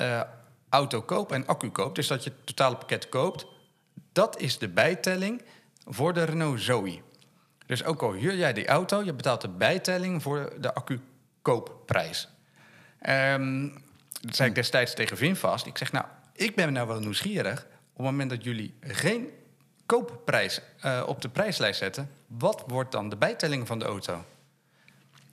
auto 0.69 1.01
koop 1.01 1.31
en 1.31 1.47
accu 1.47 1.69
koop. 1.69 1.95
Dus 1.95 2.07
dat 2.07 2.23
je 2.23 2.29
het 2.29 2.45
totale 2.45 2.75
pakket 2.75 3.09
koopt. 3.09 3.45
Dat 4.11 4.39
is 4.39 4.57
de 4.57 4.69
bijtelling 4.69 5.41
voor 5.89 6.13
de 6.13 6.23
Renault 6.23 6.61
Zoe. 6.61 7.01
Dus 7.65 7.83
ook 7.83 8.01
al 8.01 8.13
huur 8.13 8.35
jij 8.35 8.53
die 8.53 8.67
auto, 8.67 9.03
je 9.03 9.13
betaalt 9.13 9.41
de 9.41 9.49
bijtelling 9.49 10.21
voor 10.21 10.53
de 10.59 10.73
accu-koopprijs. 10.73 12.29
Ehm 12.99 13.67
dat 14.21 14.35
zei 14.35 14.49
ik 14.49 14.55
destijds 14.55 14.93
tegen 14.93 15.17
Vinfast. 15.17 15.65
Ik 15.65 15.77
zeg, 15.77 15.91
nou, 15.91 16.05
ik 16.33 16.55
ben 16.55 16.73
nou 16.73 16.87
wel 16.87 16.99
nieuwsgierig. 16.99 17.59
Op 17.59 18.05
het 18.05 18.05
moment 18.05 18.29
dat 18.29 18.43
jullie 18.43 18.73
geen 18.81 19.29
koopprijs 19.85 20.61
eh, 20.79 21.03
op 21.05 21.21
de 21.21 21.29
prijslijst 21.29 21.79
zetten... 21.79 22.09
wat 22.27 22.63
wordt 22.67 22.91
dan 22.91 23.09
de 23.09 23.17
bijtelling 23.17 23.67
van 23.67 23.79
de 23.79 23.85
auto? 23.85 24.23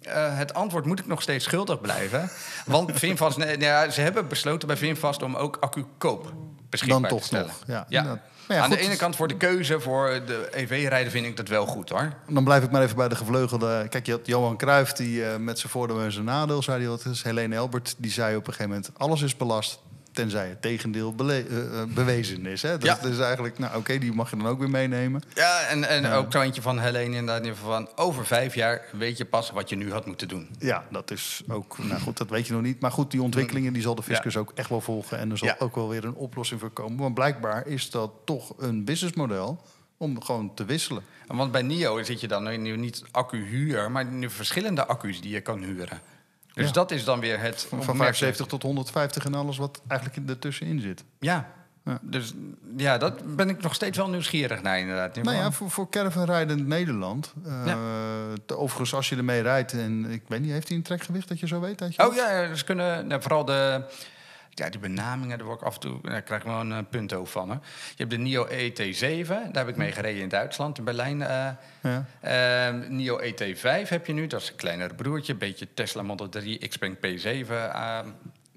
Eh, 0.00 0.36
het 0.38 0.54
antwoord 0.54 0.84
moet 0.84 0.98
ik 0.98 1.06
nog 1.06 1.22
steeds 1.22 1.44
schuldig 1.44 1.80
blijven. 1.80 2.30
Want 2.66 2.90
Vinfast, 2.98 3.36
nee, 3.36 3.58
ja, 3.58 3.90
ze 3.90 4.00
hebben 4.00 4.28
besloten 4.28 4.68
bij 4.68 4.76
Vinfast 4.76 5.22
om 5.22 5.36
ook 5.36 5.56
accu-koop 5.56 6.32
beschikbaar 6.68 7.00
Dan 7.00 7.10
toch 7.10 7.20
te 7.20 7.26
stellen. 7.26 7.46
nog, 7.46 7.66
ja. 7.66 7.86
Ja. 7.88 8.22
Ja, 8.48 8.60
Aan 8.62 8.68
goed. 8.68 8.78
de 8.78 8.84
ene 8.84 8.96
kant 8.96 9.16
voor 9.16 9.28
de 9.28 9.36
keuze 9.36 9.80
voor 9.80 10.22
de 10.26 10.48
EV-rijden 10.52 11.12
vind 11.12 11.26
ik 11.26 11.36
dat 11.36 11.48
wel 11.48 11.66
goed 11.66 11.88
hoor. 11.88 12.12
Dan 12.28 12.44
blijf 12.44 12.62
ik 12.64 12.70
maar 12.70 12.82
even 12.82 12.96
bij 12.96 13.08
de 13.08 13.16
gevleugelde... 13.16 13.86
Kijk, 13.88 14.06
je 14.06 14.12
had 14.12 14.26
Johan 14.26 14.56
Cruijff, 14.56 14.92
die 14.92 15.24
eh, 15.24 15.36
met 15.36 15.58
zijn 15.58 15.72
voordeel 15.72 16.00
en 16.00 16.12
zijn 16.12 16.24
nadeel... 16.24 16.62
zei 16.62 16.80
hij 16.80 16.88
wat 16.88 17.04
is. 17.04 17.22
Helene 17.22 17.54
Elbert, 17.54 17.94
die 17.98 18.10
zei 18.10 18.36
op 18.36 18.46
een 18.46 18.52
gegeven 18.52 18.70
moment... 18.70 18.90
alles 18.96 19.22
is 19.22 19.36
belast, 19.36 19.78
tenzij 20.16 20.48
het 20.48 20.62
tegendeel 20.62 21.14
eh, 21.18 21.38
eh, 21.38 21.88
bewezen 21.88 22.46
is. 22.46 22.62
Hè? 22.62 22.78
Dat 22.78 23.00
Ja. 23.02 23.08
is 23.08 23.18
eigenlijk... 23.18 23.58
Nou, 23.58 23.76
oké, 23.76 23.98
die 23.98 24.12
mag 24.12 24.30
je 24.30 24.36
dan 24.36 24.46
ook 24.46 24.58
weer 24.58 24.70
meenemen. 24.70 25.22
Ja, 25.34 25.60
en, 25.60 25.84
en 25.88 26.06
ook 26.06 26.34
eentje 26.34 26.62
van 26.62 26.78
Helene 26.78 27.16
inderdaad. 27.16 27.56
Van 27.56 27.88
over 27.96 28.26
vijf 28.26 28.54
jaar 28.54 28.84
weet 28.92 29.16
je 29.18 29.24
pas 29.24 29.50
wat 29.50 29.68
je 29.68 29.76
nu 29.76 29.92
had 29.92 30.06
moeten 30.06 30.28
doen. 30.28 30.48
Ja, 30.58 30.84
dat 30.90 31.10
is 31.10 31.42
ook... 31.48 31.78
Nou 31.78 32.00
goed, 32.00 32.16
dat 32.16 32.30
weet 32.30 32.46
je 32.46 32.52
nog 32.52 32.62
niet. 32.62 32.80
Maar 32.80 32.92
goed, 32.92 33.10
die 33.10 33.22
ontwikkelingen 33.22 33.72
die 33.72 33.82
zal 33.82 33.94
de 33.94 34.02
fiscus 34.02 34.36
ook 34.36 34.52
echt 34.54 34.68
wel 34.68 34.80
volgen. 34.80 35.18
En 35.18 35.30
er 35.30 35.38
zal 35.38 35.48
Ja. 35.48 35.56
ook 35.58 35.74
wel 35.74 35.88
weer 35.88 36.04
een 36.04 36.14
oplossing 36.14 36.60
voor 36.60 36.70
komen. 36.70 36.98
Want 36.98 37.14
blijkbaar 37.14 37.66
is 37.66 37.90
dat 37.90 38.10
toch 38.24 38.54
een 38.58 38.84
businessmodel... 38.84 39.62
om 39.98 40.22
gewoon 40.22 40.54
te 40.54 40.64
wisselen. 40.64 41.02
Want 41.26 41.52
bij 41.52 41.62
NIO 41.62 42.02
zit 42.02 42.20
je 42.20 42.28
dan 42.28 42.62
nu 42.62 42.76
niet 42.76 43.02
accu-huur, 43.10 43.90
maar 43.90 44.04
nu 44.04 44.30
verschillende 44.30 44.86
accu's 44.86 45.20
die 45.20 45.30
je 45.30 45.40
kan 45.40 45.62
huren. 45.62 46.00
Dus 46.56 46.66
Ja. 46.66 46.72
dat 46.72 46.90
is 46.90 47.04
dan 47.04 47.20
weer 47.20 47.40
het... 47.40 47.60
Van, 47.60 47.68
van 47.68 47.78
opmerkelijke. 47.78 48.16
75 48.18 48.46
tot 48.46 48.62
150 48.62 49.24
en 49.24 49.34
alles 49.34 49.56
wat 49.56 49.80
eigenlijk 49.88 50.28
ertussenin 50.28 50.80
zit. 50.80 51.04
Ja. 51.20 51.54
Ja. 51.84 51.98
Dus 52.02 52.32
ja, 52.76 52.98
dat 52.98 53.36
ben 53.36 53.48
ik 53.48 53.62
nog 53.62 53.74
steeds 53.74 53.96
wel 53.96 54.08
nieuwsgierig 54.08 54.62
naar 54.62 54.78
inderdaad. 54.78 55.16
In 55.16 55.24
Nou 55.24 55.36
ja, 55.36 55.52
voor, 55.52 55.70
voor 55.70 55.88
caravanrijden 55.90 56.58
in 56.58 56.68
Nederland. 56.68 57.32
eh, 57.44 57.74
te- 58.46 58.56
Overigens, 58.58 58.94
als 58.94 59.08
je 59.08 59.16
ermee 59.16 59.42
rijdt 59.42 59.72
en 59.72 60.10
ik 60.10 60.22
weet 60.28 60.40
niet, 60.40 60.50
heeft 60.50 60.68
hij 60.68 60.76
een 60.76 60.82
trekgewicht 60.82 61.28
dat 61.28 61.40
je 61.40 61.46
zo 61.46 61.60
weet? 61.60 61.78
Dat 61.78 61.94
je 61.94 62.06
Oh 62.08 62.14
ja, 62.14 62.40
ja, 62.40 62.48
dus 62.48 62.64
kunnen 62.64 63.06
nou, 63.06 63.22
vooral 63.22 63.44
de, 63.44 63.82
Ja, 64.58 64.70
die 64.70 64.80
benamingen, 64.80 65.38
daar 65.38 65.46
word 65.46 65.60
ik 65.60 65.66
af 65.66 65.74
en 65.74 65.80
toe, 65.80 65.98
daar 66.02 66.22
krijg 66.22 66.40
ik 66.40 66.46
wel 66.48 66.60
een 66.60 66.72
eh, 66.72 66.78
punt 66.90 67.12
over 67.12 67.32
van. 67.32 67.48
Hè. 67.48 67.54
Je 67.54 67.60
hebt 67.96 68.10
de 68.10 68.16
NIO 68.16 68.46
ET7, 68.46 69.26
daar 69.28 69.48
heb 69.52 69.68
ik 69.68 69.76
mee 69.76 69.92
gereden 69.92 70.22
in 70.22 70.28
Duitsland, 70.28 70.78
in 70.78 70.84
Berlijn. 70.84 71.22
eh. 71.22 71.48
Ja. 71.82 72.04
Ehm, 72.20 72.96
NIO 72.96 73.18
ET5 73.20 73.88
heb 73.88 74.06
je 74.06 74.12
nu, 74.12 74.26
dat 74.26 74.40
is 74.40 74.48
een 74.48 74.56
kleinere 74.56 74.94
broertje. 74.94 75.32
Een 75.32 75.38
beetje 75.38 75.68
Tesla 75.74 76.02
Model 76.02 76.28
3, 76.28 76.68
Xpeng 76.68 76.96
P7 76.96 77.48
ehm, 77.50 78.08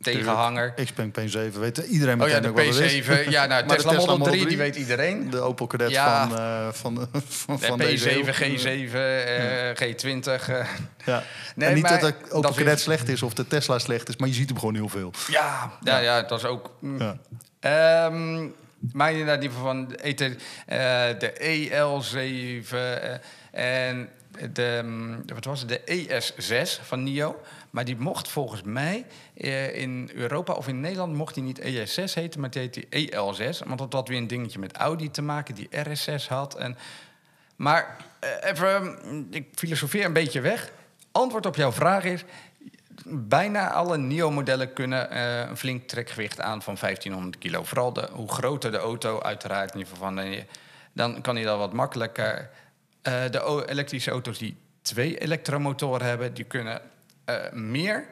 tegenhanger. 0.02 0.74
Xpeng 0.86 1.12
P7, 1.20 1.60
weet 1.60 1.78
iedereen 1.78 2.22
Oh 2.22 2.28
ja, 2.28 2.34
meteen 2.36 2.42
de 2.42 2.48
ook 2.50 2.56
wat 2.66 2.76
het 2.76 2.92
is. 2.92 3.02
P7. 3.02 3.30
Ja, 3.30 3.46
nou, 3.46 3.62
de 3.68 3.76
Tesla, 3.76 3.92
Model 3.92 4.18
3, 4.26 4.46
die 4.48 4.58
weet 4.58 4.76
iedereen. 4.76 5.30
De 5.30 5.40
Opel 5.40 5.68
Ja. 5.88 6.28
van, 6.28 6.38
eh, 6.40 6.68
van, 6.72 7.08
van, 7.28 7.56
De 7.60 7.66
van 7.66 7.78
deze 7.78 8.12
eeuw. 8.16 8.24
P7, 8.24 8.34
G7, 8.34 8.94
eh, 8.94 9.70
G20. 9.76 10.50
eh. 10.50 10.68
Ja. 11.06 11.24
Nee, 11.56 11.68
en 11.70 11.74
niet 11.74 11.84
maar 11.84 12.00
dat 12.00 12.10
de 12.20 12.26
Opel 12.26 12.42
dat 12.42 12.52
is- 12.52 12.58
Kadett 12.58 12.80
slecht 12.80 13.10
is 13.10 13.24
of 13.24 13.34
de 13.34 13.48
Tesla 13.48 13.80
slecht 13.80 14.10
is, 14.10 14.18
maar 14.18 14.28
je 14.28 14.34
ziet 14.34 14.50
hem 14.50 14.60
gewoon 14.60 14.76
heel 14.76 14.90
veel. 14.90 15.12
Ja, 15.28 15.72
ja, 15.84 15.98
ja, 16.00 16.22
dat 16.22 16.40
is 16.40 16.46
ook... 16.46 16.72
mm. 16.80 17.00
Ja. 17.00 17.18
Ehm, 17.60 18.48
maar 18.94 19.12
inderdaad, 19.12 19.42
die 19.42 19.52
van 19.52 19.88
de, 19.88 19.96
ET, 19.98 20.22
eh, 20.22 20.30
de 21.20 21.34
EL7 21.40 22.76
eh, 22.76 23.88
en 23.88 24.10
de, 24.54 24.82
mm, 24.84 25.24
wat 25.34 25.46
was 25.46 25.60
het, 25.60 25.70
de 25.70 25.82
ES6 25.86 26.80
van 26.84 27.04
NIO. 27.04 27.42
Maar 27.70 27.86
die 27.86 27.98
mocht 27.98 28.28
volgens 28.28 28.62
mij 28.62 29.06
eh, 29.34 29.76
in 29.76 30.12
Europa 30.14 30.54
of 30.54 30.68
in 30.68 30.80
Nederland 30.80 31.14
mocht 31.14 31.34
die 31.34 31.44
niet 31.44 31.62
ES6 31.62 32.14
heten, 32.14 32.40
maar 32.40 32.50
die 32.50 32.62
heet 32.62 32.74
die 32.74 33.12
EL6. 33.12 33.66
Want 33.66 33.80
dat 33.80 33.94
had 33.94 34.08
weer 34.08 34.18
een 34.18 34.28
dingetje 34.28 34.60
met 34.60 34.76
Audi 34.76 35.12
te 35.12 35.22
maken, 35.22 35.56
die 35.56 35.70
RS6 35.72 36.28
had. 36.28 36.56
En, 36.56 36.78
maar 37.56 37.98
eh, 38.20 38.50
even, 38.50 39.00
mm, 39.04 39.28
ik 39.32 39.48
filosofeer 39.56 40.06
een 40.06 40.14
beetje 40.14 40.42
weg. 40.42 40.72
Antwoord 41.12 41.46
op 41.46 41.56
jouw 41.56 41.72
vraag 41.72 42.04
is... 42.04 42.24
Bijna 43.12 43.72
alle 43.72 43.98
NIO-modellen 43.98 44.74
kunnen 44.74 45.12
eh, 45.12 45.50
een 45.50 45.58
flink 45.58 45.88
trekgewicht 45.88 46.40
aan 46.42 46.62
van 46.62 46.78
1500 46.80 47.38
kilo. 47.38 47.64
Vooral 47.64 47.94
de, 47.94 48.10
hoe 48.12 48.32
groter 48.32 48.72
de 48.72 48.78
auto, 48.78 49.22
uiteraard. 49.22 49.72
In 49.72 49.78
ieder 49.78 49.94
geval 49.94 50.14
van, 50.14 50.46
dan 50.94 51.22
kan 51.22 51.36
hij 51.36 51.44
dat 51.44 51.58
wat 51.58 51.74
makkelijker. 51.74 52.50
De 53.02 53.66
elektrische 53.68 54.12
auto's 54.12 54.38
die 54.38 54.58
twee 54.82 55.18
elektromotoren 55.18 56.08
hebben, 56.08 56.34
die 56.34 56.44
kunnen 56.44 56.82
meer. 57.54 58.06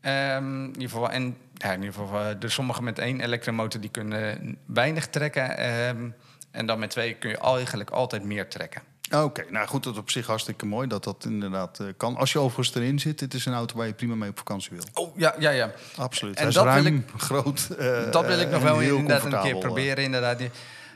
Ehm, 0.00 0.62
in 0.64 0.72
ieder 0.72 0.88
geval, 0.88 1.10
en 1.10 1.36
ja, 1.54 1.72
in 1.72 1.82
ieder 1.82 1.94
geval, 1.94 2.20
eh, 2.20 2.26
de 2.38 2.48
sommige 2.48 2.82
met 2.82 2.98
één 2.98 3.20
elektromotor 3.20 3.80
die 3.80 3.90
kunnen 3.90 4.56
weinig 4.66 5.06
trekken. 5.06 5.56
ehm, 5.58 6.08
en 6.50 6.66
dan 6.66 6.78
met 6.78 6.90
twee 6.90 7.14
kun 7.14 7.30
je 7.30 7.38
eigenlijk 7.38 7.90
altijd 7.90 8.24
meer 8.24 8.48
trekken. 8.48 8.82
Oké, 9.12 9.44
nou 9.50 9.66
goed, 9.66 9.82
dat 9.84 9.92
is 9.92 9.98
op 9.98 10.10
zich 10.10 10.26
hartstikke 10.26 10.66
mooi 10.66 10.88
dat 10.88 11.04
dat 11.04 11.24
inderdaad 11.24 11.78
eh, 11.80 11.86
kan. 11.96 12.16
Als 12.16 12.32
je 12.32 12.38
overigens 12.38 12.76
erin 12.76 12.98
zit, 12.98 13.18
dit 13.18 13.34
is 13.34 13.46
een 13.46 13.52
auto 13.54 13.76
waar 13.76 13.86
je 13.86 13.92
prima 13.92 14.14
mee 14.14 14.30
op 14.30 14.38
vakantie 14.38 14.70
wil. 14.72 15.04
Oh 15.04 15.18
ja, 15.18 15.34
ja, 15.38 15.50
ja. 15.50 15.70
Absoluut. 15.96 16.34
En 16.34 16.40
Hij 16.40 16.48
is 16.48 16.54
dat 16.54 16.64
wil 16.64 16.72
ruim, 16.72 17.04
groot. 17.16 17.68
eh, 17.78 18.10
Dat 18.10 18.26
wil 18.26 18.38
ik 18.38 18.50
nog 18.50 18.62
wel 18.62 18.80
inderdaad 18.80 19.24
een 19.32 19.40
keer 19.40 19.54
eh. 19.54 19.58
proberen. 19.58 20.04
Inderdaad. 20.04 20.40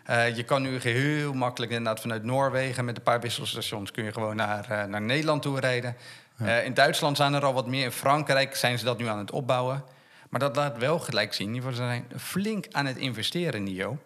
Eh, 0.05 0.37
je 0.37 0.43
kan 0.43 0.62
nu 0.62 0.79
heel 0.79 1.33
makkelijk 1.33 1.72
inderdaad 1.72 2.01
vanuit 2.01 2.24
Noorwegen 2.24 2.85
met 2.85 2.97
een 2.97 3.03
paar 3.03 3.20
wisselstations 3.20 3.91
kun 3.91 4.05
je 4.05 4.12
gewoon 4.12 4.37
naar, 4.37 4.70
eh, 4.70 4.85
naar 4.85 5.03
Nederland 5.03 5.43
toe 5.43 5.61
rijden. 5.61 5.97
Eh, 6.39 6.64
in 6.64 6.74
Duitsland 6.74 7.16
zijn 7.16 7.34
er 7.34 7.45
al 7.45 7.55
wat 7.55 7.66
meer. 7.66 7.84
In 7.84 7.93
Frankrijk 7.93 8.57
zijn 8.57 8.78
ze 8.78 8.84
dat 8.84 8.99
nu 8.99 9.07
aan 9.07 9.18
het 9.18 9.30
opbouwen. 9.30 9.84
Maar 10.28 10.41
dat 10.41 10.57
laat 10.57 10.78
wel 10.78 10.99
gelijk 10.99 11.34
zien. 11.34 11.49
In 11.49 11.55
ieder 11.55 11.70
geval, 11.70 11.86
ze 11.86 11.93
zijn 11.93 12.20
flink 12.20 12.66
aan 12.70 12.86
het 12.86 12.97
investeren, 12.97 13.62
NIO. 13.62 13.99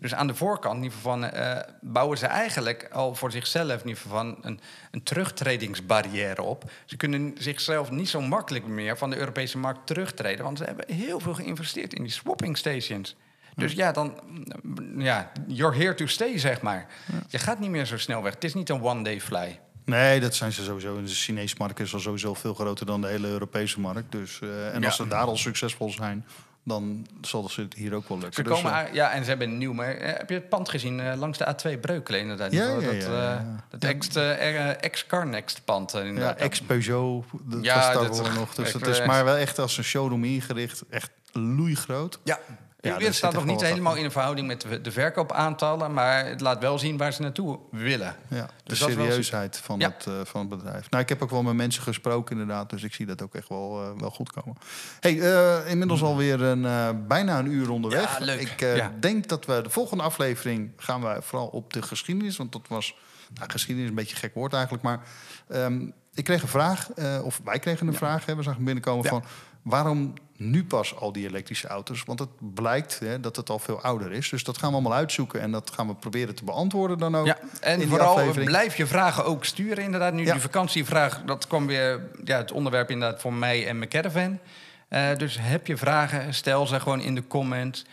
Dus 0.00 0.14
aan 0.14 0.26
de 0.26 0.34
voorkant 0.34 0.76
in 0.76 0.82
ieder 0.82 0.96
geval, 0.96 1.12
van, 1.12 1.30
eh, 1.30 1.60
bouwen 1.80 2.18
ze 2.18 2.26
eigenlijk 2.26 2.88
al 2.92 3.14
voor 3.14 3.30
zichzelf 3.30 3.80
in 3.80 3.88
ieder 3.88 4.02
geval 4.02 4.18
van 4.18 4.36
een, 4.40 4.60
een 4.90 5.02
terugtredingsbarrière 5.02 6.42
op. 6.42 6.70
Ze 6.84 6.96
kunnen 6.96 7.34
zichzelf 7.38 7.90
niet 7.90 8.08
zo 8.08 8.20
makkelijk 8.20 8.66
meer 8.66 8.96
van 8.96 9.10
de 9.10 9.16
Europese 9.16 9.58
markt 9.58 9.86
terugtreden. 9.86 10.44
Want 10.44 10.58
ze 10.58 10.64
hebben 10.64 10.94
heel 10.94 11.20
veel 11.20 11.34
geïnvesteerd 11.34 11.94
in 11.94 12.02
die 12.02 12.12
swapping 12.12 12.56
stations. 12.56 13.16
Dus 13.54 13.72
ja, 13.72 13.92
dan, 13.92 14.20
ja, 14.96 15.32
you're 15.46 15.76
here 15.76 15.94
to 15.94 16.06
stay, 16.06 16.38
zeg 16.38 16.60
maar. 16.60 16.86
Je 17.28 17.38
gaat 17.38 17.58
niet 17.58 17.70
meer 17.70 17.84
zo 17.84 17.98
snel 17.98 18.22
weg. 18.22 18.34
Het 18.34 18.44
is 18.44 18.54
niet 18.54 18.68
een 18.68 18.82
one-day 18.82 19.20
fly. 19.20 19.60
Nee, 19.86 20.20
dat 20.20 20.34
zijn 20.34 20.52
ze 20.52 20.64
sowieso. 20.64 21.02
De 21.02 21.08
Chinese 21.08 21.54
markt 21.58 21.80
is 21.80 21.94
al 21.94 22.00
sowieso 22.00 22.34
veel 22.34 22.54
groter 22.54 22.86
dan 22.86 23.00
de 23.00 23.06
hele 23.08 23.28
Europese 23.28 23.80
markt. 23.80 24.12
Dus, 24.12 24.40
eh, 24.42 24.74
en 24.74 24.80
Ja. 24.80 24.86
als 24.86 24.96
ze 24.96 25.08
daar 25.08 25.24
al 25.24 25.36
succesvol 25.36 25.90
zijn, 25.90 26.26
dan 26.64 27.06
zal 27.20 27.48
ze 27.48 27.60
het 27.60 27.74
hier 27.74 27.94
ook 27.94 28.08
wel 28.08 28.18
Ze 28.18 28.24
lukken. 28.24 28.44
Dus, 28.44 28.52
komen 28.52 28.70
eh, 28.70 28.76
uit- 28.76 28.94
ja, 28.94 29.12
en 29.12 29.22
ze 29.22 29.28
hebben 29.28 29.48
een 29.48 29.58
nieuw. 29.58 29.72
Maar 29.72 29.94
eh, 29.94 30.16
heb 30.16 30.28
je 30.28 30.34
het 30.34 30.48
pand 30.48 30.68
gezien 30.68 31.00
eh, 31.00 31.16
langs 31.18 31.38
de 31.38 31.44
A2 31.54 31.78
Breukelen 31.80 32.20
inderdaad? 32.20 32.52
Ja, 32.52 32.74
dat 32.74 32.82
ja, 32.82 32.86
dat, 32.90 33.02
ja, 33.02 33.08
eh, 33.08 33.10
ja. 33.10 33.64
dat 33.78 34.16
eh, 34.16 34.68
eh, 34.70 34.76
ex-Carnext 34.80 35.64
pand 35.64 35.94
eh, 35.94 36.00
ja, 36.00 36.06
inderdaad. 36.06 36.38
ex-Peugeot, 36.38 37.24
dat 37.42 37.64
Ja, 37.64 37.74
was 37.74 37.84
daar 37.84 38.24
dat- 38.24 38.34
nog. 38.34 38.54
Dus 38.54 38.72
het 38.72 38.86
is 38.86 38.98
eh, 38.98 39.06
maar 39.06 39.24
wel 39.24 39.36
echt 39.36 39.58
als 39.58 39.78
een 39.78 39.84
showroom 39.84 40.24
ingericht. 40.24 40.82
Echt 40.90 41.10
loeigroot. 41.32 42.18
Ja, 42.24 42.38
Ja, 42.86 43.12
staat 43.12 43.32
nog 43.32 43.44
niet 43.44 43.60
helemaal 43.60 43.94
in 43.94 44.10
verhouding 44.10 44.46
met 44.46 44.60
de- 44.60 44.80
de 44.80 44.92
verkoopaantallen, 44.92 45.92
maar 45.92 46.26
het 46.26 46.40
laat 46.40 46.58
wel 46.60 46.78
zien 46.78 46.96
waar 46.96 47.12
ze 47.12 47.22
naartoe 47.22 47.58
willen. 47.70 48.16
Ja, 48.28 48.46
de 48.46 48.50
Dus 48.64 48.78
wel 48.80 48.88
serieusheid 48.88 49.56
van, 49.56 49.78
Ja. 49.78 49.88
het, 49.96 50.06
eh, 50.06 50.12
van 50.24 50.40
het 50.40 50.48
bedrijf. 50.48 50.90
Nou, 50.90 51.02
ik 51.02 51.08
heb 51.08 51.22
ook 51.22 51.30
wel 51.30 51.42
met 51.42 51.54
mensen 51.54 51.82
gesproken 51.82 52.32
inderdaad, 52.38 52.70
dus 52.70 52.82
ik 52.82 52.94
zie 52.94 53.06
dat 53.06 53.22
ook 53.22 53.34
echt 53.34 53.48
wel, 53.48 53.82
eh, 53.82 54.00
wel 54.00 54.10
goed 54.10 54.32
komen. 54.32 54.56
Hey, 55.00 55.20
eh, 55.20 55.70
inmiddels 55.70 56.02
alweer 56.02 56.42
een, 56.42 56.62
bijna 57.08 57.38
een 57.38 57.46
uur 57.50 57.70
onderweg. 57.70 58.18
Ja, 58.18 58.24
leuk. 58.24 58.40
Ik 58.60 59.02
denk 59.02 59.28
dat 59.28 59.44
we 59.46 59.60
de 59.62 59.70
volgende 59.70 60.02
aflevering 60.02 60.72
gaan 60.76 61.00
we 61.02 61.16
vooral 61.20 61.46
op 61.46 61.72
de 61.72 61.82
geschiedenis, 61.82 62.36
want 62.36 62.52
dat 62.52 62.68
was, 62.68 62.94
nou, 63.34 63.50
geschiedenis 63.50 63.84
is 63.84 63.90
een 63.96 64.02
beetje 64.02 64.14
een 64.14 64.20
gek 64.20 64.34
woord 64.34 64.52
eigenlijk, 64.52 64.82
maar 64.84 65.00
ehm, 65.48 65.86
ik 66.14 66.24
kreeg 66.24 66.42
een 66.42 66.48
vraag, 66.48 66.88
of 67.22 67.40
wij 67.44 67.58
kregen 67.58 67.86
een 67.86 67.94
vraag, 67.94 68.26
hè, 68.26 68.36
we 68.36 68.42
zagen 68.42 68.64
binnenkomen 68.64 69.04
van 69.04 69.24
waarom 69.62 70.14
nu 70.38 70.64
pas 70.64 70.96
al 70.96 71.12
die 71.12 71.26
elektrische 71.28 71.68
auto's? 71.68 72.02
Want 72.04 72.18
het 72.18 72.28
blijkt 72.54 72.98
hè, 72.98 73.20
dat 73.20 73.36
het 73.36 73.50
al 73.50 73.58
veel 73.58 73.80
ouder 73.80 74.12
is. 74.12 74.28
Dus 74.28 74.44
dat 74.44 74.58
gaan 74.58 74.68
we 74.68 74.74
allemaal 74.74 74.94
uitzoeken 74.98 75.40
en 75.40 75.50
dat 75.50 75.70
gaan 75.74 75.86
we 75.86 75.94
proberen 75.94 76.34
te 76.34 76.44
beantwoorden 76.44 76.98
dan 76.98 77.16
ook. 77.16 77.26
Ja, 77.26 77.38
en 77.60 77.88
vooral 77.88 78.16
aflevering. 78.16 78.48
blijf 78.50 78.76
je 78.76 78.86
vragen 78.86 79.24
ook 79.24 79.44
sturen 79.44 79.84
inderdaad. 79.84 80.12
Nu 80.12 80.24
Ja. 80.24 80.32
die 80.32 80.40
vakantievraag, 80.40 81.22
dat 81.26 81.46
kwam 81.46 81.66
weer 81.66 82.00
ja, 82.24 82.36
het 82.36 82.52
onderwerp 82.52 82.90
inderdaad 82.90 83.20
voor 83.20 83.32
mij 83.32 83.66
en 83.68 83.78
mijn 83.78 83.90
caravan. 83.90 84.38
Eh, 84.88 85.16
dus 85.16 85.36
heb 85.40 85.66
je 85.66 85.76
vragen, 85.76 86.34
stel 86.34 86.66
ze 86.66 86.80
gewoon 86.80 87.00
in 87.00 87.14
de 87.14 87.26
comments. 87.26 87.84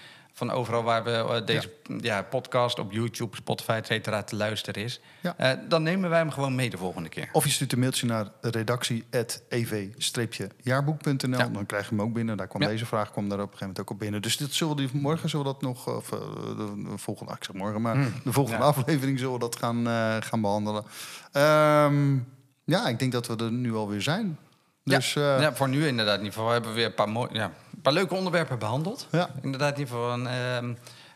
Van 0.47 0.51
overal 0.51 0.83
waar 0.83 1.03
we 1.03 1.11
eh, 1.11 1.45
deze 1.45 1.71
ja. 1.99 2.21
podcast 2.21 2.79
op 2.79 2.91
YouTube, 2.91 3.35
Spotify, 3.35 3.71
et 3.71 3.85
cetera, 3.85 4.23
te 4.23 4.35
luisteren 4.35 4.83
is. 4.83 5.01
Ja. 5.21 5.33
Eh, 5.37 5.51
dan 5.67 5.83
nemen 5.83 6.09
wij 6.09 6.19
hem 6.19 6.31
gewoon 6.31 6.55
mee 6.55 6.69
de 6.69 6.77
volgende 6.77 7.09
keer. 7.09 7.29
Of 7.31 7.43
je 7.43 7.49
stuurt 7.49 7.71
een 7.71 7.79
mailtje 7.79 8.07
naar 8.07 8.27
redactie.ev-jaarboek.nl. 8.41 11.37
Ja. 11.37 11.47
Dan 11.47 11.65
krijg 11.65 11.89
je 11.89 11.95
hem 11.95 12.01
ook 12.01 12.13
binnen. 12.13 12.37
Daar 12.37 12.47
kwam 12.47 12.61
deze 12.61 12.85
vraag 12.85 13.11
kwam 13.11 13.29
daar 13.29 13.37
op 13.37 13.43
een 13.43 13.49
gegeven 13.57 13.67
moment 13.67 13.79
ook 13.79 13.89
op 13.89 13.99
binnen. 13.99 14.21
Dus 14.21 14.37
dit 14.37 14.53
zullen 14.53 14.75
we 14.75 14.81
die, 14.81 14.89
morgen 15.01 15.29
zullen 15.29 15.45
we 15.45 15.51
dat 15.51 15.61
nog... 15.61 15.87
Of, 15.87 16.11
eh, 16.11 16.19
de, 16.57 16.83
de 16.89 16.97
volgende, 16.97 17.31
ah, 17.31 17.37
ik 17.37 17.43
zeg 17.43 17.55
morgen, 17.55 17.81
maar 17.81 17.95
de 18.23 18.33
volgende 18.33 18.57
Hmm. 18.57 18.67
Aflevering 18.67 19.19
zullen 19.19 19.33
we 19.33 19.39
dat 19.39 19.55
gaan, 19.55 19.85
gaan 20.23 20.41
behandelen. 20.41 20.83
Ehm, 21.31 22.17
ja, 22.63 22.87
ik 22.87 22.99
denk 22.99 23.11
dat 23.11 23.27
we 23.27 23.35
er 23.35 23.51
nu 23.51 23.75
alweer 23.75 24.01
zijn. 24.01 24.37
Dus 24.83 25.13
ja, 25.13 25.41
ja, 25.41 25.53
voor 25.53 25.69
nu 25.69 25.87
inderdaad. 25.87 26.19
In 26.19 26.23
ieder 26.23 26.37
geval 26.37 26.51
hebben 26.51 26.69
we 26.69 26.75
weer 26.75 26.85
een 26.85 26.93
paar, 26.93 27.09
mooi, 27.09 27.29
ja, 27.33 27.51
paar 27.83 27.93
leuke 27.93 28.15
onderwerpen 28.15 28.59
behandeld. 28.59 29.07
Ja. 29.11 29.29
Inderdaad, 29.41 29.73
in 29.73 29.79
ieder 29.79 29.93
geval 29.95 30.13
een, 30.13 30.27
ehm, 30.27 30.73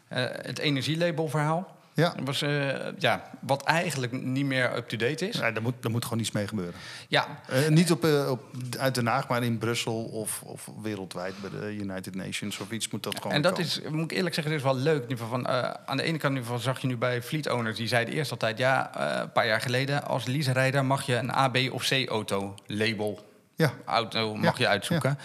eh, 0.08 0.24
het 0.42 0.60
energielabelverhaal. 0.60 1.76
ja. 1.94 2.14
Dat 2.16 2.26
was, 2.26 2.42
eh, 2.42 2.76
ja, 2.98 3.24
wat 3.40 3.64
eigenlijk 3.64 4.12
niet 4.24 4.46
meer 4.46 4.76
up-to-date 4.76 5.28
is. 5.28 5.38
Ja, 5.38 5.52
daar, 5.52 5.62
moet, 5.62 5.74
daar 5.80 5.92
moet 5.92 6.04
gewoon 6.04 6.20
iets 6.20 6.32
mee 6.32 6.48
gebeuren. 6.48 6.74
Ja, 7.08 7.28
Eh, 7.48 7.68
niet 7.68 7.92
op, 7.92 8.06
eh, 8.06 8.30
op, 8.30 8.42
uit 8.80 8.96
Den 8.96 9.08
Haag, 9.08 9.28
maar 9.28 9.44
in 9.44 9.58
Brussel 9.58 10.04
of, 10.04 10.42
of 10.46 10.70
wereldwijd 10.82 11.34
bij 11.42 11.50
de 11.60 11.76
United 11.76 12.16
Nations 12.16 12.60
of 12.60 12.72
iets 12.72 12.90
moet 12.90 13.04
dat 13.04 13.16
gewoon 13.16 13.32
en 13.32 13.42
dat 13.42 13.52
komen. 13.52 13.68
is, 13.68 13.82
moet 13.90 14.12
ik 14.12 14.18
eerlijk 14.18 14.36
zeggen, 14.36 14.54
dat 14.54 14.62
is 14.64 14.68
wel 14.72 14.82
leuk. 14.82 15.04
In 15.04 15.10
ieder 15.10 15.18
geval 15.26 15.30
van, 15.42 15.46
eh, 15.48 15.74
aan 15.86 15.98
de 15.98 16.04
ene 16.04 16.18
kant 16.18 16.34
in 16.34 16.40
ieder 16.40 16.44
geval 16.44 16.60
zag 16.74 16.82
je 16.82 16.88
nu 16.88 16.98
bij 16.98 17.22
fleet 17.22 17.50
owners... 17.50 17.78
die 17.78 17.88
zeiden 17.88 18.14
eerst 18.14 18.32
altijd, 18.32 18.58
ja, 18.58 18.92
eh, 18.96 19.22
een 19.22 19.32
paar 19.32 19.48
jaar 19.48 19.62
geleden... 19.62 20.04
als 20.04 20.26
leaserijder 20.26 20.86
mag 20.86 21.06
je 21.06 21.16
een 21.16 21.32
A, 21.32 21.48
B 21.50 21.58
of 21.72 21.88
C 21.88 22.10
auto 22.10 22.56
label 22.66 23.26
Ja, 23.56 23.74
auto 23.86 24.36
mag 24.36 24.58
Ja, 24.58 24.64
je 24.64 24.68
uitzoeken. 24.68 25.18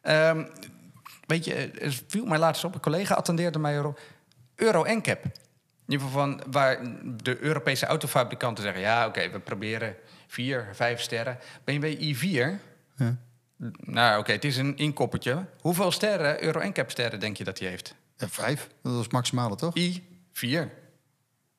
Ehm, 0.00 0.44
weet 1.28 1.44
je, 1.44 1.54
er 1.54 2.00
viel 2.06 2.24
mij 2.26 2.38
laatst 2.38 2.64
op, 2.64 2.74
een 2.74 2.80
collega 2.80 3.14
attendeerde 3.14 3.58
mij 3.58 3.76
erop. 3.76 4.00
Euro 4.54 4.84
NCAP. 4.84 5.24
In 5.24 5.94
ieder 5.94 6.06
geval 6.06 6.22
van 6.22 6.42
waar 6.50 6.78
de 7.22 7.38
Europese 7.40 7.86
autofabrikanten 7.86 8.64
zeggen... 8.64 8.82
ja, 8.82 9.06
oké, 9.06 9.30
we 9.30 9.38
proberen 9.38 9.96
vier, 10.26 10.68
vijf 10.72 11.00
sterren. 11.00 11.38
BMW 11.64 12.14
i4, 12.14 12.60
ja. 12.96 13.16
nou 13.80 14.18
oké, 14.20 14.32
het 14.32 14.44
is 14.44 14.56
een 14.56 14.76
inkoppertje. 14.76 15.44
Hoeveel 15.60 15.90
sterren, 15.90 16.42
Euro 16.44 16.68
NCAP 16.68 16.90
sterren, 16.90 17.20
denk 17.20 17.36
je 17.36 17.44
dat 17.44 17.58
hij 17.58 17.68
heeft? 17.68 17.94
Ja, 18.16 18.28
vijf. 18.28 18.68
Dat 18.82 18.92
was 18.92 19.02
het 19.02 19.12
maximale, 19.12 19.56
toch? 19.56 19.74
I4. 19.78 20.68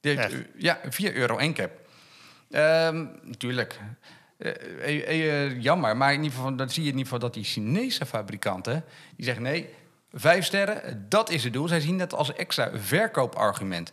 Die 0.02 0.12
heeft, 0.18 0.20
Echt? 0.20 0.34
eh, 0.34 0.40
ja, 0.58 0.80
4 0.90 1.16
euro 1.16 1.38
NCAP. 1.48 1.72
Ehm 2.50 3.06
natuurlijk. 3.24 3.80
Eh, 4.40 4.52
eh, 4.82 5.46
eh, 5.46 5.62
jammer, 5.62 5.98
maar 5.98 6.14
in 6.14 6.24
ieder 6.24 6.38
geval, 6.38 6.56
dan 6.56 6.70
zie 6.70 6.84
je 6.84 6.90
in 6.90 6.98
ieder 6.98 7.12
geval 7.12 7.20
dat 7.20 7.34
die 7.34 7.44
Chinese 7.44 8.06
fabrikanten... 8.06 8.84
die 9.16 9.26
zeggen 9.26 9.44
nee, 9.44 9.70
vijf 10.14 10.46
sterren, 10.46 11.06
dat 11.10 11.30
is 11.30 11.44
het 11.44 11.54
doel. 11.54 11.68
Zij 11.68 11.80
zien 11.80 11.98
dat 11.98 12.14
als 12.14 12.34
extra 12.34 12.70
verkoopargument. 12.74 13.92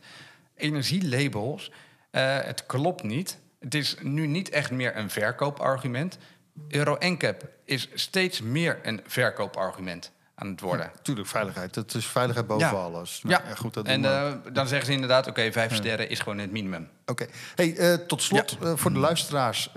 Energielabels, 0.56 1.72
eh, 2.10 2.38
het 2.40 2.66
klopt 2.66 3.02
niet. 3.02 3.38
Het 3.60 3.74
is 3.74 3.96
nu 4.02 4.26
niet 4.26 4.48
echt 4.48 4.70
meer 4.70 4.96
een 4.96 5.10
verkoopargument. 5.10 6.18
Euro 6.68 6.96
NCAP 6.98 7.48
is 7.64 7.88
steeds 7.94 8.40
meer 8.40 8.78
een 8.82 9.00
verkoopargument. 9.06 10.12
Aan 10.38 10.48
het 10.48 10.60
worden. 10.60 10.90
Tuurlijk, 11.02 11.28
veiligheid. 11.28 11.74
Het 11.74 11.94
is 11.94 12.06
veiligheid 12.06 12.46
boven 12.46 12.66
Ja. 12.66 12.72
alles. 12.72 13.20
Nou, 13.22 13.42
ja, 13.48 13.54
goed, 13.54 13.74
dat 13.74 13.86
en 13.86 14.04
eh, 14.04 14.32
dan 14.52 14.68
zeggen 14.68 14.86
ze 14.86 14.92
inderdaad, 14.92 15.26
oké, 15.26 15.52
vijf 15.52 15.74
sterren 15.74 16.08
is 16.10 16.18
gewoon 16.18 16.38
het 16.38 16.50
minimum. 16.50 16.88
Oké. 17.06 17.26
Hey, 17.54 17.76
eh, 17.76 17.94
tot 17.94 18.22
slot, 18.22 18.58
eh, 18.62 18.72
voor 18.74 18.92
de 18.92 18.98
luisteraars. 18.98 19.70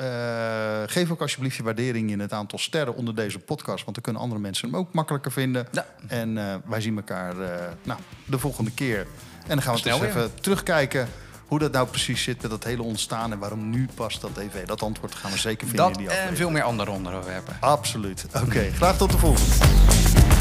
geef 0.85 1.11
ook 1.11 1.21
alsjeblieft 1.21 1.55
je 1.55 1.63
waardering 1.63 2.11
in 2.11 2.19
het 2.19 2.33
aantal 2.33 2.59
sterren 2.59 2.95
onder 2.95 3.15
deze 3.15 3.39
podcast. 3.39 3.83
Want 3.83 3.93
dan 3.95 4.03
kunnen 4.03 4.21
andere 4.21 4.41
mensen 4.41 4.69
hem 4.69 4.79
ook 4.79 4.93
makkelijker 4.93 5.31
vinden. 5.31 5.67
Ja. 5.71 5.85
En 6.07 6.61
wij 6.65 6.81
zien 6.81 6.95
elkaar 6.95 7.35
nou, 7.83 7.99
de 8.25 8.39
volgende 8.39 8.71
keer. 8.71 8.99
En 8.99 9.55
dan 9.55 9.61
gaan 9.61 9.75
we 9.75 9.89
eens 9.89 10.01
even 10.01 10.33
terugkijken 10.41 11.09
hoe 11.47 11.59
dat 11.59 11.71
nou 11.71 11.87
precies 11.87 12.23
zit 12.23 12.41
met 12.41 12.51
dat 12.51 12.63
hele 12.63 12.83
ontstaan. 12.83 13.31
En 13.31 13.39
waarom 13.39 13.69
nu 13.69 13.87
pas 13.95 14.19
dat 14.19 14.37
EV. 14.37 14.65
Dat 14.65 14.81
antwoord 14.81 15.15
gaan 15.15 15.31
we 15.31 15.37
zeker 15.37 15.67
vinden 15.67 15.85
Dat 15.85 15.97
in 15.97 16.07
die 16.07 16.17
en 16.17 16.35
veel 16.35 16.49
meer 16.49 16.63
andere 16.63 16.91
onderwerpen. 16.91 17.57
Absoluut. 17.59 18.25
Oké, 18.43 18.71
graag 18.71 18.97
tot 18.97 19.11
de 19.11 19.17
volgende. 19.17 20.38